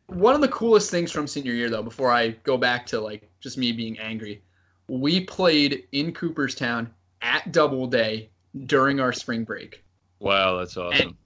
one 0.08 0.36
of 0.36 0.42
the 0.42 0.50
coolest 0.50 0.92
things 0.92 1.12
from 1.12 1.28
senior 1.28 1.54
year, 1.54 1.70
though, 1.70 1.84
before 1.84 2.12
I 2.12 2.32
go 2.44 2.58
back 2.58 2.86
to 2.88 3.00
like 3.00 3.30
just 3.40 3.58
me 3.58 3.72
being 3.72 3.98
angry, 4.00 4.44
we 4.90 5.22
played 5.22 5.84
in 5.94 6.12
Cooperstown 6.12 6.92
at 7.22 7.52
Doubleday 7.54 8.30
during 8.66 9.00
our 9.00 9.14
spring 9.14 9.46
break. 9.46 9.84
Wow, 10.20 10.58
that's 10.58 10.76
awesome. 10.76 11.18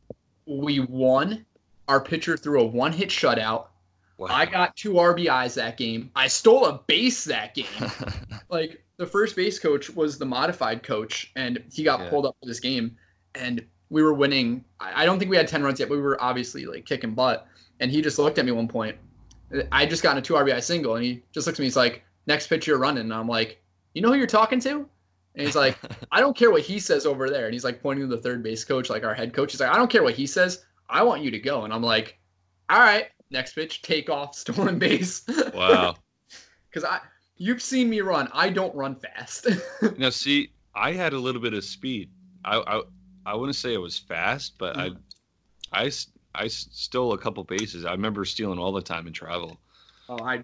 We 0.45 0.81
won. 0.81 1.45
Our 1.87 2.01
pitcher 2.01 2.37
threw 2.37 2.61
a 2.61 2.65
one 2.65 2.91
hit 2.91 3.09
shutout. 3.09 3.67
Wow. 4.17 4.27
I 4.29 4.45
got 4.45 4.75
two 4.75 4.93
RBIs 4.93 5.55
that 5.55 5.77
game. 5.77 6.11
I 6.15 6.27
stole 6.27 6.65
a 6.65 6.81
base 6.85 7.23
that 7.23 7.55
game. 7.55 7.65
like 8.49 8.83
the 9.01 9.07
first 9.07 9.35
base 9.35 9.57
coach 9.57 9.89
was 9.89 10.19
the 10.19 10.25
modified 10.25 10.83
coach, 10.83 11.31
and 11.35 11.61
he 11.73 11.81
got 11.83 11.99
Yeah. 12.01 12.09
pulled 12.11 12.27
up 12.27 12.35
for 12.39 12.45
this 12.47 12.59
game, 12.59 12.95
and 13.33 13.65
we 13.89 14.03
were 14.03 14.13
winning. 14.13 14.63
I 14.79 15.05
don't 15.07 15.17
think 15.17 15.31
we 15.31 15.35
had 15.37 15.47
ten 15.47 15.63
runs 15.63 15.79
yet, 15.79 15.89
but 15.89 15.95
we 15.95 16.01
were 16.03 16.21
obviously 16.21 16.65
like 16.65 16.85
kicking 16.85 17.15
butt. 17.15 17.47
And 17.79 17.89
he 17.89 17.99
just 18.01 18.19
looked 18.19 18.37
at 18.37 18.45
me 18.45 18.51
one 18.51 18.67
point. 18.67 18.95
I 19.71 19.87
just 19.87 20.03
got 20.03 20.11
in 20.11 20.17
a 20.19 20.21
two 20.21 20.35
RBI 20.35 20.61
single, 20.61 20.95
and 20.97 21.03
he 21.03 21.23
just 21.33 21.47
looks 21.47 21.57
at 21.57 21.61
me. 21.61 21.65
He's 21.65 21.75
like, 21.75 22.03
"Next 22.27 22.45
pitch 22.45 22.67
you're 22.67 22.77
running," 22.77 23.01
and 23.05 23.13
I'm 23.13 23.27
like, 23.27 23.59
"You 23.95 24.03
know 24.03 24.09
who 24.09 24.19
you're 24.19 24.27
talking 24.27 24.59
to?" 24.61 24.87
And 25.35 25.45
he's 25.47 25.55
like, 25.55 25.75
"I 26.11 26.19
don't 26.19 26.37
care 26.37 26.51
what 26.51 26.61
he 26.61 26.77
says 26.77 27.07
over 27.07 27.27
there." 27.27 27.45
And 27.45 27.53
he's 27.53 27.63
like 27.63 27.81
pointing 27.81 28.07
to 28.07 28.15
the 28.15 28.21
third 28.21 28.43
base 28.43 28.63
coach, 28.63 28.89
like 28.91 29.03
our 29.03 29.15
head 29.15 29.33
coach. 29.33 29.51
He's 29.51 29.59
like, 29.59 29.73
"I 29.73 29.77
don't 29.77 29.89
care 29.89 30.03
what 30.03 30.13
he 30.13 30.27
says. 30.27 30.63
I 30.91 31.01
want 31.01 31.23
you 31.23 31.31
to 31.31 31.39
go." 31.39 31.63
And 31.63 31.73
I'm 31.73 31.81
like, 31.83 32.19
"All 32.69 32.79
right." 32.79 33.07
Next 33.31 33.53
pitch, 33.55 33.81
take 33.81 34.11
off, 34.11 34.35
stolen 34.35 34.77
base. 34.85 35.23
wow. 35.55 35.95
because 36.69 36.83
I 36.87 36.99
you've 37.41 37.61
seen 37.61 37.89
me 37.89 38.01
run. 38.01 38.29
I 38.33 38.49
don't 38.49 38.73
run 38.75 38.95
fast. 38.95 39.47
Now, 39.97 40.09
see, 40.09 40.51
I 40.75 40.93
had 40.93 41.13
a 41.13 41.19
little 41.19 41.41
bit 41.41 41.53
of 41.53 41.63
speed. 41.63 42.09
I 42.45 42.57
I, 42.59 42.81
I 43.25 43.35
wouldn't 43.35 43.55
say 43.55 43.73
it 43.73 43.77
was 43.81 43.97
fast, 43.97 44.57
but 44.57 44.75
Mm. 44.75 44.97
I 45.73 46.47
stole 46.47 47.13
a 47.13 47.17
couple 47.17 47.43
bases. 47.43 47.85
I 47.85 47.91
remember 47.91 48.25
stealing 48.25 48.59
all 48.59 48.71
the 48.71 48.81
time 48.81 49.07
in 49.07 49.13
travel. 49.13 49.59
oh, 50.09 50.21
I 50.21 50.43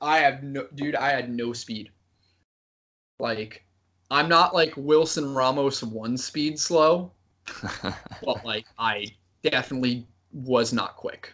I 0.00 0.18
have 0.18 0.42
no 0.42 0.66
dude. 0.74 0.96
I 0.96 1.10
had 1.10 1.30
no 1.30 1.52
speed. 1.52 1.90
Like 3.18 3.64
I'm 4.10 4.28
not 4.28 4.54
like 4.54 4.74
Wilson 4.76 5.34
Ramos 5.34 5.82
one 5.82 6.16
speed 6.16 6.58
slow, 6.58 7.12
but 8.22 8.44
like 8.44 8.66
I 8.78 9.06
definitely 9.42 10.06
was 10.32 10.72
not 10.72 10.96
quick. 10.96 11.32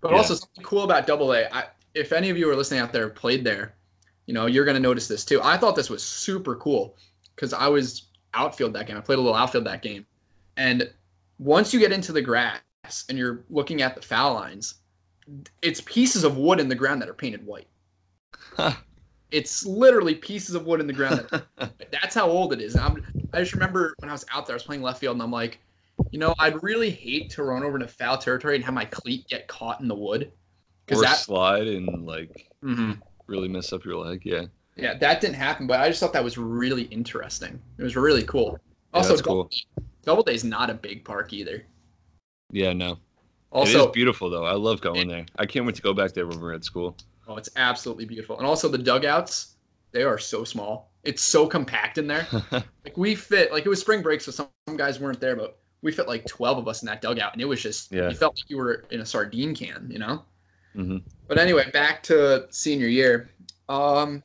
But 0.00 0.12
Yeah. 0.12 0.16
also 0.18 0.34
something 0.34 0.64
cool 0.64 0.82
about 0.84 1.06
Doubleday. 1.06 1.48
I, 1.50 1.64
if 1.94 2.12
any 2.12 2.30
of 2.30 2.36
you 2.36 2.50
are 2.50 2.56
listening 2.56 2.80
out 2.80 2.92
there 2.92 3.08
played 3.08 3.44
there, 3.44 3.74
you 4.26 4.34
know 4.34 4.46
you're 4.46 4.64
gonna 4.64 4.80
notice 4.80 5.08
this 5.08 5.24
too. 5.24 5.40
I 5.42 5.56
thought 5.56 5.76
this 5.76 5.90
was 5.90 6.02
super 6.02 6.56
cool 6.56 6.96
because 7.34 7.52
I 7.52 7.68
was 7.68 8.08
outfield 8.34 8.74
that 8.74 8.86
game. 8.86 8.96
I 8.96 9.00
played 9.00 9.18
a 9.18 9.22
little 9.22 9.36
outfield 9.36 9.66
that 9.66 9.82
game, 9.82 10.06
and 10.56 10.92
once 11.38 11.72
you 11.74 11.80
get 11.80 11.92
into 11.92 12.12
the 12.12 12.22
grass 12.22 12.60
and 13.08 13.18
you're 13.18 13.44
looking 13.50 13.82
at 13.82 13.94
the 13.94 14.02
foul 14.02 14.34
lines, 14.34 14.76
it's 15.62 15.80
pieces 15.82 16.24
of 16.24 16.36
wood 16.38 16.60
in 16.60 16.68
the 16.68 16.74
ground 16.74 17.02
that 17.02 17.08
are 17.08 17.14
painted 17.14 17.44
white. 17.44 17.68
It's 19.30 19.64
literally 19.64 20.14
pieces 20.14 20.54
of 20.54 20.66
wood 20.66 20.80
in 20.80 20.86
the 20.86 20.92
ground. 20.92 21.18
That, 21.18 21.90
that's 21.90 22.14
how 22.14 22.28
old 22.28 22.52
it 22.52 22.60
is. 22.60 22.76
I'm, 22.76 23.02
I 23.32 23.40
just 23.40 23.52
remember 23.52 23.94
when 24.00 24.08
I 24.08 24.12
was 24.12 24.24
out 24.32 24.46
there, 24.46 24.54
I 24.54 24.56
was 24.56 24.62
playing 24.62 24.82
left 24.82 25.00
field, 25.00 25.16
and 25.16 25.22
I'm 25.22 25.30
like, 25.32 25.60
you 26.12 26.18
know, 26.18 26.34
I'd 26.38 26.62
really 26.62 26.90
hate 26.90 27.30
to 27.30 27.42
run 27.42 27.64
over 27.64 27.76
into 27.76 27.88
foul 27.88 28.18
territory 28.18 28.54
and 28.54 28.64
have 28.64 28.74
my 28.74 28.84
cleat 28.84 29.26
get 29.28 29.48
caught 29.48 29.80
in 29.80 29.88
the 29.88 29.94
wood. 29.94 30.30
Because 30.86 31.00
or 31.00 31.04
that, 31.04 31.18
slide 31.18 31.66
and 31.66 32.06
like 32.06 32.48
Mhm. 32.62 33.02
Really 33.26 33.48
mess 33.48 33.72
up 33.72 33.84
your 33.84 33.96
leg. 33.96 34.22
Yeah. 34.24 34.44
yeah, 34.76 34.94
that 34.98 35.20
didn't 35.20 35.36
happen. 35.36 35.66
But 35.66 35.80
I 35.80 35.88
just 35.88 36.00
thought 36.00 36.12
that 36.12 36.24
was 36.24 36.36
really 36.38 36.82
interesting. 36.84 37.60
It 37.78 37.82
was 37.82 37.96
really 37.96 38.24
cool. 38.24 38.52
Yeah, 38.52 38.98
Also, 38.98 39.16
Double, 39.16 39.44
cool. 39.44 39.84
Doubleday 40.02 40.34
is 40.34 40.44
not 40.44 40.70
a 40.70 40.74
big 40.74 41.04
park 41.04 41.32
either. 41.32 41.64
Yeah, 42.50 42.72
no. 42.72 42.98
Also, 43.50 43.86
is 43.86 43.92
beautiful 43.92 44.30
though. 44.30 44.44
I 44.44 44.52
love 44.54 44.80
going 44.80 45.08
there. 45.08 45.26
I 45.38 45.46
can't 45.46 45.64
wait 45.64 45.76
to 45.76 45.82
go 45.82 45.94
back 45.94 46.12
there 46.12 46.26
when 46.26 46.40
we're 46.40 46.54
at 46.54 46.64
school. 46.64 46.96
oh, 47.28 47.36
it's 47.36 47.48
absolutely 47.56 48.04
beautiful. 48.04 48.36
And 48.38 48.46
also 48.46 48.68
the 48.68 48.78
dugouts, 48.78 49.54
they 49.92 50.02
are 50.02 50.18
so 50.18 50.42
small. 50.44 50.90
It's 51.04 51.22
so 51.22 51.46
compact 51.46 51.98
in 51.98 52.06
there. 52.06 52.26
like 52.50 52.96
we 52.96 53.14
fit 53.14 53.52
like 53.52 53.64
it 53.64 53.68
was 53.68 53.80
spring 53.80 54.02
break 54.02 54.20
so 54.20 54.30
some, 54.32 54.48
some 54.68 54.76
guys 54.76 54.98
weren't 54.98 55.20
there 55.20 55.36
but 55.36 55.58
we 55.82 55.92
fit 55.92 56.08
like 56.08 56.24
12 56.26 56.58
of 56.58 56.66
us 56.68 56.82
in 56.82 56.86
that 56.86 57.02
dugout 57.02 57.32
and 57.34 57.42
it 57.42 57.44
was 57.44 57.62
just 57.62 57.92
Yeah. 57.92 58.08
you 58.08 58.16
felt 58.16 58.36
like 58.38 58.48
you 58.48 58.56
were 58.56 58.84
in 58.90 59.00
a 59.00 59.06
sardine 59.06 59.54
can 59.54 59.86
you 59.90 59.98
know 59.98 60.24
hmm 60.74 60.98
but 61.28 61.38
anyway 61.38 61.70
back 61.70 62.02
to 62.02 62.46
senior 62.50 62.86
year. 62.88 63.30
Um 63.68 64.22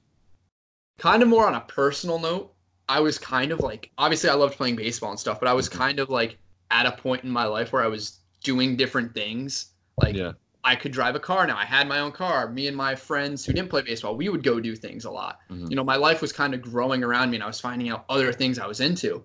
kind 0.97 1.23
of 1.23 1.29
more 1.29 1.47
on 1.47 1.55
a 1.55 1.61
personal 1.61 2.19
note 2.19 2.53
i 2.89 2.99
was 2.99 3.17
kind 3.17 3.51
of 3.53 3.59
like 3.61 3.89
obviously 3.97 4.29
i 4.29 4.33
loved 4.33 4.57
playing 4.57 4.75
baseball 4.75 5.11
and 5.11 5.19
stuff 5.19 5.39
but 5.39 5.47
i 5.47 5.53
was 5.53 5.69
Mhm. 5.69 5.73
kind 5.73 5.99
of 5.99 6.09
like 6.09 6.37
at 6.71 6.85
a 6.85 6.91
point 6.91 7.23
in 7.23 7.29
my 7.31 7.45
life 7.45 7.71
where 7.71 7.81
i 7.83 7.87
was 7.87 8.19
doing 8.43 8.75
different 8.77 9.13
things. 9.13 9.73
Like 10.01 10.15
Yeah. 10.15 10.31
i 10.63 10.75
could 10.75 10.91
drive 10.91 11.15
a 11.15 11.19
car 11.19 11.45
now. 11.47 11.57
I 11.57 11.65
had 11.65 11.87
my 11.87 11.99
own 11.99 12.11
car. 12.11 12.49
Me 12.49 12.67
and 12.67 12.75
my 12.75 12.95
friends 12.95 13.45
who 13.45 13.53
didn't 13.53 13.69
play 13.69 13.81
baseball 13.81 14.15
we 14.15 14.27
would 14.29 14.43
go 14.43 14.59
do 14.59 14.75
things 14.75 15.05
a 15.05 15.11
lot. 15.11 15.39
Mhm. 15.49 15.69
you 15.69 15.75
know 15.75 15.83
my 15.83 15.95
life 15.95 16.21
was 16.21 16.31
kind 16.33 16.53
of 16.53 16.61
growing 16.61 17.03
around 17.03 17.29
me 17.31 17.37
and 17.37 17.43
i 17.43 17.47
was 17.47 17.59
finding 17.59 17.89
out 17.89 18.03
other 18.09 18.31
things 18.33 18.59
i 18.59 18.67
was 18.67 18.79
into. 18.81 19.23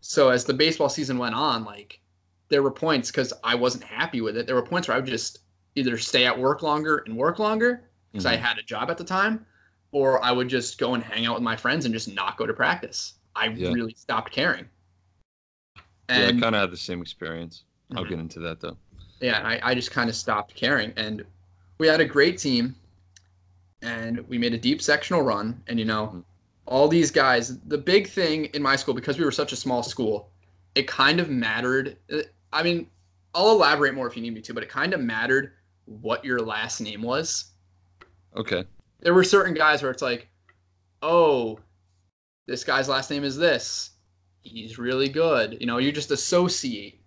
So 0.00 0.28
as 0.30 0.44
the 0.44 0.54
baseball 0.54 0.88
season 0.90 1.16
went 1.18 1.34
on 1.34 1.64
like 1.64 2.00
there 2.50 2.62
were 2.62 2.70
points 2.70 3.10
because 3.10 3.32
i 3.44 3.54
wasn't 3.54 3.84
happy 3.84 4.20
with 4.20 4.36
it 4.36 4.46
there 4.46 4.54
were 4.56 4.62
points 4.62 4.88
where 4.88 4.96
i 4.96 5.00
would 5.00 5.08
just 5.08 5.40
either 5.78 5.96
stay 5.98 6.26
at 6.26 6.38
work 6.38 6.62
longer 6.62 6.98
and 7.06 7.16
work 7.16 7.38
longer 7.38 7.84
because 8.12 8.26
I 8.26 8.36
Mhm. 8.36 8.40
had 8.40 8.58
a 8.58 8.62
job 8.62 8.90
at 8.90 8.98
the 8.98 9.04
time, 9.04 9.46
or 9.92 10.22
I 10.24 10.32
would 10.32 10.48
just 10.48 10.78
go 10.78 10.94
and 10.94 11.02
hang 11.02 11.26
out 11.26 11.34
with 11.34 11.42
my 11.42 11.56
friends 11.56 11.84
and 11.84 11.94
just 11.94 12.08
not 12.12 12.36
go 12.36 12.46
to 12.46 12.52
practice. 12.54 13.14
I 13.36 13.46
Yeah. 13.46 13.70
really 13.72 13.94
stopped 13.94 14.32
caring. 14.32 14.68
yeah, 16.08 16.28
I 16.28 16.32
kind 16.32 16.54
of 16.54 16.60
had 16.60 16.70
the 16.70 16.76
same 16.76 17.02
experience. 17.02 17.64
I'll 17.94 18.04
Mhm. 18.04 18.08
get 18.10 18.18
into 18.18 18.40
that 18.40 18.60
though. 18.60 18.76
yeah, 19.20 19.40
I, 19.44 19.70
I 19.70 19.74
just 19.74 19.90
kind 19.90 20.08
of 20.08 20.16
stopped 20.16 20.54
caring. 20.54 20.92
And 20.96 21.24
we 21.78 21.86
had 21.86 22.00
a 22.00 22.04
great 22.04 22.38
team, 22.38 22.76
and 23.82 24.26
we 24.28 24.38
made 24.38 24.54
a 24.54 24.58
deep 24.58 24.82
sectional 24.82 25.22
run. 25.22 25.62
And 25.66 25.78
you 25.78 25.84
know, 25.84 26.08
Mhm. 26.08 26.24
all 26.66 26.88
these 26.88 27.10
guys. 27.10 27.58
The 27.60 27.78
big 27.78 28.08
thing 28.08 28.46
in 28.46 28.62
my 28.62 28.76
school, 28.76 28.94
because 28.94 29.18
we 29.18 29.24
were 29.24 29.32
such 29.32 29.52
a 29.52 29.56
small 29.56 29.82
school, 29.82 30.30
it 30.74 30.86
kind 30.86 31.20
of 31.20 31.30
mattered. 31.30 31.96
uh, 32.12 32.22
I 32.52 32.62
mean, 32.62 32.90
I'll 33.34 33.50
elaborate 33.50 33.94
more 33.94 34.06
if 34.06 34.16
you 34.16 34.22
need 34.22 34.34
me 34.34 34.40
to, 34.42 34.54
but 34.54 34.62
it 34.62 34.68
kind 34.68 34.94
of 34.94 35.00
mattered 35.00 35.52
what 35.88 36.24
your 36.24 36.40
last 36.40 36.80
name 36.80 37.02
was. 37.02 37.52
Okay. 38.36 38.64
There 39.00 39.14
were 39.14 39.24
certain 39.24 39.54
guys 39.54 39.82
where 39.82 39.90
it's 39.90 40.02
like, 40.02 40.28
oh, 41.02 41.58
this 42.46 42.64
guy's 42.64 42.88
last 42.88 43.10
name 43.10 43.24
is 43.24 43.36
this. 43.36 43.90
He's 44.42 44.78
really 44.78 45.08
good. 45.08 45.56
You 45.60 45.66
know, 45.66 45.78
you 45.78 45.92
just 45.92 46.10
associate. 46.10 47.00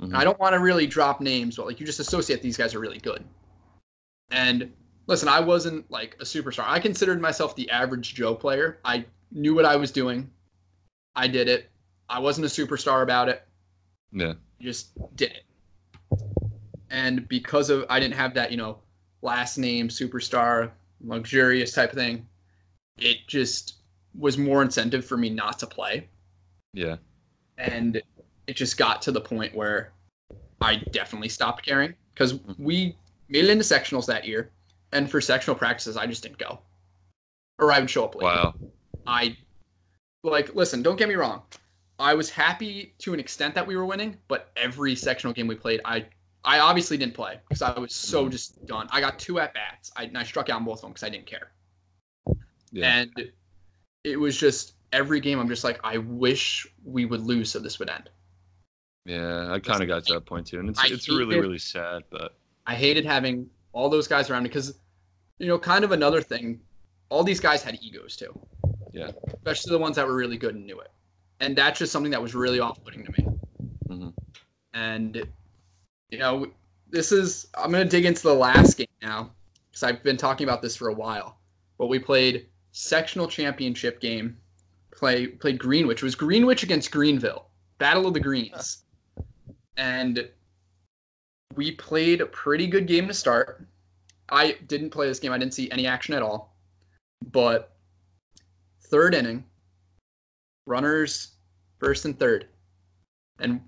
Mhm. 0.00 0.14
I 0.14 0.24
don't 0.24 0.38
want 0.38 0.54
to 0.54 0.60
really 0.60 0.86
drop 0.86 1.20
names, 1.20 1.56
but 1.56 1.66
like 1.66 1.80
you 1.80 1.86
just 1.86 2.00
associate 2.00 2.42
these 2.42 2.56
guys 2.56 2.74
are 2.74 2.80
really 2.80 2.98
good. 2.98 3.24
And 4.30 4.72
listen, 5.06 5.28
I 5.28 5.40
wasn't 5.40 5.90
like 5.90 6.16
a 6.20 6.24
superstar. 6.24 6.64
I 6.66 6.78
considered 6.78 7.20
myself 7.20 7.56
the 7.56 7.70
average 7.70 8.14
Joe 8.14 8.34
player. 8.34 8.78
I 8.84 9.06
knew 9.30 9.54
what 9.54 9.64
I 9.64 9.76
was 9.76 9.90
doing. 9.90 10.30
I 11.14 11.26
did 11.28 11.48
it. 11.48 11.70
I 12.08 12.18
wasn't 12.18 12.46
a 12.46 12.50
superstar 12.50 13.02
about 13.02 13.28
it. 13.28 13.46
Yeah. 14.12 14.34
Just 14.60 14.92
did 15.16 15.32
it. 15.32 15.44
And 16.90 17.28
because 17.28 17.70
of 17.70 17.84
I 17.90 17.98
didn't 18.00 18.14
have 18.14 18.34
that, 18.34 18.50
you 18.50 18.56
know, 18.56 18.78
last 19.22 19.58
name 19.58 19.88
superstar, 19.88 20.70
luxurious 21.00 21.72
type 21.72 21.90
of 21.90 21.96
thing, 21.96 22.26
it 22.98 23.18
just 23.26 23.74
was 24.18 24.38
more 24.38 24.62
incentive 24.62 25.04
for 25.04 25.16
me 25.16 25.28
not 25.28 25.58
to 25.58 25.66
play 25.66 26.08
Yeah. 26.72 26.96
and 27.58 28.00
it 28.46 28.56
just 28.56 28.78
got 28.78 29.02
to 29.02 29.12
the 29.12 29.20
point 29.20 29.54
where 29.54 29.92
I 30.62 30.76
definitely 30.92 31.28
stopped 31.28 31.64
caring 31.66 31.94
because 32.14 32.38
we 32.58 32.96
made 33.28 33.44
it 33.44 33.50
into 33.50 33.64
sectionals 33.64 34.06
that 34.06 34.24
year, 34.24 34.50
and 34.92 35.10
for 35.10 35.20
sectional 35.20 35.54
practices, 35.56 35.96
I 35.98 36.06
just 36.06 36.22
didn't 36.22 36.38
go, 36.38 36.60
or 37.58 37.72
I 37.72 37.80
would 37.80 37.90
show 37.90 38.04
up 38.04 38.14
late. 38.14 38.24
Wow. 38.24 38.54
I 39.06 39.36
like 40.22 40.54
listen. 40.54 40.82
Don't 40.82 40.96
get 40.96 41.08
me 41.08 41.14
wrong. 41.16 41.42
I 41.98 42.14
was 42.14 42.30
happy 42.30 42.94
to 42.98 43.12
an 43.12 43.20
extent 43.20 43.54
that 43.54 43.66
we 43.66 43.76
were 43.76 43.84
winning, 43.84 44.16
but 44.28 44.50
every 44.56 44.94
sectional 44.96 45.32
game 45.34 45.46
we 45.46 45.54
played, 45.56 45.80
I 45.84 46.06
I 46.46 46.60
obviously 46.60 46.96
didn't 46.96 47.14
play 47.14 47.40
because 47.48 47.60
I 47.60 47.78
was 47.78 47.92
so 47.92 48.26
Mhm. 48.26 48.30
just 48.30 48.64
done. 48.66 48.86
I 48.92 49.00
got 49.00 49.18
two 49.18 49.40
at 49.40 49.52
bats. 49.52 49.90
I, 49.96 50.04
and 50.04 50.16
I 50.16 50.22
struck 50.22 50.48
out 50.48 50.56
on 50.56 50.64
both 50.64 50.78
of 50.78 50.82
them 50.82 50.92
because 50.92 51.02
I 51.02 51.08
didn't 51.08 51.26
care. 51.26 51.50
Yeah. 52.70 52.98
And 52.98 53.32
it 54.04 54.16
was 54.16 54.36
just 54.36 54.74
every 54.92 55.18
game. 55.20 55.38
I'm 55.40 55.48
just 55.48 55.64
like, 55.64 55.80
I 55.82 55.98
wish 55.98 56.66
we 56.84 57.04
would 57.04 57.20
lose 57.20 57.50
so 57.50 57.58
this 57.58 57.78
would 57.80 57.90
end. 57.90 58.10
Yeah, 59.04 59.52
I 59.52 59.58
kind 59.58 59.82
of 59.82 59.88
got 59.88 60.04
to 60.06 60.14
that 60.14 60.26
point 60.26 60.46
too, 60.46 60.58
and 60.58 60.68
it's 60.68 60.80
I 60.80 60.86
it's 60.86 61.08
really 61.08 61.36
it. 61.36 61.40
really 61.40 61.58
sad, 61.58 62.02
but 62.10 62.36
I 62.66 62.74
hated 62.74 63.04
having 63.04 63.48
all 63.72 63.88
those 63.88 64.08
guys 64.08 64.30
around 64.30 64.42
me 64.42 64.48
because, 64.48 64.78
you 65.38 65.46
know, 65.46 65.58
kind 65.58 65.84
of 65.84 65.92
another 65.92 66.20
thing, 66.20 66.60
all 67.08 67.22
these 67.22 67.38
guys 67.40 67.62
had 67.62 67.78
egos 67.82 68.16
too. 68.16 68.36
Yeah. 68.92 69.10
Especially 69.28 69.70
the 69.70 69.78
ones 69.78 69.96
that 69.96 70.06
were 70.06 70.16
really 70.16 70.38
good 70.38 70.54
and 70.54 70.66
knew 70.66 70.80
it. 70.80 70.90
And 71.40 71.56
that's 71.56 71.78
just 71.78 71.92
something 71.92 72.10
that 72.10 72.22
was 72.22 72.34
really 72.34 72.58
off 72.60 72.82
putting 72.82 73.04
to 73.04 73.12
me. 73.12 73.28
Mm-hmm. 73.88 74.08
And, 74.74 75.28
you 76.10 76.18
know, 76.18 76.46
this 76.88 77.12
is, 77.12 77.48
I'm 77.54 77.72
to 77.72 77.84
dig 77.84 78.04
into 78.04 78.22
the 78.22 78.34
last 78.34 78.76
game 78.76 78.86
now 79.02 79.30
because 79.68 79.82
I've 79.82 80.02
been 80.02 80.16
talking 80.16 80.46
about 80.46 80.62
this 80.62 80.76
for 80.76 80.88
a 80.88 80.94
while. 80.94 81.38
But 81.78 81.88
we 81.88 81.98
played 81.98 82.46
sectional 82.72 83.28
championship 83.28 84.00
game, 84.00 84.36
play 84.92 85.26
played 85.26 85.58
Greenwich. 85.58 86.02
It 86.02 86.04
was 86.04 86.14
Greenwich 86.14 86.62
against 86.62 86.90
Greenville, 86.90 87.46
Battle 87.78 88.06
of 88.06 88.14
the 88.14 88.20
Greens. 88.20 88.84
And 89.76 90.28
we 91.54 91.72
played 91.72 92.20
a 92.20 92.26
pretty 92.26 92.66
good 92.66 92.86
game 92.86 93.08
to 93.08 93.14
start. 93.14 93.66
I 94.28 94.56
didn't 94.66 94.90
play 94.90 95.06
this 95.06 95.20
game. 95.20 95.32
I 95.32 95.38
didn't 95.38 95.54
see 95.54 95.70
any 95.70 95.86
action 95.86 96.14
at 96.14 96.22
all. 96.22 96.56
But 97.30 97.76
third 98.80 99.14
inning, 99.14 99.44
runners 100.66 101.32
first 101.78 102.04
and 102.04 102.18
third. 102.18 102.48
And 103.38 103.60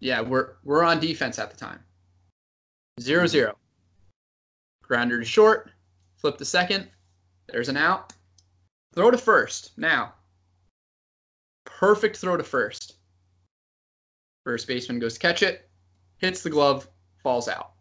yeah, 0.00 0.20
we're 0.20 0.54
we're 0.64 0.82
on 0.82 0.98
defense 1.00 1.38
at 1.38 1.50
the 1.50 1.56
time. 1.56 1.80
Zero 3.00 3.22
hmm. 3.22 3.28
zero. 3.28 3.56
Grounder 4.82 5.18
to 5.18 5.24
short, 5.24 5.70
flip 6.16 6.36
to 6.38 6.44
second. 6.44 6.88
There's 7.48 7.68
an 7.68 7.76
out. 7.76 8.12
Throw 8.94 9.10
to 9.10 9.18
first. 9.18 9.76
Now. 9.78 10.14
Perfect 11.64 12.16
throw 12.16 12.36
to 12.36 12.42
first. 12.42 12.96
First 14.44 14.66
baseman 14.66 14.98
goes 14.98 15.14
to 15.14 15.20
catch 15.20 15.42
it, 15.42 15.68
hits 16.18 16.42
the 16.42 16.50
glove, 16.50 16.88
falls 17.22 17.48
out. 17.48 17.72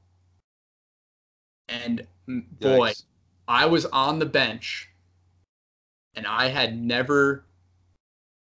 And 1.67 2.05
boy, 2.27 2.89
Yikes. 2.89 3.03
I 3.47 3.65
was 3.65 3.85
on 3.87 4.19
the 4.19 4.25
bench 4.25 4.89
and 6.15 6.27
I 6.27 6.47
had 6.47 6.79
never 6.79 7.45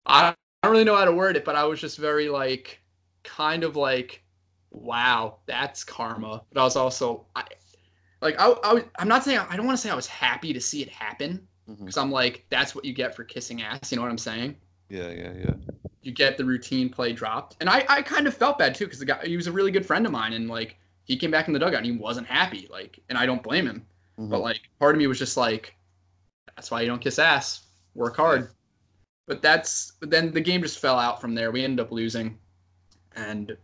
I 0.05 0.33
don't 0.63 0.71
really 0.71 0.83
know 0.83 0.95
how 0.95 1.05
to 1.05 1.11
word 1.11 1.35
it, 1.35 1.45
but 1.45 1.55
I 1.55 1.63
was 1.63 1.81
just 1.81 1.97
very 1.97 2.29
like 2.29 2.79
kind 3.25 3.63
of 3.63 3.75
like 3.75 4.21
wow, 4.71 5.37
that's 5.45 5.83
karma. 5.83 6.43
But 6.51 6.61
I 6.61 6.63
was 6.63 6.75
also 6.75 7.25
I 7.35 7.43
like 8.21 8.39
I, 8.39 8.47
I 8.63 8.73
was, 8.73 8.83
I'm 8.99 9.07
not 9.07 9.23
saying 9.23 9.39
I 9.39 9.55
don't 9.55 9.65
want 9.65 9.77
to 9.77 9.81
say 9.81 9.89
I 9.89 9.95
was 9.95 10.07
happy 10.07 10.53
to 10.53 10.61
see 10.61 10.81
it 10.81 10.89
happen 10.89 11.47
because 11.79 11.97
I'm 11.97 12.11
like 12.11 12.45
that's 12.49 12.75
what 12.75 12.85
you 12.85 12.93
get 12.93 13.15
for 13.15 13.23
kissing 13.23 13.61
ass, 13.61 13.91
you 13.91 13.95
know 13.97 14.01
what 14.03 14.11
I'm 14.11 14.17
saying? 14.17 14.55
Yeah, 14.89 15.09
yeah, 15.09 15.31
yeah. 15.37 15.53
You 16.03 16.11
get 16.11 16.37
the 16.37 16.45
routine 16.45 16.89
play 16.89 17.11
dropped. 17.11 17.57
And 17.59 17.67
I, 17.69 17.83
I 17.89 18.01
kind 18.03 18.27
of 18.27 18.35
felt 18.37 18.59
bad 18.59 18.75
too 18.75 18.85
because 18.85 18.99
the 18.99 19.05
guy 19.05 19.25
he 19.25 19.35
was 19.35 19.47
a 19.47 19.51
really 19.51 19.71
good 19.71 19.85
friend 19.85 20.05
of 20.05 20.11
mine 20.11 20.33
and 20.33 20.47
like 20.47 20.77
he 21.05 21.17
came 21.17 21.31
back 21.31 21.47
in 21.47 21.53
the 21.53 21.59
dugout 21.59 21.77
and 21.77 21.85
he 21.85 21.91
wasn't 21.91 22.27
happy 22.27 22.67
like 22.71 22.99
and 23.09 23.17
I 23.17 23.25
don't 23.25 23.41
blame 23.43 23.65
him. 23.65 23.85
But 24.17 24.37
Mhm. 24.37 24.43
like 24.43 24.61
part 24.79 24.95
of 24.95 24.99
me 24.99 25.07
was 25.07 25.19
just 25.19 25.35
like, 25.37 25.75
that's 26.55 26.71
why 26.71 26.81
you 26.81 26.87
don't 26.87 27.01
kiss 27.01 27.19
ass. 27.19 27.65
Work 27.95 28.15
hard. 28.17 28.49
But 29.27 29.41
that's 29.41 29.93
but 29.99 30.09
then 30.09 30.31
the 30.31 30.41
game 30.41 30.61
just 30.61 30.79
fell 30.79 30.99
out 30.99 31.19
from 31.19 31.33
there. 31.33 31.51
We 31.51 31.63
ended 31.63 31.83
up 31.85 31.91
losing. 31.91 32.37
And 33.15 33.55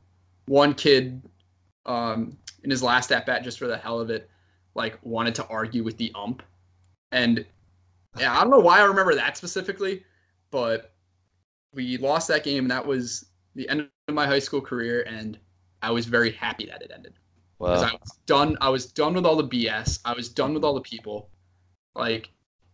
one 0.45 0.73
kid 0.73 1.21
um 1.85 2.37
in 2.63 2.69
his 2.69 2.83
last 2.83 3.11
at 3.11 3.25
bat 3.25 3.43
just 3.43 3.57
for 3.57 3.67
the 3.67 3.77
hell 3.77 3.99
of 3.99 4.09
it, 4.09 4.29
like 4.75 4.97
wanted 5.01 5.35
to 5.35 5.47
argue 5.47 5.83
with 5.83 5.97
the 5.97 6.11
ump. 6.15 6.43
And 7.11 7.45
yeah, 8.17 8.37
I 8.37 8.41
don't 8.41 8.51
know 8.51 8.59
why 8.59 8.79
I 8.79 8.83
remember 8.83 9.15
that 9.15 9.37
specifically, 9.37 10.03
but 10.51 10.93
we 11.73 11.97
lost 11.97 12.27
that 12.27 12.43
game 12.43 12.65
and 12.65 12.71
that 12.71 12.85
was 12.85 13.25
the 13.55 13.67
end 13.69 13.87
of 14.07 14.13
my 14.13 14.25
high 14.25 14.39
school 14.39 14.61
career 14.61 15.03
and 15.03 15.37
I 15.81 15.91
was 15.91 16.05
very 16.05 16.31
happy 16.31 16.65
that 16.67 16.81
it 16.81 16.91
ended 16.93 17.13
because 17.61 17.81
wow. 17.81 17.89
I 17.89 17.93
was 17.93 18.19
done. 18.25 18.57
I 18.61 18.69
was 18.69 18.85
done 18.87 19.13
with 19.13 19.25
all 19.25 19.35
the 19.35 19.47
BS. 19.47 19.99
I 20.05 20.13
was 20.13 20.29
done 20.29 20.53
with 20.53 20.63
all 20.63 20.73
the 20.73 20.81
people. 20.81 21.29
Like, 21.95 22.29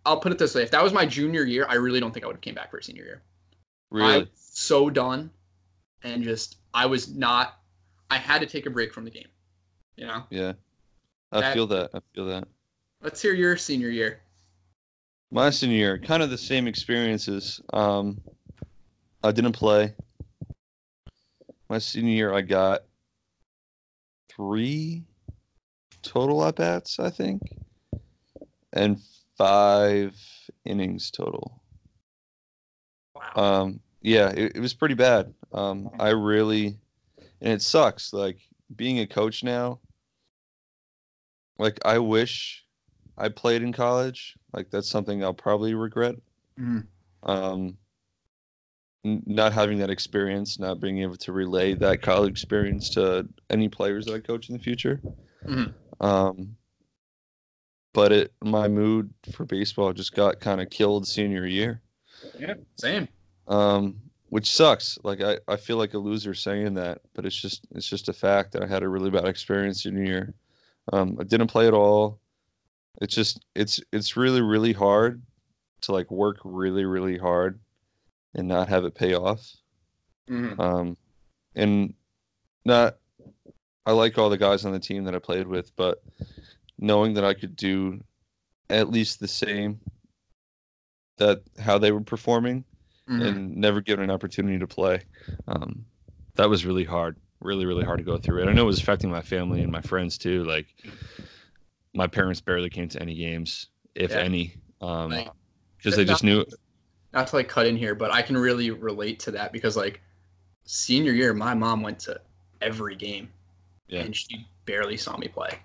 I'll 0.06 0.20
put 0.20 0.32
it 0.32 0.38
this 0.38 0.56
way: 0.56 0.64
if 0.64 0.72
that 0.72 0.84
was 0.84 0.94
my 0.94 1.06
junior 1.06 1.44
year, 1.44 1.66
I 1.70 1.76
really 1.76 2.00
don't 2.00 2.14
think 2.14 2.24
I 2.24 2.28
would 2.28 2.36
have 2.36 2.42
came 2.42 2.56
back 2.56 2.72
for 2.72 2.78
a 2.78 2.84
senior 2.84 3.04
year. 3.04 3.22
Really? 3.90 4.30
so 4.36 4.90
done, 4.90 5.30
and 6.04 6.24
just 6.24 6.58
I 6.78 6.86
was 6.86 7.12
not. 7.16 7.56
I 8.12 8.18
had 8.18 8.40
to 8.42 8.46
take 8.46 8.68
a 8.68 8.70
break 8.70 8.94
from 8.94 9.04
the 9.04 9.10
game. 9.10 9.28
You 9.96 10.06
know. 10.06 10.24
Yeah. 10.30 10.54
I 11.32 11.42
that- 11.42 11.54
feel 11.56 11.66
that. 11.68 11.90
I 11.94 12.00
feel 12.14 12.28
that. 12.28 12.48
Let's 13.02 13.20
hear 13.20 13.34
your 13.34 13.58
senior 13.58 13.90
year. 13.90 14.22
My 15.32 15.50
senior 15.50 15.76
year, 15.76 15.98
kind 15.98 16.24
of 16.24 16.30
the 16.30 16.38
same 16.38 16.68
experiences. 16.68 17.60
Um, 17.74 18.22
I 19.24 19.32
didn't 19.32 19.54
play. 19.54 19.94
My 21.70 21.80
senior 21.80 22.14
year, 22.14 22.34
I 22.34 22.42
got 22.42 22.84
three 24.30 25.04
total 26.02 26.46
at 26.46 26.56
bats, 26.56 27.00
I 27.00 27.10
think, 27.10 27.42
and 28.72 29.00
five 29.38 30.16
innings 30.64 31.12
total. 31.12 31.62
Wow. 33.16 33.32
Um, 33.36 33.80
yeah, 34.02 34.30
it, 34.30 34.54
it 34.56 34.60
was 34.60 34.74
pretty 34.74 34.96
bad. 34.96 35.34
Um, 35.54 35.90
I 36.00 36.10
really, 36.10 36.80
and 37.42 37.54
it 37.54 37.62
sucks. 37.62 38.14
Like 38.14 38.40
being 38.76 39.00
a 39.00 39.08
coach 39.08 39.44
now. 39.44 39.80
Like 41.58 41.80
I 41.86 41.98
wish 42.00 42.66
I 43.18 43.30
played 43.30 43.64
in 43.64 43.74
college. 43.74 44.36
Like 44.54 44.70
that's 44.70 44.90
something 44.90 45.24
I'll 45.24 45.34
probably 45.34 45.74
regret. 45.74 46.16
Mhm. 46.60 46.86
Um, 47.24 47.78
n- 49.04 49.24
not 49.26 49.54
having 49.54 49.80
that 49.80 49.90
experience, 49.90 50.60
not 50.60 50.80
being 50.80 51.00
able 51.00 51.18
to 51.18 51.32
relay 51.32 51.74
that 51.76 52.02
college 52.02 52.30
experience 52.30 52.90
to 52.92 53.28
any 53.50 53.70
players 53.70 54.06
that 54.06 54.14
I 54.14 54.20
coach 54.20 54.50
in 54.50 54.58
the 54.58 54.64
future. 54.64 55.02
Mhm. 55.46 55.74
Um, 56.00 56.58
but 57.94 58.12
it, 58.12 58.34
my 58.44 58.68
mood 58.68 59.12
for 59.32 59.46
baseball 59.46 59.94
just 59.94 60.14
got 60.14 60.40
kind 60.40 60.62
of 60.62 60.70
killed 60.70 61.08
senior 61.08 61.48
year 61.48 61.82
yeah. 62.40 62.54
Same. 62.76 63.08
um, 63.48 64.00
which 64.30 64.50
sucks. 64.50 64.98
Like 65.04 65.22
I, 65.22 65.38
I 65.48 65.56
feel 65.56 65.78
like 65.78 65.94
a 65.94 66.00
loser 66.00 66.34
saying 66.34 66.74
that, 66.76 67.02
but 67.14 67.26
it's 67.26 67.40
just 67.40 67.66
it's 67.72 67.88
just 67.88 68.10
a 68.10 68.14
fact 68.14 68.52
that 68.54 68.64
I 68.64 68.68
had 68.68 68.84
a 68.84 68.90
really 68.90 69.10
bad 69.10 69.26
experience 69.26 69.82
junior 69.82 70.04
year. 70.04 70.34
Um, 70.94 71.18
I 71.20 71.24
didn't 71.24 71.48
play 71.48 71.68
at 71.68 71.74
all. 71.74 72.20
It's 73.02 73.16
just 73.16 73.46
it's 73.56 73.80
it's 73.92 74.18
really 74.18 74.42
really 74.42 74.74
hard 74.74 75.22
to 75.82 75.92
like 75.92 76.10
work 76.12 76.38
really 76.44 76.86
really 76.86 77.18
hard 77.18 77.60
and 78.34 78.48
not 78.48 78.70
have 78.70 78.86
it 78.86 78.96
pay 78.96 79.14
off. 79.14 79.56
Mhm. 80.30 80.60
Um, 80.60 80.98
and 81.56 81.94
not, 82.66 82.98
I 83.86 83.94
like 83.94 84.18
all 84.18 84.30
the 84.30 84.38
guys 84.38 84.66
on 84.66 84.74
the 84.74 84.80
team 84.80 85.06
that 85.06 85.16
I 85.16 85.20
played 85.20 85.48
with, 85.48 85.76
but 85.76 86.04
knowing 86.78 87.14
that 87.14 87.24
I 87.24 87.34
could 87.34 87.56
do 87.56 88.04
at 88.70 88.90
least 88.90 89.20
the 89.20 89.28
same 89.28 89.80
that 91.18 91.42
how 91.58 91.78
they 91.78 91.92
were 91.92 92.02
performing 92.02 92.64
Mhm. 93.08 93.28
and 93.28 93.56
never 93.56 93.82
given 93.82 94.04
an 94.04 94.12
opportunity 94.12 94.60
to 94.60 94.68
play, 94.68 95.02
um, 95.48 95.86
that 96.36 96.50
was 96.50 96.66
really 96.66 96.84
hard, 96.84 97.16
really 97.40 97.66
really 97.66 97.84
hard 97.84 98.00
to 98.00 98.04
go 98.06 98.18
through. 98.18 98.42
And 98.42 98.50
I 98.50 98.54
know 98.54 98.64
it 98.64 98.66
was 98.68 98.80
affecting 98.82 99.10
my 99.10 99.22
family 99.22 99.62
and 99.62 99.72
my 99.72 99.82
friends 99.82 100.18
too. 100.18 100.44
Like 100.44 100.68
my 101.94 102.08
parents 102.08 102.42
barely 102.42 102.70
came 102.70 102.90
to 102.90 103.02
any 103.02 103.16
games, 103.16 103.68
if 103.96 104.12
Yeah. 104.12 104.18
any, 104.20 104.58
um, 104.82 105.10
Like, 105.12 105.32
because 105.78 105.96
they 105.96 106.06
just 106.06 106.24
knew. 106.24 106.46
not 107.14 107.28
to 107.28 107.36
like 107.38 107.48
cut 107.48 107.66
in 107.66 107.78
here, 107.78 107.96
but 107.96 108.12
I 108.12 108.22
can 108.22 108.38
really 108.38 108.72
relate 108.72 109.20
to 109.22 109.32
that 109.32 109.52
because 109.54 109.78
like 109.78 110.02
senior 110.66 111.14
year, 111.14 111.34
my 111.34 111.54
mom 111.54 111.82
went 111.82 112.00
to 112.00 112.20
every 112.62 112.96
game, 112.96 113.32
Yeah. 113.88 114.02
and 114.02 114.16
she 114.16 114.46
barely 114.66 114.98
saw 114.98 115.16
me 115.18 115.28
play. 115.30 115.60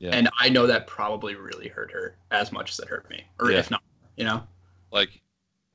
Yeah. 0.00 0.10
And 0.10 0.28
I 0.38 0.48
know 0.48 0.66
that 0.66 0.86
probably 0.86 1.36
really 1.36 1.68
hurt 1.68 1.90
her 1.92 2.16
as 2.32 2.50
much 2.52 2.72
as 2.72 2.80
it 2.80 2.88
hurt 2.88 3.08
me, 3.10 3.24
or 3.38 3.52
Yeah. 3.52 3.58
if 3.58 3.70
not, 3.70 3.82
you 4.16 4.24
know. 4.24 4.46
like 4.92 5.22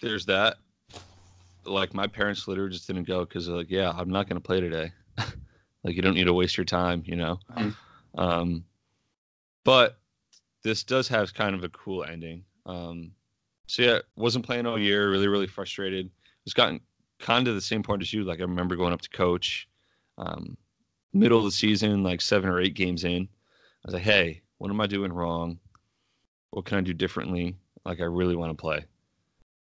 there's 0.02 0.26
that 0.26 0.58
like 1.66 1.94
my 1.94 2.08
parents 2.08 2.48
literally 2.48 2.72
just 2.72 2.88
didn't 2.88 3.04
go 3.08 3.26
because 3.26 3.48
like 3.48 3.70
yeah 3.70 3.92
i'm 3.98 4.10
not 4.10 4.28
going 4.28 4.42
to 4.42 4.46
play 4.46 4.60
today. 4.60 4.92
Like 5.84 5.96
you 5.96 6.02
don't 6.02 6.16
need 6.16 6.24
to 6.24 6.34
waste 6.34 6.58
your 6.58 6.66
time 6.66 7.04
you 7.06 7.16
know? 7.16 7.38
Mhm. 7.56 7.76
um 8.18 8.66
but 9.64 10.00
this 10.64 10.84
does 10.84 11.08
have 11.10 11.34
kind 11.34 11.54
of 11.56 11.64
a 11.64 11.70
cool 11.70 12.04
ending. 12.04 12.44
Um 12.66 13.12
so 13.68 13.84
yeah 13.84 14.00
wasn't 14.16 14.46
playing 14.46 14.66
all 14.66 14.80
year 14.80 15.12
really 15.12 15.28
really 15.28 15.48
frustrated. 15.48 16.10
Was 16.44 16.54
gotten 16.56 16.80
kind 17.20 17.48
of 17.48 17.54
the 17.56 17.62
same 17.62 17.84
point 17.84 18.02
as 18.02 18.12
you 18.12 18.24
like 18.24 18.40
i 18.40 18.44
remember 18.44 18.76
going 18.76 18.94
up 18.94 19.02
to 19.02 19.10
coach 19.10 19.68
um 20.18 20.58
middle 21.14 21.38
of 21.40 21.46
the 21.46 21.52
season 21.52 22.04
like 22.04 22.20
seven 22.22 22.50
or 22.50 22.60
eight 22.60 22.74
games 22.74 23.04
in. 23.04 23.24
I 23.24 23.86
was 23.86 23.94
like 23.94 24.04
hey 24.04 24.42
what 24.58 24.72
am 24.72 24.82
i 24.82 24.88
doing 24.88 25.14
wrong? 25.14 25.60
What 26.50 26.66
can 26.66 26.80
i 26.80 26.82
do 26.82 26.94
differently? 26.94 27.56
Like 27.86 28.00
i 28.00 28.06
really 28.06 28.36
want 28.36 28.52
to 28.58 28.60
play. 28.62 28.86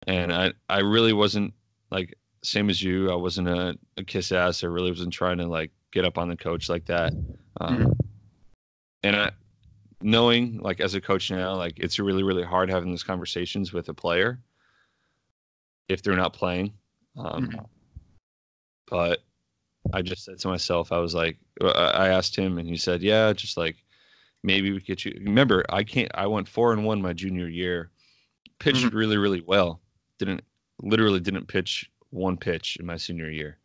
And 0.05 0.31
I 0.31 0.53
I 0.69 0.79
really 0.79 1.13
wasn't 1.13 1.53
like 1.93 2.17
same 2.43 2.69
as 2.69 2.81
you. 2.83 3.09
I 3.11 3.15
wasn't 3.15 3.47
a, 3.47 3.77
a 3.97 4.03
kiss 4.03 4.31
ass. 4.31 4.63
I 4.63 4.67
really 4.67 4.91
wasn't 4.91 5.13
trying 5.13 5.37
to 5.37 5.47
like 5.47 5.71
get 5.91 6.03
up 6.05 6.17
on 6.17 6.27
the 6.27 6.35
coach 6.35 6.67
like 6.69 6.85
that. 6.85 7.13
Um, 7.61 7.93
And 9.03 9.15
I 9.15 9.31
knowing 10.01 10.57
like 10.59 10.81
as 10.81 10.95
a 10.95 11.01
coach 11.01 11.31
now, 11.31 11.55
like 11.55 11.79
it's 11.79 11.99
really 11.99 12.23
really 12.23 12.43
hard 12.43 12.69
having 12.69 12.89
these 12.91 13.03
conversations 13.03 13.71
with 13.71 13.87
a 13.89 13.93
player 13.93 14.39
if 15.87 16.01
they're 16.01 16.15
not 16.17 16.33
playing. 16.33 16.73
Um, 17.17 17.47
Mhm. 17.47 17.65
But 18.87 19.19
I 19.93 20.01
just 20.01 20.23
said 20.25 20.39
to 20.39 20.47
myself, 20.47 20.91
I 20.91 20.97
was 20.99 21.13
like, 21.15 21.37
I 21.61 21.67
I 21.67 22.07
asked 22.09 22.35
him, 22.35 22.57
and 22.57 22.67
he 22.67 22.77
said, 22.77 23.01
yeah, 23.01 23.31
just 23.33 23.57
like 23.57 23.77
maybe 24.43 24.71
we 24.71 24.79
get 24.81 25.05
you. 25.05 25.13
Remember, 25.23 25.63
I 25.69 25.83
can't. 25.83 26.11
I 26.13 26.27
went 26.27 26.47
four 26.49 26.73
and 26.73 26.83
one 26.85 27.01
my 27.01 27.13
junior 27.13 27.47
year. 27.47 27.91
Pitched 28.59 28.85
Mhm. 28.85 28.93
really 28.93 29.17
really 29.17 29.41
well 29.41 29.81
didn't 30.19 30.43
literally 30.81 31.19
didn't 31.19 31.47
pitch 31.47 31.89
one 32.09 32.37
pitch 32.37 32.77
in 32.79 32.85
my 32.85 32.97
senior 32.97 33.29
year. 33.29 33.57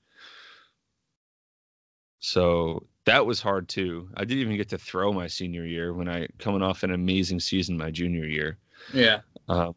So 2.21 2.87
that 3.05 3.25
was 3.25 3.41
hard 3.41 3.69
too. 3.69 4.09
I 4.17 4.25
didn't 4.25 4.43
even 4.43 4.57
get 4.57 4.69
to 4.71 4.79
throw 4.79 5.13
my 5.13 5.27
senior 5.27 5.65
year 5.65 5.95
when 5.95 6.09
I 6.09 6.27
coming 6.39 6.63
off 6.63 6.83
an 6.83 6.91
amazing 6.93 7.41
season 7.41 7.77
my 7.79 7.91
junior 7.91 8.25
year. 8.27 8.59
Yeah. 8.93 9.21
Um, 9.49 9.75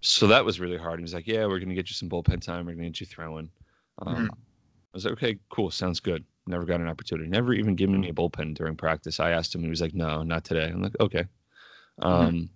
so 0.00 0.26
that 0.28 0.44
was 0.44 0.60
really 0.60 0.78
hard. 0.78 0.98
He 0.98 1.02
was 1.02 1.12
like, 1.14 1.26
"Yeah, 1.26 1.46
we're 1.46 1.58
gonna 1.58 1.74
get 1.74 1.90
you 1.90 1.94
some 1.94 2.08
bullpen 2.08 2.40
time. 2.40 2.66
We're 2.66 2.74
gonna 2.74 2.88
get 2.88 3.00
you 3.00 3.06
throwing." 3.06 3.50
Um, 3.98 4.14
Mhm. 4.16 4.30
I 4.30 4.36
was 4.94 5.04
like, 5.04 5.12
"Okay, 5.14 5.38
cool, 5.50 5.70
sounds 5.70 6.00
good." 6.00 6.24
Never 6.46 6.64
got 6.64 6.80
an 6.80 6.88
opportunity. 6.88 7.28
Never 7.28 7.52
even 7.52 7.74
given 7.74 8.00
me 8.00 8.08
a 8.08 8.14
bullpen 8.14 8.54
during 8.54 8.76
practice. 8.76 9.20
I 9.20 9.30
asked 9.30 9.54
him, 9.54 9.62
he 9.62 9.68
was 9.68 9.80
like, 9.82 9.94
"No, 9.94 10.22
not 10.22 10.44
today." 10.44 10.68
I'm 10.68 10.82
like, 10.82 10.98
"Okay." 11.00 11.26
Um, 11.98 12.48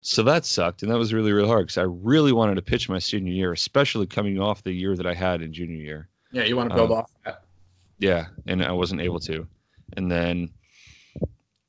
so 0.00 0.22
that 0.22 0.44
sucked, 0.46 0.82
and 0.82 0.90
that 0.90 0.98
was 0.98 1.12
really, 1.12 1.32
really 1.32 1.48
hard 1.48 1.66
because 1.66 1.78
I 1.78 1.82
really 1.82 2.32
wanted 2.32 2.54
to 2.54 2.62
pitch 2.62 2.88
my 2.88 2.98
senior 2.98 3.32
year, 3.32 3.52
especially 3.52 4.06
coming 4.06 4.40
off 4.40 4.62
the 4.62 4.72
year 4.72 4.96
that 4.96 5.06
I 5.06 5.14
had 5.14 5.42
in 5.42 5.52
junior 5.52 5.76
year. 5.76 6.08
Yeah. 6.32 6.44
You 6.44 6.56
want 6.56 6.70
to 6.70 6.76
build 6.76 6.90
Um, 6.92 6.98
off 6.98 7.10
that. 7.24 7.44
Yeah, 7.98 8.26
and 8.46 8.62
I 8.64 8.72
wasn't 8.72 9.00
able 9.00 9.18
to. 9.20 9.46
And 9.96 10.10
then 10.10 10.50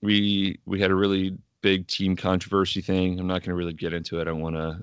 we 0.01 0.59
we 0.65 0.79
had 0.79 0.91
a 0.91 0.95
really 0.95 1.37
big 1.61 1.87
team 1.87 2.15
controversy 2.15 2.81
thing. 2.81 3.19
I'm 3.19 3.27
not 3.27 3.41
going 3.41 3.49
to 3.49 3.55
really 3.55 3.73
get 3.73 3.93
into 3.93 4.19
it. 4.19 4.21
I 4.21 4.25
don't 4.25 4.41
want 4.41 4.55
to 4.55 4.79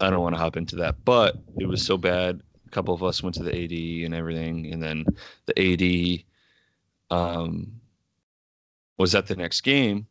I 0.00 0.10
don't 0.10 0.20
want 0.20 0.34
to 0.34 0.40
hop 0.40 0.56
into 0.56 0.76
that. 0.76 1.04
But 1.04 1.36
it 1.58 1.66
was 1.66 1.84
so 1.84 1.96
bad. 1.96 2.42
A 2.66 2.70
couple 2.70 2.92
of 2.94 3.02
us 3.02 3.22
went 3.22 3.34
to 3.36 3.42
the 3.42 3.52
AD 3.52 4.04
and 4.04 4.14
everything, 4.14 4.72
and 4.72 4.82
then 4.82 5.04
the 5.46 6.24
AD 7.10 7.16
um, 7.16 7.72
was 8.98 9.14
at 9.14 9.26
the 9.26 9.36
next 9.36 9.60
game, 9.62 10.06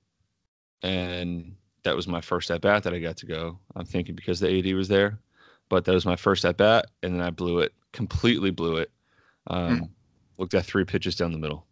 and 0.81 1.55
that 1.83 1.95
was 1.95 2.07
my 2.07 2.21
first 2.21 2.51
at 2.51 2.61
bat 2.61 2.83
that 2.83 2.93
I 2.93 2.99
got 2.99 3.17
to 3.17 3.25
go. 3.25 3.59
I'm 3.75 3.85
thinking 3.85 4.15
because 4.15 4.39
the 4.39 4.57
AD 4.57 4.73
was 4.75 4.87
there, 4.87 5.19
but 5.69 5.85
that 5.85 5.93
was 5.93 6.05
my 6.05 6.15
first 6.15 6.45
at 6.45 6.57
bat, 6.57 6.87
and 7.03 7.15
then 7.15 7.21
I 7.21 7.29
blew 7.29 7.59
it 7.59 7.73
completely 7.91 8.51
blew 8.51 8.77
it. 8.77 8.91
Um, 9.47 9.89
Looked 10.37 10.53
at 10.53 10.65
three 10.65 10.85
pitches 10.85 11.15
down 11.15 11.31
the 11.31 11.37
middle. 11.37 11.67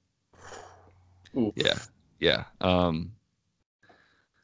Ooh. 1.36 1.52
Yeah, 1.56 1.80
yeah. 2.20 2.44
Um, 2.62 3.14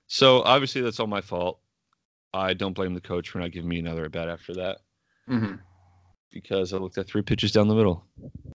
so 0.07 0.41
obviously 0.41 0.81
that's 0.81 0.99
all 0.99 1.07
my 1.07 1.21
fault. 1.21 1.59
I 2.33 2.53
don't 2.53 2.73
blame 2.73 2.93
the 2.93 3.01
coach 3.01 3.29
for 3.29 3.39
not 3.39 3.51
giving 3.51 3.69
me 3.69 3.79
another 3.79 4.05
at 4.05 4.11
bat 4.11 4.29
after 4.29 4.53
that 4.55 4.77
hmm 5.27 5.55
because 6.31 6.73
I 6.73 6.77
looked 6.77 6.97
at 6.97 7.07
three 7.07 7.21
pitches 7.21 7.53
down 7.53 7.69
the 7.69 7.75
middle. 7.75 8.03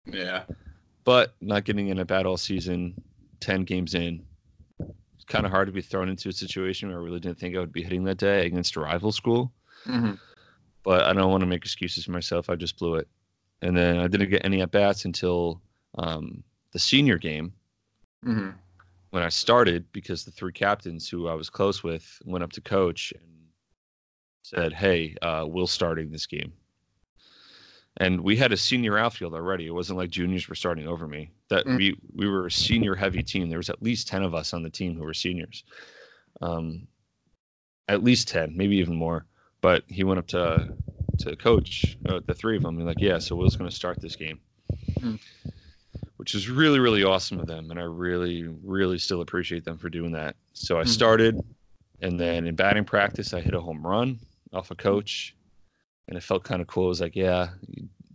Yeah. 0.04 0.42
But 1.04 1.34
not 1.40 1.64
getting 1.64 1.88
in 1.88 1.98
at 1.98 2.08
bat 2.08 2.26
all 2.26 2.36
season, 2.36 3.02
ten 3.40 3.62
games 3.64 3.94
in, 3.94 4.26
kind 5.30 5.46
of 5.46 5.52
hard 5.52 5.66
to 5.68 5.72
be 5.72 5.80
thrown 5.80 6.08
into 6.10 6.28
a 6.28 6.32
situation 6.32 6.88
where 6.90 6.98
I 6.98 7.02
really 7.02 7.20
didn't 7.20 7.38
think 7.38 7.56
I 7.56 7.60
would 7.60 7.72
be 7.72 7.82
hitting 7.82 8.04
that 8.04 8.18
day 8.18 8.44
against 8.46 8.76
a 8.76 8.80
rival 8.80 9.12
school. 9.12 9.52
hmm 9.86 10.12
But 10.82 11.04
I 11.04 11.12
don't 11.14 11.30
want 11.30 11.40
to 11.42 11.46
make 11.46 11.62
excuses 11.64 12.04
for 12.04 12.12
myself. 12.12 12.50
I 12.50 12.56
just 12.56 12.78
blew 12.78 12.96
it, 12.96 13.08
and 13.62 13.76
then 13.76 13.98
I 13.98 14.08
didn't 14.08 14.30
get 14.30 14.44
any 14.44 14.60
at 14.60 14.70
bats 14.70 15.04
until 15.06 15.62
um, 15.96 16.42
the 16.72 16.78
senior 16.78 17.16
game. 17.18 17.54
hmm 18.22 18.50
when 19.10 19.22
I 19.24 19.28
started 19.28 19.90
because 19.92 20.24
the 20.24 20.30
three 20.30 20.52
captains 20.52 21.08
who 21.08 21.26
I 21.26 21.34
was 21.34 21.50
close 21.50 21.82
with 21.82 22.22
went 22.24 22.44
up 22.44 22.52
to 22.52 22.60
coach 22.60 23.12
and 23.16 23.48
said, 24.42 24.72
"Hey, 24.72 25.16
uh, 25.22 25.46
Will's 25.48 25.72
starting 25.72 26.10
this 26.12 26.26
game." 26.26 26.52
And 27.96 28.20
we 28.22 28.36
had 28.36 28.52
a 28.52 28.56
senior 28.56 28.96
outfield 28.96 29.34
already. 29.34 29.66
It 29.66 29.74
wasn't 29.74 29.98
like 29.98 30.10
juniors 30.10 30.48
were 30.48 30.54
starting 30.54 30.86
over 30.86 31.06
me. 31.06 31.32
That 31.48 31.66
Mm. 31.66 31.76
we 31.76 31.96
we 32.14 32.28
were 32.28 32.46
a 32.46 32.50
senior 32.50 32.94
heavy 32.94 33.22
team. 33.22 33.48
There 33.48 33.58
was 33.58 33.70
at 33.70 33.82
least 33.82 34.08
ten 34.08 34.22
of 34.22 34.34
us 34.34 34.54
on 34.54 34.62
the 34.62 34.70
team 34.70 34.94
who 34.96 35.02
were 35.02 35.14
seniors. 35.14 35.64
Um, 36.40 36.86
at 37.88 38.04
least 38.04 38.28
ten, 38.28 38.56
maybe 38.56 38.76
even 38.76 38.94
more. 38.94 39.26
But 39.60 39.84
he 39.88 40.04
went 40.04 40.18
up 40.18 40.28
to 40.28 40.72
to 41.18 41.36
coach 41.36 41.98
uh, 42.06 42.20
the 42.26 42.34
three 42.34 42.56
of 42.56 42.62
them 42.62 42.78
and 42.78 42.86
like, 42.86 43.00
"Yeah, 43.00 43.18
so 43.18 43.36
Will's 43.36 43.56
going 43.56 43.68
to 43.68 43.76
start 43.76 44.00
this 44.00 44.16
game." 44.16 44.40
Mm. 45.00 45.18
Which 46.16 46.34
is 46.34 46.48
really 46.48 46.78
really 46.78 47.02
awesome 47.02 47.40
of 47.40 47.46
them, 47.46 47.70
and 47.70 47.80
I 47.80 47.82
really 47.82 48.44
really 48.44 48.98
still 48.98 49.20
appreciate 49.20 49.64
them 49.64 49.76
for 49.78 49.90
doing 49.90 50.12
that. 50.12 50.36
So 50.52 50.78
I 50.78 50.84
Mhm. 50.84 50.88
started, 50.88 51.42
and 52.00 52.18
then 52.20 52.46
in 52.46 52.54
batting 52.54 52.84
practice, 52.84 53.34
I 53.34 53.40
hit 53.40 53.54
a 53.54 53.60
home 53.60 53.84
run 53.84 54.20
off 54.52 54.70
a 54.70 54.74
coach, 54.76 55.34
and 56.10 56.18
it 56.18 56.22
felt 56.22 56.44
kind 56.44 56.60
of 56.60 56.66
cool. 56.66 56.86
It 56.86 56.88
was 56.88 57.00
like, 57.00 57.16
"Yeah, 57.16 57.50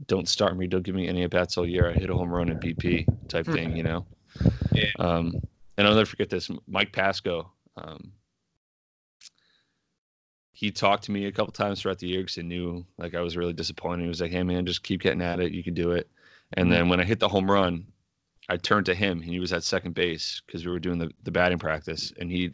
don't 0.06 0.30
start 0.30 0.56
me, 0.56 0.68
don't 0.68 0.84
give 0.84 0.94
me 0.94 1.08
any 1.08 1.24
at 1.24 1.32
bats 1.32 1.58
all 1.58 1.68
year. 1.68 1.90
I 1.90 1.94
hit 1.94 2.10
a 2.10 2.16
home 2.16 2.30
run 2.30 2.50
in 2.50 2.60
BP 2.60 3.08
type 3.28 3.48
thing, 3.48 3.76
you 3.76 3.84
know." 3.84 4.06
Yeah. 4.74 4.92
Um, 5.00 5.42
and 5.78 5.88
I'll 5.88 5.96
never 5.96 6.06
forget 6.06 6.30
this. 6.30 6.52
Mike 6.68 6.92
Pasco. 6.92 7.52
Um, 7.78 8.12
he 10.52 10.72
talked 10.72 11.04
to 11.06 11.12
me 11.12 11.26
a 11.26 11.32
couple 11.32 11.52
times 11.52 11.82
throughout 11.82 12.00
the 12.00 12.08
year 12.08 12.22
because 12.22 12.36
he 12.36 12.44
knew 12.44 12.86
like 12.98 13.16
I 13.16 13.22
was 13.22 13.36
really 13.36 13.54
disappointed. 13.54 14.04
He 14.04 14.08
was 14.10 14.22
like, 14.22 14.32
"Hey 14.32 14.44
man, 14.44 14.66
just 14.66 14.84
keep 14.84 15.02
getting 15.02 15.22
at 15.22 15.40
it. 15.40 15.52
You 15.52 15.64
can 15.64 15.74
do 15.74 15.92
it." 15.92 16.10
And 16.54 16.72
then 16.72 16.90
when 16.90 17.00
I 17.00 17.04
hit 17.04 17.20
the 17.20 17.28
home 17.28 17.50
run, 17.50 17.88
I 18.48 18.58
turned 18.58 18.86
to 18.86 18.96
him 18.96 19.22
and 19.22 19.30
he 19.30 19.40
was 19.40 19.52
at 19.52 19.64
second 19.64 19.96
base 19.96 20.42
because 20.46 20.66
we 20.66 20.72
were 20.72 20.80
doing 20.80 21.00
the, 21.00 21.12
the 21.24 21.32
batting 21.32 21.60
practice, 21.60 22.14
and 22.20 22.30
he 22.30 22.54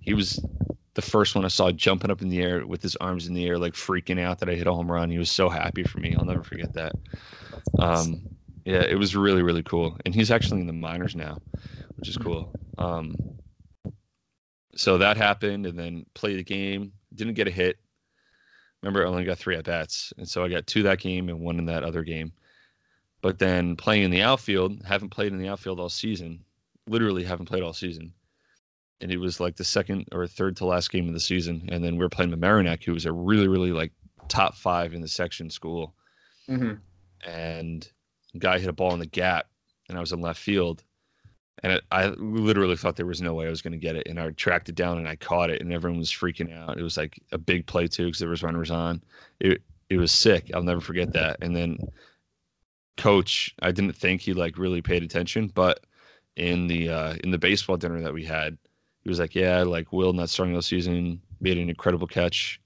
he 0.00 0.14
was 0.14 0.40
the 1.00 1.10
first 1.10 1.34
one 1.34 1.44
I 1.44 1.48
saw 1.48 1.70
jumping 1.70 2.10
up 2.10 2.22
in 2.22 2.28
the 2.28 2.40
air 2.40 2.66
with 2.66 2.82
his 2.82 2.96
arms 2.96 3.26
in 3.26 3.34
the 3.34 3.46
air, 3.46 3.58
like 3.58 3.72
freaking 3.72 4.20
out 4.20 4.38
that 4.40 4.50
I 4.50 4.54
hit 4.54 4.66
a 4.66 4.72
home 4.72 4.90
run. 4.90 5.10
He 5.10 5.18
was 5.18 5.30
so 5.30 5.48
happy 5.48 5.82
for 5.82 5.98
me. 5.98 6.14
I'll 6.18 6.24
never 6.24 6.42
forget 6.42 6.74
that. 6.74 6.92
Um, 7.78 8.20
yeah, 8.64 8.82
it 8.82 8.98
was 8.98 9.16
really 9.16 9.42
really 9.42 9.62
cool, 9.62 9.96
and 10.04 10.14
he's 10.14 10.30
actually 10.30 10.60
in 10.60 10.66
the 10.66 10.72
minors 10.72 11.16
now, 11.16 11.38
which 11.96 12.08
is 12.08 12.16
cool. 12.16 12.52
Um, 12.78 13.16
so 14.74 14.98
that 14.98 15.16
happened, 15.16 15.66
and 15.66 15.78
then 15.78 16.06
played 16.14 16.38
the 16.38 16.44
game. 16.44 16.92
Didn't 17.14 17.34
get 17.34 17.48
a 17.48 17.50
hit. 17.50 17.78
Remember, 18.82 19.04
I 19.04 19.08
only 19.08 19.24
got 19.24 19.38
three 19.38 19.56
at 19.56 19.64
bats, 19.64 20.12
and 20.18 20.28
so 20.28 20.44
I 20.44 20.48
got 20.48 20.66
two 20.66 20.82
that 20.84 21.00
game 21.00 21.28
and 21.28 21.40
one 21.40 21.58
in 21.58 21.66
that 21.66 21.84
other 21.84 22.02
game. 22.02 22.32
But 23.22 23.38
then 23.38 23.76
playing 23.76 24.04
in 24.04 24.10
the 24.10 24.22
outfield, 24.22 24.82
haven't 24.86 25.10
played 25.10 25.32
in 25.32 25.38
the 25.38 25.48
outfield 25.48 25.80
all 25.80 25.90
season. 25.90 26.44
Literally 26.86 27.24
haven't 27.24 27.46
played 27.46 27.62
all 27.62 27.74
season. 27.74 28.12
And 29.00 29.10
it 29.10 29.18
was 29.18 29.40
like 29.40 29.56
the 29.56 29.64
second 29.64 30.06
or 30.12 30.26
third 30.26 30.56
to 30.56 30.66
last 30.66 30.90
game 30.90 31.08
of 31.08 31.14
the 31.14 31.20
season. 31.20 31.68
And 31.72 31.82
then 31.82 31.94
we 31.94 32.00
were 32.00 32.08
playing 32.08 32.30
the 32.30 32.36
Mamaroneck, 32.36 32.84
who 32.84 32.92
was 32.92 33.06
a 33.06 33.12
really, 33.12 33.48
really 33.48 33.72
like 33.72 33.92
top 34.28 34.54
five 34.54 34.92
in 34.94 35.00
the 35.00 35.08
section 35.08 35.50
school. 35.50 35.94
Mm-hmm. 36.48 36.74
And 37.28 37.90
guy 38.38 38.58
hit 38.58 38.68
a 38.68 38.72
ball 38.72 38.92
in 38.92 39.00
the 39.00 39.06
gap, 39.06 39.46
and 39.88 39.96
I 39.96 40.00
was 40.00 40.12
in 40.12 40.20
left 40.20 40.40
field. 40.40 40.84
And 41.62 41.74
it, 41.74 41.84
I 41.90 42.08
literally 42.08 42.76
thought 42.76 42.96
there 42.96 43.06
was 43.06 43.20
no 43.20 43.34
way 43.34 43.46
I 43.46 43.50
was 43.50 43.62
going 43.62 43.72
to 43.72 43.78
get 43.78 43.96
it. 43.96 44.06
And 44.08 44.18
I 44.18 44.30
tracked 44.30 44.68
it 44.68 44.74
down 44.74 44.98
and 44.98 45.08
I 45.08 45.16
caught 45.16 45.50
it, 45.50 45.60
and 45.60 45.72
everyone 45.72 45.98
was 45.98 46.10
freaking 46.10 46.56
out. 46.56 46.78
It 46.78 46.82
was 46.82 46.96
like 46.96 47.20
a 47.32 47.38
big 47.38 47.66
play, 47.66 47.86
too, 47.86 48.06
because 48.06 48.18
there 48.18 48.30
was 48.30 48.42
runners 48.42 48.70
on. 48.70 49.02
It, 49.40 49.62
it 49.90 49.98
was 49.98 50.12
sick. 50.12 50.50
I'll 50.54 50.62
never 50.62 50.80
forget 50.80 51.12
that. 51.12 51.38
And 51.42 51.54
then 51.54 51.78
coach, 52.96 53.54
I 53.60 53.72
didn't 53.72 53.94
think 53.94 54.20
he 54.20 54.32
like 54.32 54.58
really 54.58 54.82
paid 54.82 55.02
attention, 55.02 55.48
but 55.48 55.84
in 56.36 56.66
the 56.68 56.88
uh, 56.88 57.14
in 57.24 57.30
the 57.30 57.38
baseball 57.38 57.76
dinner 57.76 58.00
that 58.02 58.14
we 58.14 58.24
had, 58.24 58.56
he 59.02 59.08
was 59.08 59.18
like, 59.18 59.34
"Yeah, 59.34 59.62
like 59.62 59.92
Will 59.92 60.12
not 60.12 60.30
starting 60.30 60.54
the 60.54 60.62
season 60.62 61.20
made 61.40 61.58
an 61.58 61.70
incredible 61.70 62.06
catch, 62.06 62.60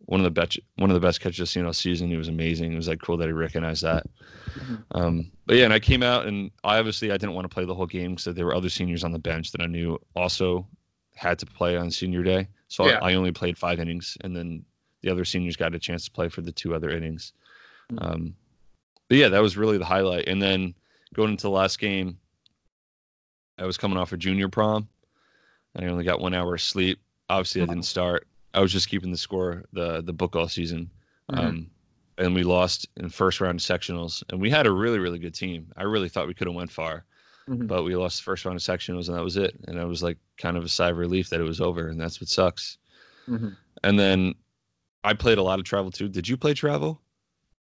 one 0.00 0.20
of 0.20 0.24
the 0.24 0.30
best 0.30 0.58
one 0.76 0.90
of 0.90 0.94
the 0.94 1.00
best 1.00 1.20
catches 1.20 1.40
I've 1.40 1.48
seen 1.48 1.64
all 1.64 1.72
season. 1.72 2.12
It 2.12 2.16
was 2.16 2.28
amazing. 2.28 2.72
It 2.72 2.76
was 2.76 2.88
like 2.88 3.00
cool 3.00 3.16
that 3.18 3.26
he 3.26 3.32
recognized 3.32 3.82
that." 3.82 4.06
Mm-hmm. 4.54 4.74
Um, 4.92 5.30
but 5.46 5.56
yeah, 5.56 5.64
and 5.64 5.72
I 5.72 5.78
came 5.78 6.02
out 6.02 6.26
and 6.26 6.50
I 6.64 6.78
obviously 6.78 7.10
I 7.10 7.16
didn't 7.16 7.34
want 7.34 7.48
to 7.48 7.54
play 7.54 7.64
the 7.64 7.74
whole 7.74 7.86
game 7.86 8.14
because 8.14 8.34
there 8.34 8.46
were 8.46 8.54
other 8.54 8.68
seniors 8.68 9.04
on 9.04 9.12
the 9.12 9.18
bench 9.18 9.52
that 9.52 9.60
I 9.60 9.66
knew 9.66 9.98
also 10.14 10.66
had 11.14 11.38
to 11.38 11.46
play 11.46 11.76
on 11.76 11.90
senior 11.90 12.22
day. 12.22 12.48
So 12.68 12.86
Yeah. 12.86 12.98
I, 13.00 13.12
I 13.12 13.14
only 13.14 13.32
played 13.32 13.56
five 13.56 13.80
innings, 13.80 14.16
and 14.22 14.34
then 14.36 14.64
the 15.02 15.10
other 15.10 15.24
seniors 15.24 15.56
got 15.56 15.74
a 15.74 15.78
chance 15.78 16.04
to 16.06 16.10
play 16.10 16.28
for 16.28 16.40
the 16.40 16.52
two 16.52 16.74
other 16.74 16.90
innings. 16.90 17.32
Mhm. 17.92 18.04
Um, 18.04 18.34
but 19.08 19.18
yeah, 19.18 19.28
that 19.28 19.40
was 19.40 19.56
really 19.56 19.78
the 19.78 19.84
highlight. 19.84 20.26
And 20.26 20.42
then 20.42 20.74
going 21.14 21.30
into 21.30 21.42
the 21.42 21.50
last 21.50 21.78
game, 21.78 22.18
I 23.58 23.64
was 23.64 23.76
coming 23.76 23.96
off 23.96 24.12
a 24.12 24.16
junior 24.16 24.48
prom, 24.48 24.88
and 25.76 25.84
I 25.84 25.92
only 25.92 26.04
got 26.04 26.20
one 26.20 26.34
hour 26.34 26.54
of 26.54 26.60
sleep. 26.60 26.98
Obviously, 27.28 27.62
I 27.62 27.66
didn't 27.66 27.84
start. 27.84 28.26
I 28.54 28.60
was 28.60 28.72
just 28.72 28.88
keeping 28.88 29.10
the 29.10 29.16
score, 29.16 29.64
the 29.72 30.02
the 30.02 30.12
book 30.12 30.34
all 30.34 30.48
season. 30.48 30.90
Mhm. 31.30 31.38
Um, 31.38 31.70
and 32.18 32.34
we 32.34 32.42
lost 32.44 32.88
in 32.96 33.08
first 33.10 33.40
round 33.40 33.60
of 33.60 33.64
sectionals, 33.64 34.22
and 34.30 34.40
we 34.40 34.50
had 34.50 34.66
a 34.66 34.72
really 34.72 34.98
really 34.98 35.18
good 35.18 35.34
team. 35.34 35.72
I 35.76 35.82
really 35.82 36.08
thought 36.08 36.26
we 36.26 36.34
could 36.34 36.46
have 36.46 36.56
went 36.56 36.70
far, 36.72 37.04
Mhm. 37.48 37.66
but 37.66 37.82
we 37.84 37.94
lost 37.94 38.18
the 38.18 38.24
first 38.24 38.44
round 38.44 38.56
of 38.56 38.62
sectionals, 38.62 39.08
and 39.08 39.16
that 39.16 39.22
was 39.24 39.36
it. 39.36 39.54
And 39.68 39.78
it 39.78 39.84
was 39.84 40.02
like 40.02 40.18
kind 40.38 40.56
of 40.56 40.64
a 40.64 40.68
sigh 40.68 40.90
of 40.90 40.96
relief 40.96 41.28
that 41.30 41.40
it 41.40 41.44
was 41.44 41.60
over, 41.60 41.88
and 41.88 42.00
that's 42.00 42.20
what 42.20 42.28
sucks. 42.28 42.78
Mhm. 43.28 43.56
And 43.84 43.98
then 43.98 44.34
I 45.04 45.14
played 45.14 45.38
a 45.38 45.42
lot 45.42 45.58
of 45.58 45.64
travel 45.64 45.90
too. 45.90 46.08
Did 46.08 46.26
you 46.26 46.36
play 46.36 46.54
travel? 46.54 47.02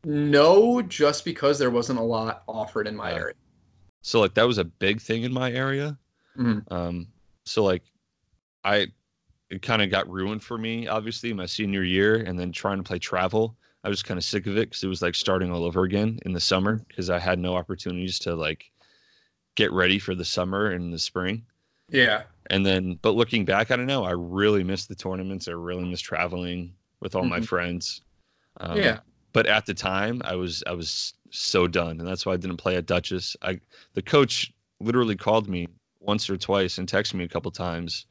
No, 0.05 0.83
just 0.83 1.25
because 1.25 1.59
there 1.59 1.71
wasn't 1.71 1.99
a 1.99 2.03
lot 2.03 2.43
offered 2.49 2.87
in 2.89 2.97
my 2.97 3.11
Yeah. 3.11 3.17
area. 3.19 3.35
So 4.03 4.21
like 4.21 4.35
that 4.35 4.47
was 4.47 4.59
a 4.59 4.65
big 4.65 5.01
thing 5.01 5.23
in 5.23 5.33
my 5.33 5.53
area. 5.53 5.97
Mhm. 6.37 6.71
Um, 6.73 7.07
so 7.45 7.63
like 7.65 7.85
I 8.65 8.89
it 9.51 9.61
kind 9.61 9.83
of 9.83 9.91
got 9.91 10.09
ruined 10.09 10.43
for 10.43 10.57
me, 10.57 10.87
obviously, 10.89 11.33
my 11.35 11.47
senior 11.47 11.83
year, 11.83 12.17
and 12.23 12.39
then 12.39 12.53
trying 12.53 12.79
to 12.79 12.83
play 12.83 12.99
travel. 12.99 13.57
I 13.85 13.89
was 13.89 14.03
kind 14.03 14.17
of 14.17 14.25
sick 14.25 14.47
of 14.47 14.57
it 14.57 14.71
because 14.71 14.83
it 14.83 14.89
was 14.89 15.03
like 15.03 15.15
starting 15.15 15.53
all 15.53 15.65
over 15.65 15.83
again 15.83 16.19
in 16.25 16.33
the 16.33 16.41
summer 16.41 16.81
because 16.89 17.11
I 17.11 17.19
had 17.19 17.39
no 17.39 17.55
opportunities 17.57 18.19
to 18.21 18.35
like 18.35 18.71
get 19.57 19.73
ready 19.73 19.99
for 19.99 20.15
the 20.15 20.25
summer 20.25 20.71
and 20.71 20.93
the 20.93 20.99
spring. 20.99 21.45
Yeah. 21.91 22.23
And 22.51 22.65
then, 22.65 22.99
but 23.03 23.11
looking 23.15 23.45
back, 23.45 23.71
I 23.71 23.77
don't 23.77 23.87
know. 23.87 24.05
I 24.05 24.13
really 24.13 24.65
missed 24.65 24.89
the 24.89 24.95
tournaments. 24.95 25.49
I 25.49 25.53
really 25.53 25.85
missed 25.85 26.05
traveling 26.05 26.75
with 27.01 27.15
all 27.15 27.25
my 27.25 27.41
Mhm. 27.41 27.47
friends. 27.47 28.01
Um, 28.61 28.79
Yeah. 28.79 29.01
But 29.35 29.47
at 29.47 29.65
the 29.67 29.75
time, 29.75 30.21
I 30.25 30.35
was 30.37 30.63
I 30.67 30.73
was 30.73 31.15
so 31.31 31.67
done, 31.67 31.99
and 31.99 32.07
that's 32.07 32.25
why 32.27 32.35
I 32.35 32.37
didn't 32.37 32.59
play 32.59 32.77
at 32.77 32.87
Dutchess. 32.87 33.37
I 33.43 33.61
the 33.95 34.03
coach 34.03 34.53
literally 34.81 35.17
called 35.17 35.49
me 35.49 35.69
once 36.01 36.29
or 36.31 36.37
twice 36.37 36.79
and 36.79 36.89
texted 36.89 37.15
me 37.15 37.25
a 37.25 37.29
couple 37.29 37.51
times, 37.51 38.07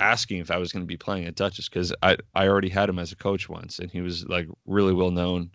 asking 0.00 0.38
if 0.38 0.50
I 0.50 0.58
was 0.58 0.72
going 0.72 0.82
to 0.82 0.86
be 0.86 0.96
playing 0.96 1.26
at 1.26 1.34
Dutchess 1.34 1.68
because 1.68 1.94
I 2.02 2.16
I 2.34 2.48
already 2.48 2.68
had 2.68 2.88
him 2.88 2.98
as 2.98 3.12
a 3.12 3.16
coach 3.16 3.48
once, 3.48 3.78
and 3.78 3.90
he 3.90 4.00
was 4.00 4.26
like 4.26 4.48
really 4.66 4.92
well 4.92 5.10
known 5.10 5.50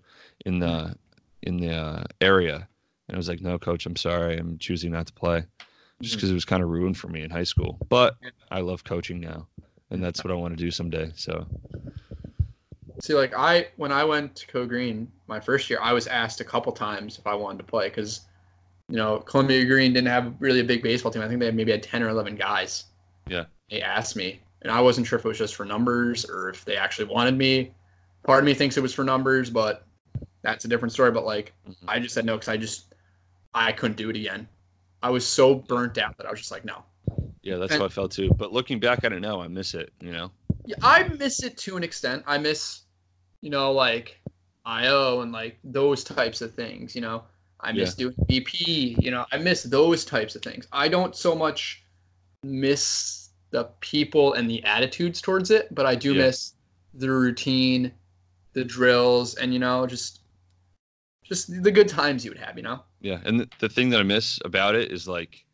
in 0.45 0.59
the 0.59 0.95
in 1.43 1.57
the 1.57 1.75
uh, 1.75 2.03
area. 2.19 2.67
And 3.07 3.15
I 3.15 3.17
was 3.17 3.27
like, 3.27 3.41
no, 3.41 3.59
coach, 3.59 3.85
I'm 3.85 3.95
sorry, 3.95 4.37
I'm 4.37 4.57
choosing 4.57 4.91
not 4.91 5.07
to 5.07 5.13
play, 5.13 5.43
just 6.01 6.15
because 6.15 6.31
it 6.31 6.33
was 6.33 6.45
kind 6.45 6.63
of 6.63 6.69
ruined 6.69 6.97
for 6.97 7.09
me 7.09 7.23
in 7.23 7.29
high 7.29 7.43
school. 7.43 7.77
But 7.89 8.15
I 8.51 8.61
love 8.61 8.83
coaching 8.83 9.19
now, 9.19 9.47
and 9.89 10.03
that's 10.03 10.23
what 10.23 10.31
I 10.31 10.35
want 10.35 10.57
to 10.57 10.63
do 10.63 10.71
someday. 10.71 11.11
So 11.15 11.45
See, 13.01 13.15
like 13.15 13.33
I 13.35 13.67
when 13.77 13.91
I 13.91 14.03
went 14.03 14.35
to 14.35 14.47
Co 14.47 14.65
Green 14.65 15.11
my 15.27 15.39
first 15.39 15.69
year, 15.69 15.79
I 15.81 15.91
was 15.91 16.05
asked 16.05 16.39
a 16.39 16.43
couple 16.43 16.71
times 16.71 17.17
if 17.17 17.25
I 17.25 17.33
wanted 17.33 17.57
to 17.57 17.63
play 17.63 17.89
because, 17.89 18.21
you 18.89 18.95
know, 18.95 19.17
Columbia-Greene 19.19 19.93
didn't 19.93 20.07
have 20.07 20.35
really 20.39 20.59
a 20.59 20.63
big 20.63 20.83
baseball 20.83 21.11
team. 21.11 21.23
I 21.23 21.27
think 21.27 21.39
they 21.39 21.49
maybe 21.49 21.71
had 21.71 21.81
ten 21.81 22.03
or 22.03 22.09
eleven 22.09 22.35
guys. 22.35 22.85
Yeah. 23.27 23.45
They 23.71 23.81
asked 23.81 24.15
me, 24.17 24.41
and 24.61 24.71
I 24.71 24.81
wasn't 24.81 25.07
sure 25.07 25.17
if 25.17 25.25
it 25.25 25.27
was 25.29 25.37
just 25.37 25.55
for 25.55 25.65
numbers 25.65 26.25
or 26.25 26.49
if 26.49 26.63
they 26.65 26.75
actually 26.75 27.05
wanted 27.05 27.37
me. 27.37 27.71
Part 28.23 28.39
of 28.39 28.45
me 28.45 28.53
thinks 28.53 28.75
it 28.77 28.81
was 28.81 28.93
for 28.93 29.03
numbers, 29.05 29.49
but 29.49 29.87
that's 30.43 30.65
a 30.65 30.67
different 30.67 30.91
story. 30.91 31.09
But 31.11 31.23
like, 31.25 31.53
Mhm. 31.67 31.75
I 31.87 31.97
just 31.99 32.13
said 32.13 32.25
no 32.25 32.35
because 32.35 32.49
I 32.49 32.57
just 32.57 32.93
I 33.53 33.71
couldn't 33.71 33.97
do 33.97 34.09
it 34.09 34.15
again. 34.15 34.47
I 35.03 35.09
was 35.09 35.25
so 35.25 35.55
burnt 35.55 35.97
out 35.97 36.17
that 36.17 36.25
I 36.27 36.31
was 36.31 36.39
just 36.39 36.51
like, 36.51 36.63
no. 36.65 36.83
yeah, 37.43 37.57
that's 37.57 37.71
And- 37.71 37.79
how 37.81 37.85
I 37.85 37.89
felt 37.89 38.11
too. 38.11 38.29
But 38.37 38.53
looking 38.53 38.79
back 38.79 39.03
at 39.03 39.11
it 39.13 39.19
now, 39.19 39.41
I 39.41 39.47
miss 39.47 39.73
it. 39.73 39.91
You 39.99 40.11
know. 40.11 40.31
Yeah, 40.65 40.75
I 40.83 41.03
miss 41.07 41.41
it 41.43 41.57
to 41.59 41.75
an 41.75 41.83
extent. 41.83 42.23
I 42.27 42.37
miss, 42.37 42.81
you 43.41 43.49
know, 43.49 43.71
like 43.71 44.21
IO 44.65 45.21
and 45.21 45.31
like 45.31 45.57
those 45.63 46.03
types 46.03 46.41
of 46.41 46.53
things. 46.53 46.93
You 46.93 47.01
know, 47.01 47.23
I 47.61 47.71
miss 47.71 47.95
doing 47.95 48.13
BP. 48.29 48.95
You 49.01 49.11
know, 49.11 49.25
I 49.31 49.37
miss 49.37 49.63
those 49.63 50.05
types 50.05 50.35
of 50.35 50.41
things. 50.43 50.67
I 50.71 50.87
don't 50.87 51.15
so 51.15 51.33
much 51.35 51.83
miss 52.43 53.20
the 53.51 53.65
people 53.81 54.33
and 54.33 54.49
the 54.49 54.63
attitudes 54.63 55.21
towards 55.21 55.51
it, 55.51 55.73
but 55.73 55.85
I 55.85 55.95
do 55.95 56.13
Yeah. 56.13 56.25
miss 56.25 56.53
the 56.93 57.09
routine, 57.11 57.93
the 58.53 58.63
drills, 58.63 59.35
and 59.35 59.53
you 59.53 59.59
know, 59.59 59.85
just 59.85 60.21
just 61.23 61.63
the 61.63 61.71
good 61.71 61.87
times 61.87 62.25
you 62.25 62.31
would 62.31 62.39
have. 62.39 62.57
You 62.57 62.63
know. 62.63 62.83
Yeah, 62.99 63.19
and 63.23 63.39
the, 63.39 63.49
the 63.59 63.69
thing 63.69 63.89
that 63.89 63.99
I 63.99 64.03
miss 64.03 64.39
about 64.45 64.75
it 64.75 64.91
is 64.91 65.07
like, 65.07 65.45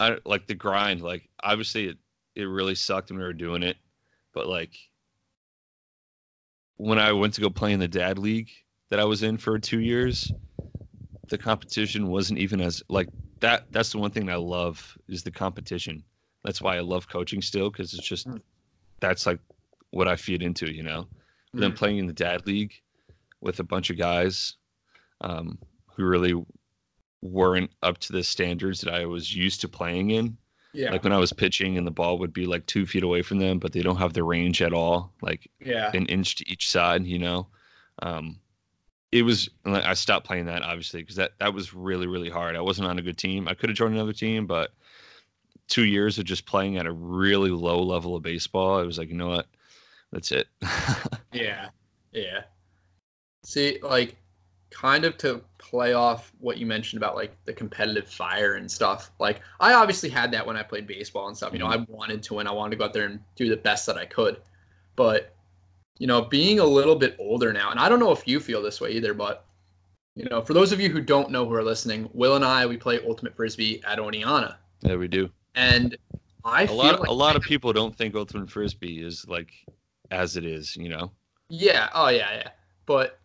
I 0.00 0.18
like 0.24 0.46
the 0.46 0.54
grind. 0.54 1.02
Like, 1.02 1.28
obviously, 1.42 1.88
it 1.88 1.98
it 2.34 2.44
really 2.44 2.74
sucked 2.74 3.10
when 3.10 3.18
we 3.18 3.24
were 3.24 3.32
doing 3.32 3.62
it, 3.62 3.76
but 4.32 4.46
like, 4.46 4.74
when 6.76 6.98
I 6.98 7.12
went 7.12 7.34
to 7.34 7.40
go 7.40 7.50
play 7.50 7.72
in 7.72 7.80
the 7.80 7.88
dad 7.88 8.18
league 8.18 8.50
that 8.90 9.00
I 9.00 9.04
was 9.04 9.22
in 9.22 9.36
for 9.38 9.58
two 9.58 9.80
years, 9.80 10.32
the 11.28 11.38
competition 11.38 12.08
wasn't 12.08 12.38
even 12.38 12.60
as 12.60 12.82
like 12.88 13.10
that. 13.40 13.66
That's 13.72 13.92
the 13.92 13.98
one 13.98 14.10
thing 14.10 14.30
I 14.30 14.36
love 14.36 14.96
is 15.08 15.22
the 15.22 15.30
competition. 15.30 16.02
That's 16.44 16.62
why 16.62 16.76
I 16.76 16.80
love 16.80 17.08
coaching 17.08 17.42
still 17.42 17.70
because 17.70 17.94
it's 17.94 18.06
just 18.08 18.26
Mm. 18.28 18.40
that's 19.00 19.26
like 19.26 19.40
what 19.90 20.08
I 20.08 20.16
feed 20.16 20.42
into, 20.42 20.72
you 20.72 20.82
know. 20.82 21.08
But 21.52 21.60
then 21.60 21.72
Mhm. 21.72 21.76
playing 21.76 21.98
in 21.98 22.06
the 22.06 22.12
dad 22.12 22.46
league 22.46 22.74
with 23.40 23.60
a 23.60 23.64
bunch 23.64 23.90
of 23.90 23.96
guys 23.98 24.54
um, 25.20 25.58
who 25.96 26.04
really 26.04 26.34
weren't 27.22 27.70
up 27.82 27.98
to 27.98 28.12
the 28.12 28.22
standards 28.22 28.80
that 28.80 28.94
I 28.94 29.04
was 29.06 29.34
used 29.34 29.60
to 29.62 29.68
playing 29.68 30.10
in. 30.10 30.36
Yeah. 30.72 30.92
Like 30.92 31.02
when 31.02 31.12
I 31.12 31.18
was 31.18 31.32
pitching 31.32 31.76
and 31.76 31.84
the 31.86 31.90
ball 31.90 32.18
would 32.18 32.32
be 32.32 32.46
like 32.46 32.66
two 32.66 32.86
feet 32.86 33.02
away 33.02 33.22
from 33.22 33.38
them, 33.38 33.58
but 33.58 33.72
they 33.72 33.82
don't 33.82 33.96
have 33.96 34.12
the 34.12 34.22
range 34.22 34.62
at 34.62 34.72
all, 34.72 35.12
like 35.22 35.50
yeah. 35.60 35.90
an 35.94 36.06
inch 36.06 36.36
to 36.36 36.48
each 36.48 36.70
side, 36.70 37.04
you 37.06 37.18
know. 37.18 37.48
Um, 38.00 38.38
it 39.10 39.22
was 39.22 39.48
I 39.64 39.94
stopped 39.94 40.26
playing 40.26 40.46
that 40.46 40.62
obviously 40.62 41.00
because 41.00 41.16
that 41.16 41.32
that 41.38 41.54
was 41.54 41.72
really 41.72 42.06
really 42.06 42.28
hard. 42.28 42.56
I 42.56 42.60
wasn't 42.60 42.88
on 42.88 42.98
a 42.98 43.02
good 43.02 43.18
team. 43.18 43.48
I 43.48 43.54
could 43.54 43.70
have 43.70 43.76
joined 43.76 43.94
another 43.94 44.12
team, 44.12 44.46
but 44.46 44.70
two 45.68 45.84
years 45.84 46.18
of 46.18 46.24
just 46.24 46.46
playing 46.46 46.78
at 46.78 46.86
a 46.86 46.92
really 46.92 47.50
low 47.50 47.82
level 47.82 48.16
of 48.16 48.22
baseball, 48.22 48.78
I 48.78 48.82
was 48.82 48.98
like, 48.98 49.08
you 49.08 49.14
know 49.14 49.28
what, 49.28 49.46
that's 50.10 50.32
it. 50.32 50.48
Yeah. 51.32 51.68
Yeah. 52.12 52.44
See, 53.44 53.78
like, 53.82 54.16
kind 54.70 55.04
of 55.04 55.16
to 55.18 55.42
play 55.58 55.92
off 55.92 56.32
what 56.40 56.56
you 56.56 56.66
mentioned 56.66 57.02
about 57.02 57.14
like 57.14 57.36
the 57.44 57.52
competitive 57.52 58.08
fire 58.08 58.54
and 58.54 58.70
stuff. 58.70 59.10
Like, 59.20 59.40
I 59.60 59.74
obviously 59.74 60.08
had 60.08 60.32
that 60.32 60.46
when 60.46 60.56
I 60.56 60.62
played 60.62 60.86
baseball 60.86 61.28
and 61.28 61.36
stuff. 61.36 61.52
You 61.52 61.58
know, 61.58 61.66
mm-hmm. 61.66 61.92
I 61.92 61.96
wanted 61.96 62.22
to 62.24 62.34
win. 62.34 62.46
I 62.46 62.52
wanted 62.52 62.70
to 62.70 62.76
go 62.76 62.84
out 62.86 62.94
there 62.94 63.04
and 63.04 63.20
do 63.36 63.48
the 63.50 63.56
best 63.56 63.86
that 63.86 63.98
I 63.98 64.06
could. 64.06 64.40
But, 64.96 65.34
you 65.98 66.06
know, 66.06 66.22
being 66.22 66.60
a 66.60 66.64
little 66.64 66.96
bit 66.96 67.16
older 67.18 67.52
now, 67.52 67.70
and 67.70 67.78
I 67.80 67.88
don't 67.88 68.00
know 68.00 68.12
if 68.12 68.26
you 68.26 68.40
feel 68.40 68.62
this 68.62 68.80
way 68.80 68.92
either, 68.92 69.14
but, 69.14 69.44
you 70.14 70.24
know, 70.24 70.40
for 70.40 70.54
those 70.54 70.72
of 70.72 70.80
you 70.80 70.88
who 70.88 71.00
don't 71.00 71.30
know 71.30 71.46
who 71.46 71.54
are 71.54 71.62
listening, 71.62 72.08
Will 72.12 72.36
and 72.36 72.44
I, 72.44 72.66
we 72.66 72.76
play 72.76 73.00
Ultimate 73.06 73.36
Frisbee 73.36 73.82
at 73.84 73.98
Oneonta. 73.98 74.56
yeah, 74.82 74.96
we 74.96 75.08
do. 75.08 75.30
And 75.54 75.96
I 76.44 76.62
a 76.62 76.66
feel 76.66 76.76
lot 76.76 77.00
like 77.00 77.08
a 77.08 77.12
lot 77.12 77.36
of 77.36 77.42
people 77.42 77.72
don't 77.72 77.94
think 77.94 78.14
ultimate 78.14 78.50
frisbee 78.50 79.02
is 79.04 79.26
like 79.28 79.50
as 80.10 80.36
it 80.36 80.44
is 80.44 80.76
you 80.76 80.88
know 80.88 81.10
Yeah. 81.48 81.90
Oh, 81.94 82.08
yeah, 82.08 82.32
yeah. 82.32 82.50
But 82.86 83.18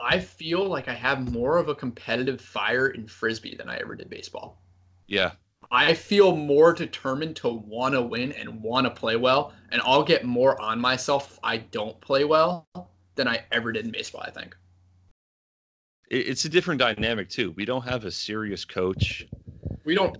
I 0.00 0.18
feel 0.18 0.66
like 0.66 0.88
I 0.88 0.94
have 0.94 1.30
more 1.32 1.58
of 1.58 1.68
a 1.68 1.74
competitive 1.74 2.40
fire 2.40 2.88
in 2.88 3.06
frisbee 3.06 3.54
than 3.56 3.68
I 3.68 3.76
ever 3.76 3.94
did 3.94 4.08
baseball. 4.08 4.62
yeah 5.06 5.32
I 5.70 5.94
feel 5.94 6.36
more 6.36 6.72
determined 6.72 7.36
to 7.36 7.48
want 7.48 7.94
to 7.94 8.02
win 8.02 8.32
and 8.32 8.62
want 8.62 8.86
to 8.86 8.90
play 8.90 9.16
well, 9.16 9.52
and 9.70 9.80
I'll 9.84 10.04
get 10.04 10.24
more 10.24 10.60
on 10.60 10.80
myself 10.80 11.32
if 11.32 11.38
I 11.42 11.58
don't 11.58 12.00
play 12.00 12.24
well 12.24 12.66
than 13.14 13.28
I 13.28 13.44
ever 13.52 13.72
did 13.72 13.84
in 13.84 13.90
baseball. 13.90 14.22
I 14.24 14.30
think. 14.30 14.56
it's 16.10 16.44
a 16.44 16.48
different 16.48 16.78
dynamic 16.78 17.28
too 17.28 17.50
we 17.52 17.64
don't 17.64 17.82
have 17.82 18.04
a 18.04 18.10
serious 18.10 18.64
coach 18.64 19.26
We 19.84 19.94
don't. 19.94 20.16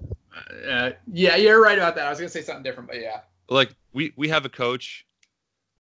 Uh, 0.69 0.91
yeah, 1.13 1.37
you're 1.37 1.63
right 1.63 1.79
about 1.79 1.95
that. 1.97 2.07
I 2.07 2.11
was 2.11 2.19
gonna 2.19 2.29
say 2.29 2.43
something 2.43 2.63
different, 2.63 2.89
but 2.89 3.01
yeah. 3.01 3.21
like 3.49 3.75
we 3.93 4.13
we 4.17 4.29
have 4.29 4.45
a 4.45 4.49
coach 4.49 5.07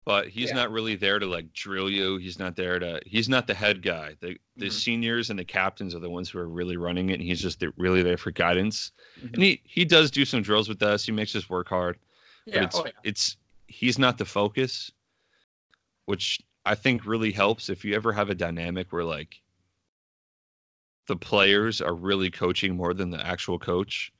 but 0.05 0.27
he's 0.27 0.49
Yeah. 0.49 0.55
not 0.55 0.71
really 0.71 0.95
there 0.95 1.17
to 1.19 1.25
like 1.25 1.51
drill 1.53 1.89
you 1.89 2.17
he's 2.17 2.37
not 2.39 2.55
there 2.55 2.77
to 2.79 3.01
he's 3.05 3.29
not 3.29 3.47
the 3.47 3.53
head 3.53 3.81
guy 3.81 4.15
the 4.19 4.37
the 4.57 4.67
Mhm. 4.67 4.71
seniors 4.71 5.29
and 5.29 5.39
the 5.39 5.45
captains 5.45 5.95
are 5.95 5.99
the 5.99 6.09
ones 6.09 6.29
who 6.29 6.39
are 6.39 6.47
really 6.47 6.77
running 6.77 7.09
it 7.09 7.13
and 7.13 7.23
he's 7.23 7.41
just 7.41 7.63
really 7.77 8.03
there 8.03 8.17
for 8.17 8.31
guidance 8.31 8.91
Mhm. 9.21 9.33
and 9.33 9.43
he 9.43 9.61
he 9.63 9.85
does 9.85 10.11
do 10.11 10.25
some 10.25 10.41
drills 10.41 10.67
with 10.69 10.81
us 10.83 11.05
he 11.05 11.11
makes 11.11 11.35
us 11.35 11.49
work 11.49 11.67
hard 11.69 11.97
but 12.45 12.53
Yeah. 12.55 12.63
it's 12.65 12.75
Oh, 12.75 12.85
yeah. 12.85 12.91
it's 13.03 13.37
he's 13.67 13.97
not 13.97 14.17
the 14.17 14.25
focus 14.25 14.91
which 16.05 16.39
i 16.65 16.75
think 16.75 17.05
really 17.05 17.31
helps 17.31 17.69
if 17.69 17.83
you 17.85 17.95
ever 17.95 18.11
have 18.13 18.29
a 18.29 18.35
dynamic 18.35 18.91
where 18.91 19.03
like 19.05 19.41
the 21.07 21.15
players 21.17 21.81
are 21.81 21.93
really 21.95 22.31
coaching 22.31 22.75
more 22.75 22.93
than 22.93 23.09
the 23.09 23.25
actual 23.25 23.59
coach 23.59 24.11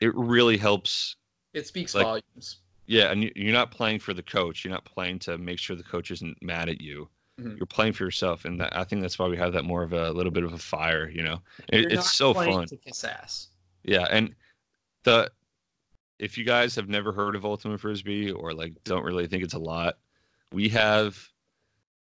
it 0.00 0.12
really 0.16 0.56
helps 0.56 1.16
It 1.52 1.66
speaks 1.66 1.94
like- 1.94 2.04
volumes. 2.04 2.61
Yeah, 2.86 3.10
and 3.10 3.22
you- 3.24 3.32
you're 3.36 3.52
not 3.52 3.70
playing 3.70 3.98
for 4.00 4.12
the 4.14 4.22
coach. 4.22 4.64
You're 4.64 4.72
not 4.72 4.84
playing 4.84 5.18
to 5.20 5.38
make 5.38 5.58
sure 5.58 5.76
the 5.76 5.82
coach 5.82 6.10
isn't 6.10 6.42
mad 6.42 6.68
at 6.68 6.80
you. 6.80 7.08
Mhm. 7.40 7.56
You're 7.56 7.66
playing 7.66 7.94
for 7.94 8.04
yourself, 8.04 8.44
and 8.44 8.60
that, 8.60 8.76
I 8.76 8.84
think 8.84 9.00
that's 9.02 9.18
why 9.18 9.26
we 9.26 9.36
have 9.38 9.52
that 9.54 9.64
more 9.64 9.82
of 9.82 9.92
a 9.92 10.10
little 10.12 10.32
bit 10.32 10.44
of 10.44 10.52
a 10.52 10.58
fire. 10.58 11.08
You 11.08 11.22
know, 11.22 11.42
it, 11.68 11.92
it's 11.92 12.14
so 12.14 12.34
fun. 12.34 12.66
To 12.66 12.76
kiss 12.76 13.04
ass. 13.04 13.48
Yeah, 13.84 14.06
and 14.10 14.34
the 15.04 15.30
if 16.18 16.38
you 16.38 16.44
guys 16.44 16.74
have 16.76 16.88
never 16.88 17.10
heard 17.12 17.34
of 17.34 17.44
Ultimate 17.44 17.80
Frisbee 17.80 18.30
or 18.30 18.52
like 18.52 18.74
don't 18.84 19.02
really 19.04 19.26
think 19.26 19.42
it's 19.42 19.54
a 19.54 19.58
lot, 19.58 19.98
we 20.52 20.68
have 20.68 21.30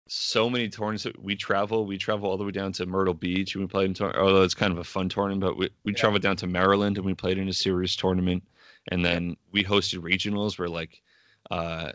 so 0.07 0.51
many 0.51 0.69
tournaments. 0.69 1.07
We 1.19 1.35
travel. 1.35 1.87
We 1.87 1.97
travel 1.97 2.29
all 2.29 2.37
the 2.37 2.45
way 2.45 2.51
down 2.53 2.73
to 2.73 2.87
Myrtle 2.87 3.15
Beach, 3.15 3.55
and 3.55 3.65
we 3.65 3.69
played 3.69 3.87
in. 3.87 3.95
Tour- 3.95 4.17
although 4.21 4.43
it's 4.43 4.55
kind 4.55 4.73
of 4.73 4.79
a 4.79 4.85
fun 4.85 5.09
tournament, 5.09 5.41
but 5.41 5.57
we 5.57 5.71
we 5.85 5.93
Yeah. 5.93 5.99
traveled 5.99 6.23
down 6.23 6.37
to 6.37 6.47
Maryland 6.47 6.99
and 6.99 7.07
we 7.07 7.15
played 7.15 7.39
in 7.39 7.49
a 7.49 7.53
serious 7.55 7.97
tournament, 7.97 8.45
and 8.89 9.05
then 9.05 9.37
we 9.53 9.65
hosted 9.65 10.01
regionals 10.01 10.59
where 10.59 10.69
like, 10.69 11.01
uh, 11.51 11.93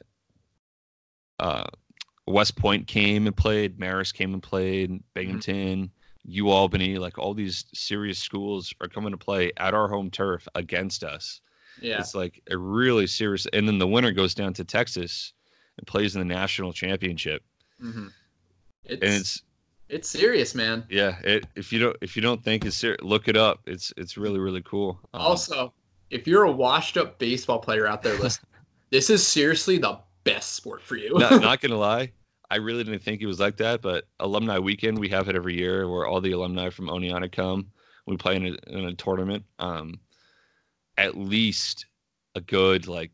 uh, 1.40 1.66
West 2.28 2.56
Point 2.56 2.88
came 2.88 3.28
and 3.28 3.36
played, 3.36 3.80
Marist 3.80 4.14
came 4.14 4.34
and 4.34 4.44
played, 4.44 5.02
Binghamton. 5.14 5.92
U 6.26 6.50
Albany, 6.50 6.98
like 6.98 7.18
all 7.18 7.34
these 7.34 7.66
serious 7.74 8.20
schools 8.20 8.74
are 8.82 8.88
coming 8.88 9.12
to 9.12 9.18
play 9.18 9.52
at 9.58 9.74
our 9.74 9.88
home 9.88 10.12
turf 10.12 10.48
against 10.54 11.04
us. 11.04 11.42
Yeah. 11.82 12.00
It's 12.00 12.14
like 12.14 12.42
a 12.52 12.58
really 12.58 13.08
serious. 13.08 13.48
And 13.54 13.68
then 13.68 13.80
the 13.80 13.88
winner 13.88 14.12
goes 14.12 14.36
down 14.36 14.54
to 14.56 14.64
Texas 14.64 15.34
and 15.78 15.88
plays 15.88 16.16
in 16.16 16.20
the 16.20 16.26
national 16.34 16.74
championship. 16.74 17.42
hmm 17.80 18.08
It's, 18.84 19.02
And 19.02 19.14
it's 19.14 19.44
it's 19.88 20.10
serious, 20.10 20.54
man. 20.54 20.86
yeah, 20.90 21.18
it, 21.24 21.46
if 21.56 21.74
you 21.74 21.80
don't 21.80 21.98
if 22.02 22.16
you 22.16 22.22
don't 22.22 22.44
think 22.44 22.66
it's 22.66 22.76
serious, 22.76 23.02
look 23.02 23.28
it 23.28 23.38
up. 23.38 23.62
It's 23.66 23.92
it's 23.98 24.18
really 24.18 24.40
really 24.40 24.62
cool. 24.62 25.00
Um, 25.14 25.22
Also, 25.22 25.74
if 26.10 26.28
you're 26.28 26.44
a 26.44 26.52
washed 26.52 26.98
up 26.98 27.18
baseball 27.20 27.60
player 27.60 27.88
out 27.88 28.02
there 28.02 28.18
listening, 28.20 28.50
this 28.90 29.10
is 29.10 29.26
seriously 29.26 29.78
the 29.78 30.00
best 30.24 30.54
sport 30.54 30.82
for 30.82 30.96
you. 30.96 31.18
not, 31.18 31.42
not 31.42 31.62
gonna 31.62 31.78
lie, 31.78 32.12
I 32.50 32.58
really 32.58 32.84
didn't 32.84 33.04
think 33.04 33.22
it 33.22 33.28
was 33.28 33.40
like 33.40 33.58
that. 33.58 33.82
But 33.82 34.06
alumni 34.20 34.60
weekend, 34.60 34.98
we 34.98 35.10
have 35.10 35.30
it 35.30 35.36
every 35.36 35.58
year 35.58 35.90
where 35.90 36.08
all 36.08 36.22
the 36.22 36.32
alumni 36.32 36.70
from 36.70 36.88
Oneonta 36.88 37.32
come. 37.32 37.68
We 38.06 38.18
play 38.18 38.38
in 38.38 38.46
a, 38.48 38.78
in 38.78 38.86
a 38.86 38.96
tournament. 38.96 39.46
Um, 39.60 40.00
at 40.98 41.16
least 41.16 41.86
a 42.36 42.42
good 42.42 42.88
like 42.88 43.12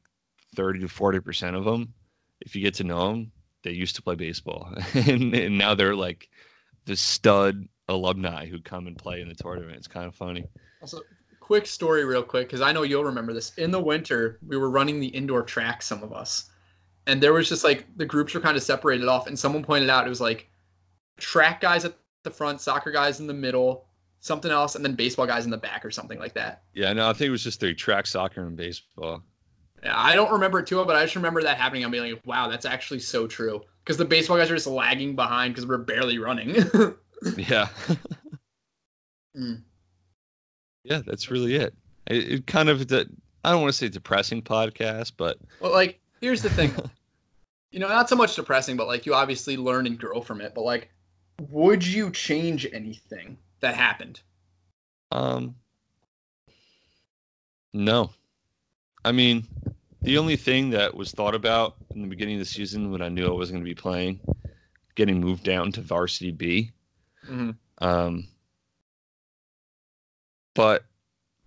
thirty 0.55 0.79
to 0.79 0.87
forty 0.87 1.19
percent 1.19 1.55
of 1.55 1.65
them, 1.65 1.93
if 2.41 2.55
you 2.55 2.61
get 2.61 2.75
to 2.75 2.83
know 2.83 3.11
them, 3.11 3.31
they 3.63 3.71
used 3.71 3.95
to 3.97 4.01
play 4.01 4.15
baseball, 4.15 4.73
and, 4.93 5.33
and 5.35 5.57
now 5.57 5.75
they're 5.75 5.95
like 5.95 6.29
the 6.85 6.95
stud 6.95 7.67
alumni 7.89 8.45
who 8.45 8.59
come 8.61 8.87
and 8.87 8.97
play 8.97 9.21
in 9.21 9.27
the 9.27 9.35
tournament. 9.35 9.77
It's 9.77 9.87
kind 9.87 10.07
of 10.07 10.15
funny. 10.15 10.45
Also, 10.81 11.01
quick 11.45 11.67
story, 11.67 12.05
real 12.05 12.23
quick, 12.23 12.47
because 12.47 12.61
I 12.61 12.71
know 12.71 12.81
you'll 12.81 13.03
remember 13.03 13.31
this. 13.31 13.53
In 13.59 13.69
the 13.69 13.79
winter, 13.79 14.39
we 14.47 14.57
were 14.57 14.71
running 14.71 14.99
the 14.99 15.09
indoor 15.09 15.43
track, 15.43 15.83
some 15.83 16.01
of 16.01 16.11
us, 16.11 16.49
and 17.05 17.21
there 17.21 17.33
was 17.33 17.47
just 17.47 17.63
like 17.63 17.85
the 17.97 18.05
groups 18.05 18.33
were 18.33 18.39
kind 18.39 18.57
of 18.57 18.63
separated 18.63 19.07
off, 19.07 19.27
and 19.27 19.37
someone 19.37 19.63
pointed 19.63 19.87
out 19.87 20.07
it 20.07 20.09
was 20.09 20.19
like 20.19 20.49
track 21.17 21.61
guys 21.61 21.85
at 21.85 21.95
the 22.23 22.31
front, 22.31 22.61
soccer 22.61 22.89
guys 22.89 23.19
in 23.19 23.27
the 23.27 23.33
middle, 23.33 23.85
something 24.21 24.49
else, 24.49 24.73
and 24.73 24.83
then 24.83 24.95
baseball 24.95 25.27
guys 25.27 25.45
in 25.45 25.51
the 25.51 25.57
back 25.57 25.85
or 25.85 25.91
something 25.91 26.17
like 26.17 26.33
that. 26.33 26.63
Yeah, 26.73 26.91
no, 26.93 27.07
I 27.07 27.13
think 27.13 27.27
it 27.27 27.31
was 27.31 27.43
just 27.43 27.59
the 27.59 27.75
track 27.75 28.07
soccer 28.07 28.41
and 28.41 28.57
baseball. 28.57 29.21
Yeah, 29.83 29.93
I 29.95 30.15
don't 30.15 30.31
remember 30.31 30.57
it 30.57 30.65
too 30.65 30.77
well, 30.77 30.85
but 30.85 30.95
I 30.95 31.03
just 31.03 31.15
remember 31.15 31.43
that 31.43 31.57
happening. 31.57 31.85
I'm 31.85 31.91
being 31.91 32.11
like, 32.11 32.25
wow, 32.25 32.47
that's 32.47 32.65
actually 32.65 33.01
so 33.01 33.27
true. 33.27 33.61
Because 33.83 33.97
the 33.97 34.05
baseball 34.05 34.37
guys 34.37 34.49
are 34.49 34.55
just 34.55 34.65
lagging 34.65 35.15
behind 35.15 35.53
because 35.53 35.67
we're 35.67 35.77
barely 35.77 36.17
running. 36.17 36.55
Yeah. 37.37 37.69
Mm. 39.35 39.63
Yeah, 40.85 41.01
that's 41.05 41.31
really 41.31 41.55
it. 41.55 41.73
It, 42.07 42.31
it 42.31 42.47
kind 42.47 42.69
of 42.69 42.87
the 42.87 43.09
I 43.43 43.51
don't 43.51 43.61
want 43.61 43.73
to 43.73 43.77
say 43.77 43.89
depressing 43.89 44.41
podcast, 44.41 45.13
but 45.17 45.37
well, 45.59 45.71
like, 45.71 45.99
here's 46.21 46.41
the 46.41 46.49
thing. 46.49 46.73
you 47.71 47.79
know, 47.79 47.87
not 47.87 48.07
so 48.07 48.15
much 48.15 48.35
depressing, 48.35 48.77
but 48.77 48.87
like 48.87 49.05
you 49.05 49.13
obviously 49.13 49.57
learn 49.57 49.87
and 49.87 49.99
grow 49.99 50.21
from 50.21 50.41
it. 50.41 50.53
But 50.53 50.61
like, 50.61 50.89
would 51.49 51.85
you 51.85 52.11
change 52.11 52.67
anything 52.71 53.37
that 53.59 53.75
happened? 53.75 54.21
um 55.11 55.55
no. 57.73 58.11
I 59.03 59.11
mean, 59.11 59.47
the 60.01 60.17
only 60.17 60.35
thing 60.35 60.69
that 60.71 60.95
was 60.95 61.11
thought 61.11 61.35
about 61.35 61.75
in 61.93 62.01
the 62.01 62.07
beginning 62.07 62.35
of 62.35 62.39
the 62.39 62.45
season 62.45 62.91
when 62.91 63.01
I 63.01 63.09
knew 63.09 63.27
I 63.27 63.31
wasn't 63.31 63.57
going 63.57 63.65
to 63.65 63.69
be 63.69 63.75
playing, 63.75 64.19
getting 64.95 65.19
moved 65.19 65.43
down 65.43 65.71
to 65.73 65.81
varsity 65.81 66.31
B. 66.31 66.71
Mm-hmm. 67.29 67.51
Um, 67.85 68.27
but 70.55 70.85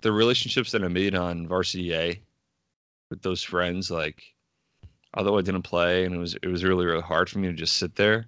the 0.02 0.12
relationships 0.12 0.70
that 0.72 0.84
I 0.84 0.88
made 0.88 1.14
on 1.14 1.48
varsity 1.48 1.92
A 1.94 2.22
with 3.10 3.22
those 3.22 3.42
friends, 3.42 3.90
like, 3.90 4.22
although 5.14 5.38
I 5.38 5.42
didn't 5.42 5.62
play 5.62 6.04
and 6.04 6.14
it 6.14 6.18
was 6.18 6.36
it 6.42 6.46
was 6.46 6.62
really 6.62 6.86
really 6.86 7.02
hard 7.02 7.28
for 7.28 7.38
me 7.40 7.48
to 7.48 7.54
just 7.54 7.78
sit 7.78 7.96
there. 7.96 8.26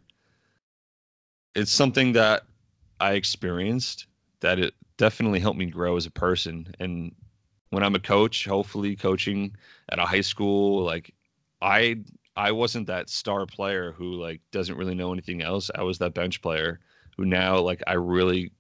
It's 1.55 1.71
something 1.71 2.13
that 2.13 2.43
I 2.99 3.13
experienced 3.13 4.07
that 4.41 4.59
it 4.59 4.75
definitely 4.97 5.41
helped 5.41 5.59
me 5.59 5.67
grow 5.67 5.97
as 5.97 6.07
a 6.07 6.11
person. 6.11 6.75
And 6.81 7.15
when 7.71 7.83
I'm 7.83 7.95
a 7.95 8.01
coach, 8.01 8.45
hopefully 8.45 8.97
coaching 8.97 9.55
at 9.91 9.99
a 9.99 10.07
high 10.07 10.21
school, 10.23 10.85
like 10.85 11.15
I 11.61 12.03
I 12.37 12.53
wasn't 12.53 12.87
that 12.87 13.11
star 13.11 13.47
player 13.47 13.93
who 13.93 14.15
like 14.15 14.41
doesn't 14.51 14.77
really 14.77 14.95
know 14.95 15.13
anything 15.13 15.43
else. 15.43 15.71
I 15.75 15.83
was 15.83 15.99
that 15.99 16.15
bench 16.15 16.41
player 16.41 16.81
who 17.17 17.25
now 17.27 17.59
like 17.59 17.83
I 17.87 17.95
really 17.95 18.53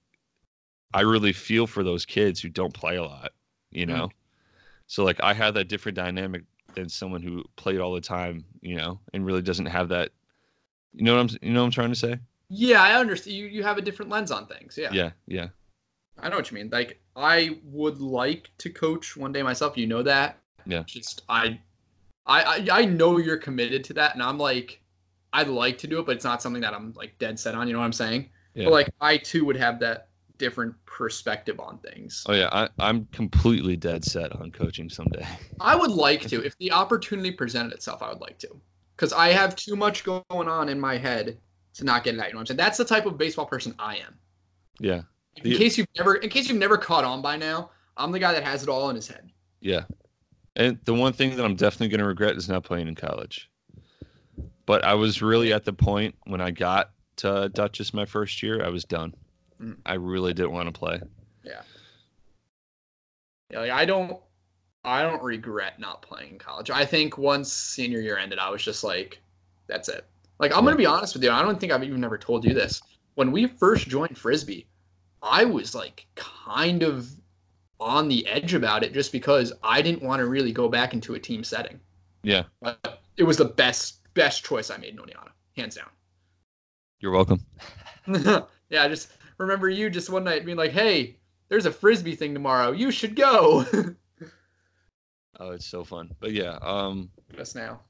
I 0.92 1.02
really 1.02 1.32
feel 1.32 1.66
for 1.66 1.82
those 1.84 2.04
kids 2.04 2.40
who 2.40 2.48
don't 2.48 2.74
play 2.74 2.96
a 2.96 3.04
lot, 3.04 3.32
you 3.70 3.86
Mm. 3.86 3.90
know. 3.90 4.10
So 4.86 5.04
like 5.04 5.20
I 5.22 5.32
have 5.34 5.54
that 5.54 5.68
different 5.68 5.96
dynamic 5.96 6.42
than 6.74 6.88
someone 6.88 7.22
who 7.22 7.44
played 7.56 7.80
all 7.80 7.92
the 7.94 8.00
time, 8.00 8.44
you 8.60 8.76
know, 8.76 9.00
and 9.12 9.24
really 9.24 9.42
doesn't 9.42 9.66
have 9.66 9.88
that 9.90 10.10
you 10.92 11.04
know 11.04 11.16
what 11.16 11.20
I'm 11.30 11.38
you 11.42 11.52
know 11.52 11.60
what 11.60 11.66
I'm 11.66 11.70
trying 11.70 11.90
to 11.90 11.94
say? 11.96 12.18
Yeah, 12.48 12.82
I 12.82 12.94
understand. 12.98 13.36
You 13.36 13.46
you 13.46 13.62
have 13.62 13.78
a 13.78 13.82
different 13.82 14.10
lens 14.10 14.30
on 14.30 14.46
things. 14.46 14.76
Yeah. 14.76 14.90
Yeah, 14.92 15.10
yeah. 15.26 15.48
I 16.18 16.28
know 16.28 16.36
what 16.36 16.50
you 16.50 16.56
mean. 16.56 16.68
Like, 16.70 17.00
I 17.16 17.58
would 17.64 17.98
like 18.00 18.50
to 18.58 18.70
coach 18.70 19.16
one 19.16 19.32
day 19.32 19.42
myself. 19.42 19.78
You 19.78 19.86
know 19.86 20.02
that. 20.02 20.38
Yeah. 20.66 20.82
Just 20.82 21.22
I, 21.28 21.60
I, 22.26 22.42
I, 22.42 22.68
I 22.70 22.84
know 22.84 23.18
you're 23.18 23.38
committed 23.38 23.84
to 23.84 23.94
that, 23.94 24.14
and 24.14 24.22
I'm 24.22 24.36
like, 24.36 24.82
I'd 25.32 25.48
like 25.48 25.78
to 25.78 25.86
do 25.86 26.00
it, 26.00 26.06
but 26.06 26.16
it's 26.16 26.24
not 26.24 26.42
something 26.42 26.60
that 26.60 26.74
I'm 26.74 26.92
like 26.94 27.16
dead 27.18 27.38
set 27.38 27.54
on. 27.54 27.66
You 27.68 27.72
know 27.72 27.78
what 27.78 27.86
I'm 27.86 27.92
saying? 27.92 28.28
Yeah. 28.54 28.64
But 28.64 28.72
like, 28.72 28.90
I 29.00 29.16
too 29.16 29.44
would 29.46 29.56
have 29.56 29.78
that 29.80 30.08
different 30.40 30.74
perspective 30.86 31.60
on 31.60 31.78
things. 31.78 32.24
Oh 32.28 32.32
yeah, 32.32 32.48
I, 32.50 32.68
I'm 32.80 33.04
completely 33.12 33.76
dead 33.76 34.04
set 34.04 34.32
on 34.34 34.50
coaching 34.50 34.88
someday. 34.90 35.24
I 35.60 35.76
would 35.76 35.90
like 35.92 36.22
to, 36.28 36.42
if 36.44 36.56
the 36.58 36.72
opportunity 36.72 37.30
presented 37.30 37.72
itself, 37.72 38.02
I 38.02 38.08
would 38.08 38.20
like 38.20 38.38
to, 38.40 38.48
because 38.96 39.12
I 39.12 39.28
have 39.28 39.54
too 39.54 39.76
much 39.76 40.02
going 40.02 40.24
on 40.30 40.68
in 40.68 40.80
my 40.80 40.96
head 40.96 41.38
to 41.74 41.84
not 41.84 42.02
get 42.02 42.14
it 42.14 42.20
out. 42.20 42.26
You 42.26 42.32
know 42.32 42.38
what 42.38 42.40
I'm 42.40 42.46
saying? 42.46 42.56
That's 42.56 42.78
the 42.78 42.84
type 42.84 43.06
of 43.06 43.16
baseball 43.18 43.46
person 43.46 43.74
I 43.78 43.96
am. 43.98 44.18
Yeah, 44.80 45.02
In 45.36 45.44
The- 45.44 45.56
case 45.58 45.78
you've 45.78 45.86
never, 45.96 46.16
in 46.16 46.30
case 46.30 46.48
you've 46.48 46.58
never 46.58 46.76
caught 46.78 47.04
on 47.04 47.22
by 47.22 47.36
now, 47.36 47.70
I'm 47.96 48.10
the 48.10 48.18
guy 48.18 48.32
that 48.32 48.42
has 48.42 48.62
it 48.64 48.68
all 48.68 48.88
in 48.90 48.96
his 48.96 49.06
head. 49.06 49.30
yeah. 49.60 49.84
And 50.56 50.80
the 50.84 50.94
one 50.94 51.12
thing 51.12 51.36
that 51.36 51.44
I'm 51.44 51.54
definitely 51.54 51.88
going 51.88 52.00
to 52.00 52.06
regret 52.06 52.34
is 52.36 52.48
not 52.48 52.64
playing 52.64 52.88
in 52.88 52.96
college. 52.96 53.48
But 54.66 54.84
I 54.84 54.94
was 54.94 55.22
really 55.22 55.52
at 55.52 55.64
the 55.64 55.72
point 55.72 56.16
when 56.24 56.40
I 56.40 56.50
got 56.50 56.90
to 57.16 57.48
Dutchess 57.50 57.94
my 57.94 58.04
first 58.04 58.42
year, 58.42 58.64
I 58.64 58.68
was 58.68 58.84
done. 58.84 59.14
Mm. 59.60 59.76
I 59.84 59.94
really 59.94 60.32
didn't 60.34 60.52
want 60.52 60.72
to 60.72 60.78
play. 60.78 61.00
Yeah, 61.42 61.62
like 63.52 63.70
I 63.70 63.84
don't 63.84 64.18
I 64.84 65.02
don't 65.02 65.22
regret 65.22 65.78
not 65.78 66.02
playing 66.02 66.32
in 66.32 66.38
college. 66.38 66.70
I 66.70 66.84
think 66.84 67.18
once 67.18 67.52
senior 67.52 68.00
year 68.00 68.16
ended, 68.16 68.38
I 68.38 68.50
was 68.50 68.62
just 68.62 68.82
like, 68.84 69.20
that's 69.66 69.88
it. 69.88 70.06
Like 70.38 70.52
I'm 70.56 70.64
Yeah. 70.64 70.64
gonna 70.64 70.76
be 70.76 70.86
honest 70.86 71.14
with 71.14 71.22
you, 71.24 71.30
I 71.30 71.42
don't 71.42 71.58
think 71.60 71.72
I've 71.72 71.84
even 71.84 72.04
ever 72.04 72.18
told 72.18 72.44
you 72.44 72.54
this. 72.54 72.82
When 73.14 73.32
we 73.32 73.46
first 73.46 73.88
joined 73.88 74.16
Frisbee, 74.16 74.66
I 75.22 75.44
was 75.44 75.74
like 75.74 76.06
kind 76.14 76.82
of 76.82 77.10
on 77.80 78.08
the 78.08 78.26
edge 78.26 78.54
about 78.54 78.82
it 78.84 78.92
just 78.92 79.12
because 79.12 79.52
I 79.62 79.82
didn't 79.82 80.02
want 80.02 80.20
to 80.20 80.26
really 80.26 80.52
go 80.52 80.68
back 80.68 80.92
into 80.94 81.14
a 81.14 81.20
team 81.20 81.44
setting. 81.44 81.80
Yeah, 82.22 82.44
But 82.60 83.02
it 83.16 83.24
was 83.24 83.36
the 83.38 83.46
best 83.46 84.00
best 84.14 84.44
choice 84.44 84.70
I 84.70 84.76
made 84.76 84.94
in 84.94 85.00
Oneonta, 85.00 85.30
hands 85.56 85.76
down. 85.76 85.88
you're 87.00 87.12
welcome. 87.12 87.40
yeah, 88.06 88.84
I 88.84 88.88
just 88.88 89.10
remember 89.40 89.68
you 89.68 89.90
just 89.90 90.10
one 90.10 90.24
night 90.24 90.44
being 90.44 90.56
like, 90.56 90.70
"Hey, 90.72 91.16
there's 91.48 91.66
a 91.66 91.72
frisbee 91.72 92.14
thing 92.14 92.34
tomorrow. 92.34 92.72
You 92.72 92.90
should 92.90 93.16
go." 93.16 93.64
Oh, 95.42 95.52
it's 95.52 95.64
so 95.66 95.84
fun. 95.84 96.10
But 96.20 96.32
yeah, 96.32 96.58
um, 96.60 97.08
Just 97.34 97.56
now. 97.56 97.80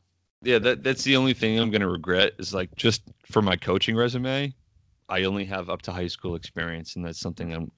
yeah, 0.41 0.61
that 0.61 0.85
that's 0.85 1.03
the 1.03 1.17
only 1.17 1.35
thing 1.35 1.59
I'm 1.59 1.71
gonna 1.73 1.89
regret 1.89 2.35
is 2.39 2.55
like 2.55 2.73
just 2.77 3.03
for 3.27 3.43
my 3.43 3.57
coaching 3.57 3.97
resume, 3.97 4.55
I 5.09 5.25
only 5.25 5.45
have 5.47 5.69
up 5.69 5.83
to 5.83 5.93
high 5.93 6.07
school 6.07 6.37
experience, 6.37 6.95
and 6.95 7.05
that's 7.05 7.19
something 7.19 7.53
I'm. 7.53 7.73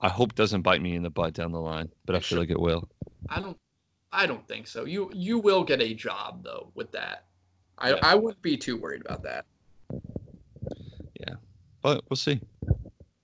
I 0.00 0.08
hope 0.08 0.36
doesn't 0.36 0.62
bite 0.62 0.80
me 0.80 0.94
in 0.94 1.02
the 1.02 1.10
butt 1.10 1.34
down 1.34 1.50
the 1.50 1.60
line, 1.60 1.88
but 2.06 2.14
I 2.14 2.20
feel 2.20 2.38
like 2.38 2.50
it 2.50 2.60
will. 2.60 2.88
I 3.28 3.40
don't. 3.40 3.56
I 4.12 4.26
don't 4.26 4.46
think 4.46 4.68
so. 4.68 4.84
You 4.84 5.10
you 5.12 5.40
will 5.40 5.64
get 5.64 5.82
a 5.82 5.94
job 5.94 6.44
though 6.44 6.70
with 6.76 6.92
that. 6.92 7.24
I 7.76 7.94
Yeah. 7.94 8.00
I 8.04 8.14
wouldn't 8.14 8.40
be 8.40 8.56
too 8.56 8.76
worried 8.76 9.00
about 9.00 9.24
that. 9.24 9.46
Yeah. 11.18 11.34
But 11.82 12.04
we'll 12.08 12.16
see. 12.16 12.40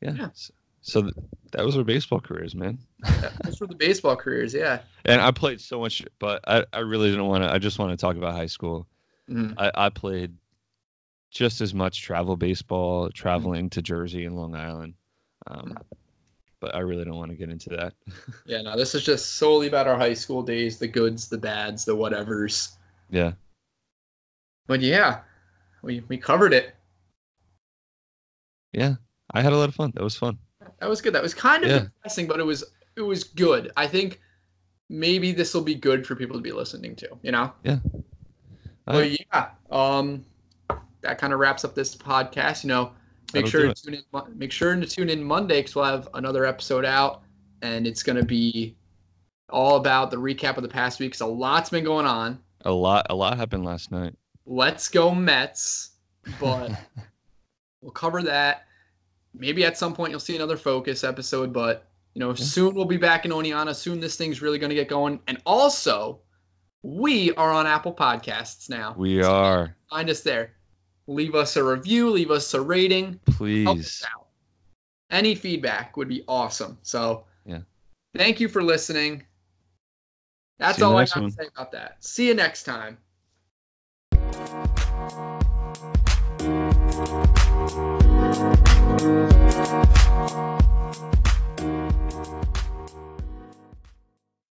Yeah. 0.05 0.13
Yeah. 0.17 0.29
So, 0.35 0.53
so 0.83 1.03
th- 1.03 1.15
that 1.53 1.65
was 1.65 1.77
our 1.77 1.85
baseball 1.85 2.21
careers, 2.21 2.55
man. 2.55 2.79
Those 3.45 3.59
were 3.61 3.67
the 3.67 3.75
baseball 3.75 4.17
careers. 4.17 4.53
Yeah. 4.55 4.81
And 5.07 5.21
I 5.21 5.31
played 5.31 5.61
so 5.61 5.81
much, 5.81 6.05
but 6.19 6.41
I, 6.47 6.65
I 6.73 6.81
really 6.81 7.11
didn't 7.11 7.27
want 7.27 7.43
to. 7.45 7.51
I 7.51 7.59
just 7.59 7.79
want 7.79 7.91
to 7.91 7.97
talk 7.97 8.17
about 8.17 8.35
high 8.35 8.47
school. 8.47 8.87
Mhm. 9.31 9.55
I, 9.57 9.71
I 9.75 9.89
played 9.89 10.35
just 11.31 11.61
as 11.61 11.73
much 11.75 12.03
travel 12.03 12.37
baseball, 12.37 13.11
traveling 13.11 13.71
to 13.71 13.83
Jersey 13.83 14.25
and 14.27 14.37
Long 14.37 14.55
Island. 14.55 14.95
Um, 15.47 15.77
but 16.61 16.75
I 16.75 16.79
really 16.81 17.05
don't 17.05 17.17
want 17.17 17.31
to 17.31 17.37
get 17.37 17.49
into 17.51 17.71
that. 17.71 17.95
Yeah. 18.47 18.61
No, 18.63 18.77
this 18.77 18.95
is 18.95 19.03
just 19.05 19.37
solely 19.37 19.67
about 19.69 19.87
our 19.89 19.97
high 19.97 20.13
school 20.15 20.43
days, 20.43 20.79
the 20.79 20.87
goods, 20.89 21.29
the 21.29 21.39
bads, 21.39 21.85
the 21.87 21.97
whatevers. 21.97 22.77
yeah. 23.11 23.33
But 24.67 24.81
yeah, 24.81 25.21
we 25.83 26.01
we 26.09 26.17
covered 26.19 26.53
it. 26.55 26.75
Yeah. 28.73 28.95
I 29.35 29.43
had 29.43 29.53
a 29.53 29.57
lot 29.57 29.69
of 29.69 29.75
fun. 29.75 29.93
That 29.95 30.03
was 30.05 30.17
fun. 30.17 30.39
That 30.81 30.89
was 30.89 31.01
good. 31.03 31.13
That 31.15 31.23
was 31.23 31.35
kind 31.35 31.65
of 31.65 31.71
Yeah. 31.71 31.79
depressing, 31.81 32.27
but 32.27 32.41
it 32.41 32.45
was 32.45 32.65
it 32.97 33.03
was 33.03 33.25
good. 33.25 33.73
I 33.77 33.87
think 33.89 34.21
maybe 34.89 35.33
this 35.33 35.53
will 35.53 35.63
be 35.63 35.75
good 35.75 36.07
for 36.07 36.15
people 36.15 36.37
to 36.37 36.43
be 36.43 36.53
listening 36.53 36.95
to. 36.97 37.09
You 37.23 37.33
know. 37.33 37.53
Yeah. 37.65 37.79
Well, 38.87 39.01
right. 39.01 39.27
yeah. 39.33 39.49
Um, 39.71 40.25
that 41.03 41.19
kind 41.19 41.33
of 41.33 41.39
wraps 41.41 41.65
up 41.65 41.75
this 41.75 41.95
podcast. 41.97 42.63
You 42.65 42.69
know, 42.69 42.85
make 43.33 43.45
That'll 43.47 43.51
sure 43.51 43.75
to 43.75 43.75
tune 43.75 43.95
in. 43.95 44.39
Make 44.39 44.53
sure 44.53 44.75
to 44.77 44.87
tune 44.87 45.11
in 45.11 45.23
Monday 45.25 45.59
because 45.61 45.75
we'll 45.75 45.85
have 45.87 46.09
another 46.15 46.45
episode 46.45 46.85
out, 46.85 47.23
and 47.63 47.87
it's 47.87 48.03
going 48.03 48.17
to 48.17 48.25
be 48.25 48.77
all 49.51 49.77
about 49.77 50.11
the 50.11 50.17
recap 50.17 50.57
of 50.57 50.63
the 50.63 50.69
past 50.69 51.01
week. 51.01 51.13
'cause 51.13 51.21
a 51.21 51.27
lot's 51.27 51.71
been 51.71 51.85
going 51.85 52.07
on. 52.07 52.39
A 52.65 52.71
lot, 52.73 53.07
a 53.11 53.15
lot 53.15 53.37
happened 53.37 53.65
last 53.65 53.91
night. 53.91 54.15
Let's 54.47 54.89
go 54.89 55.15
Mets! 55.15 55.91
But 56.41 56.71
we'll 57.83 57.93
cover 57.93 58.23
that. 58.23 58.67
Maybe 59.35 59.65
at 59.65 59.77
some 59.77 59.95
point 59.95 60.11
you'll 60.11 60.21
see 60.21 60.37
another 60.37 60.57
focus 60.57 61.03
episode, 61.05 61.53
but 61.53 61.87
you 62.15 62.21
know, 62.21 62.33
soon 62.35 62.75
we'll 62.75 62.85
be 62.85 62.97
back 62.97 63.25
in 63.25 63.33
Oneonta. 63.33 63.75
Soon 63.75 63.99
this 64.01 64.17
thing's 64.17 64.41
really 64.41 64.59
going 64.59 64.71
to 64.71 64.77
get 64.77 64.89
going. 64.89 65.19
And 65.27 65.39
also, 65.45 66.21
we 66.83 67.33
are 67.33 67.51
on 67.51 67.67
Apple 67.67 67.93
Podcasts 67.93 68.71
now. 68.71 68.95
we 68.97 69.23
are. 69.23 69.75
Find 69.91 70.09
us 70.09 70.21
there. 70.21 70.53
Leave 71.09 71.35
us 71.35 71.57
a 71.57 71.65
review, 71.65 72.09
leave 72.11 72.31
us 72.31 72.55
a 72.55 72.61
rating. 72.61 73.19
Help 73.27 73.29
us 73.31 73.37
Please. 73.37 74.05
out. 74.15 74.27
Any 75.11 75.35
feedback 75.35 75.97
would 75.97 76.09
be 76.09 76.25
awesome. 76.29 76.79
So, 76.83 77.25
Yeah. 77.45 77.61
Thank 78.17 78.39
you 78.41 78.49
for 78.49 78.63
listening. 78.63 79.25
That's 80.61 80.79
See 80.79 80.83
you 80.83 80.87
in 80.89 80.93
all 80.95 80.99
I 81.01 81.05
got 81.07 81.17
one. 81.17 81.31
to 81.31 81.37
say 81.37 81.49
about 81.55 81.73
that. 81.73 81.97
See 82.05 82.29
you 82.29 82.35
next 82.35 82.63
time. 82.63 82.99
Thank 88.35 88.75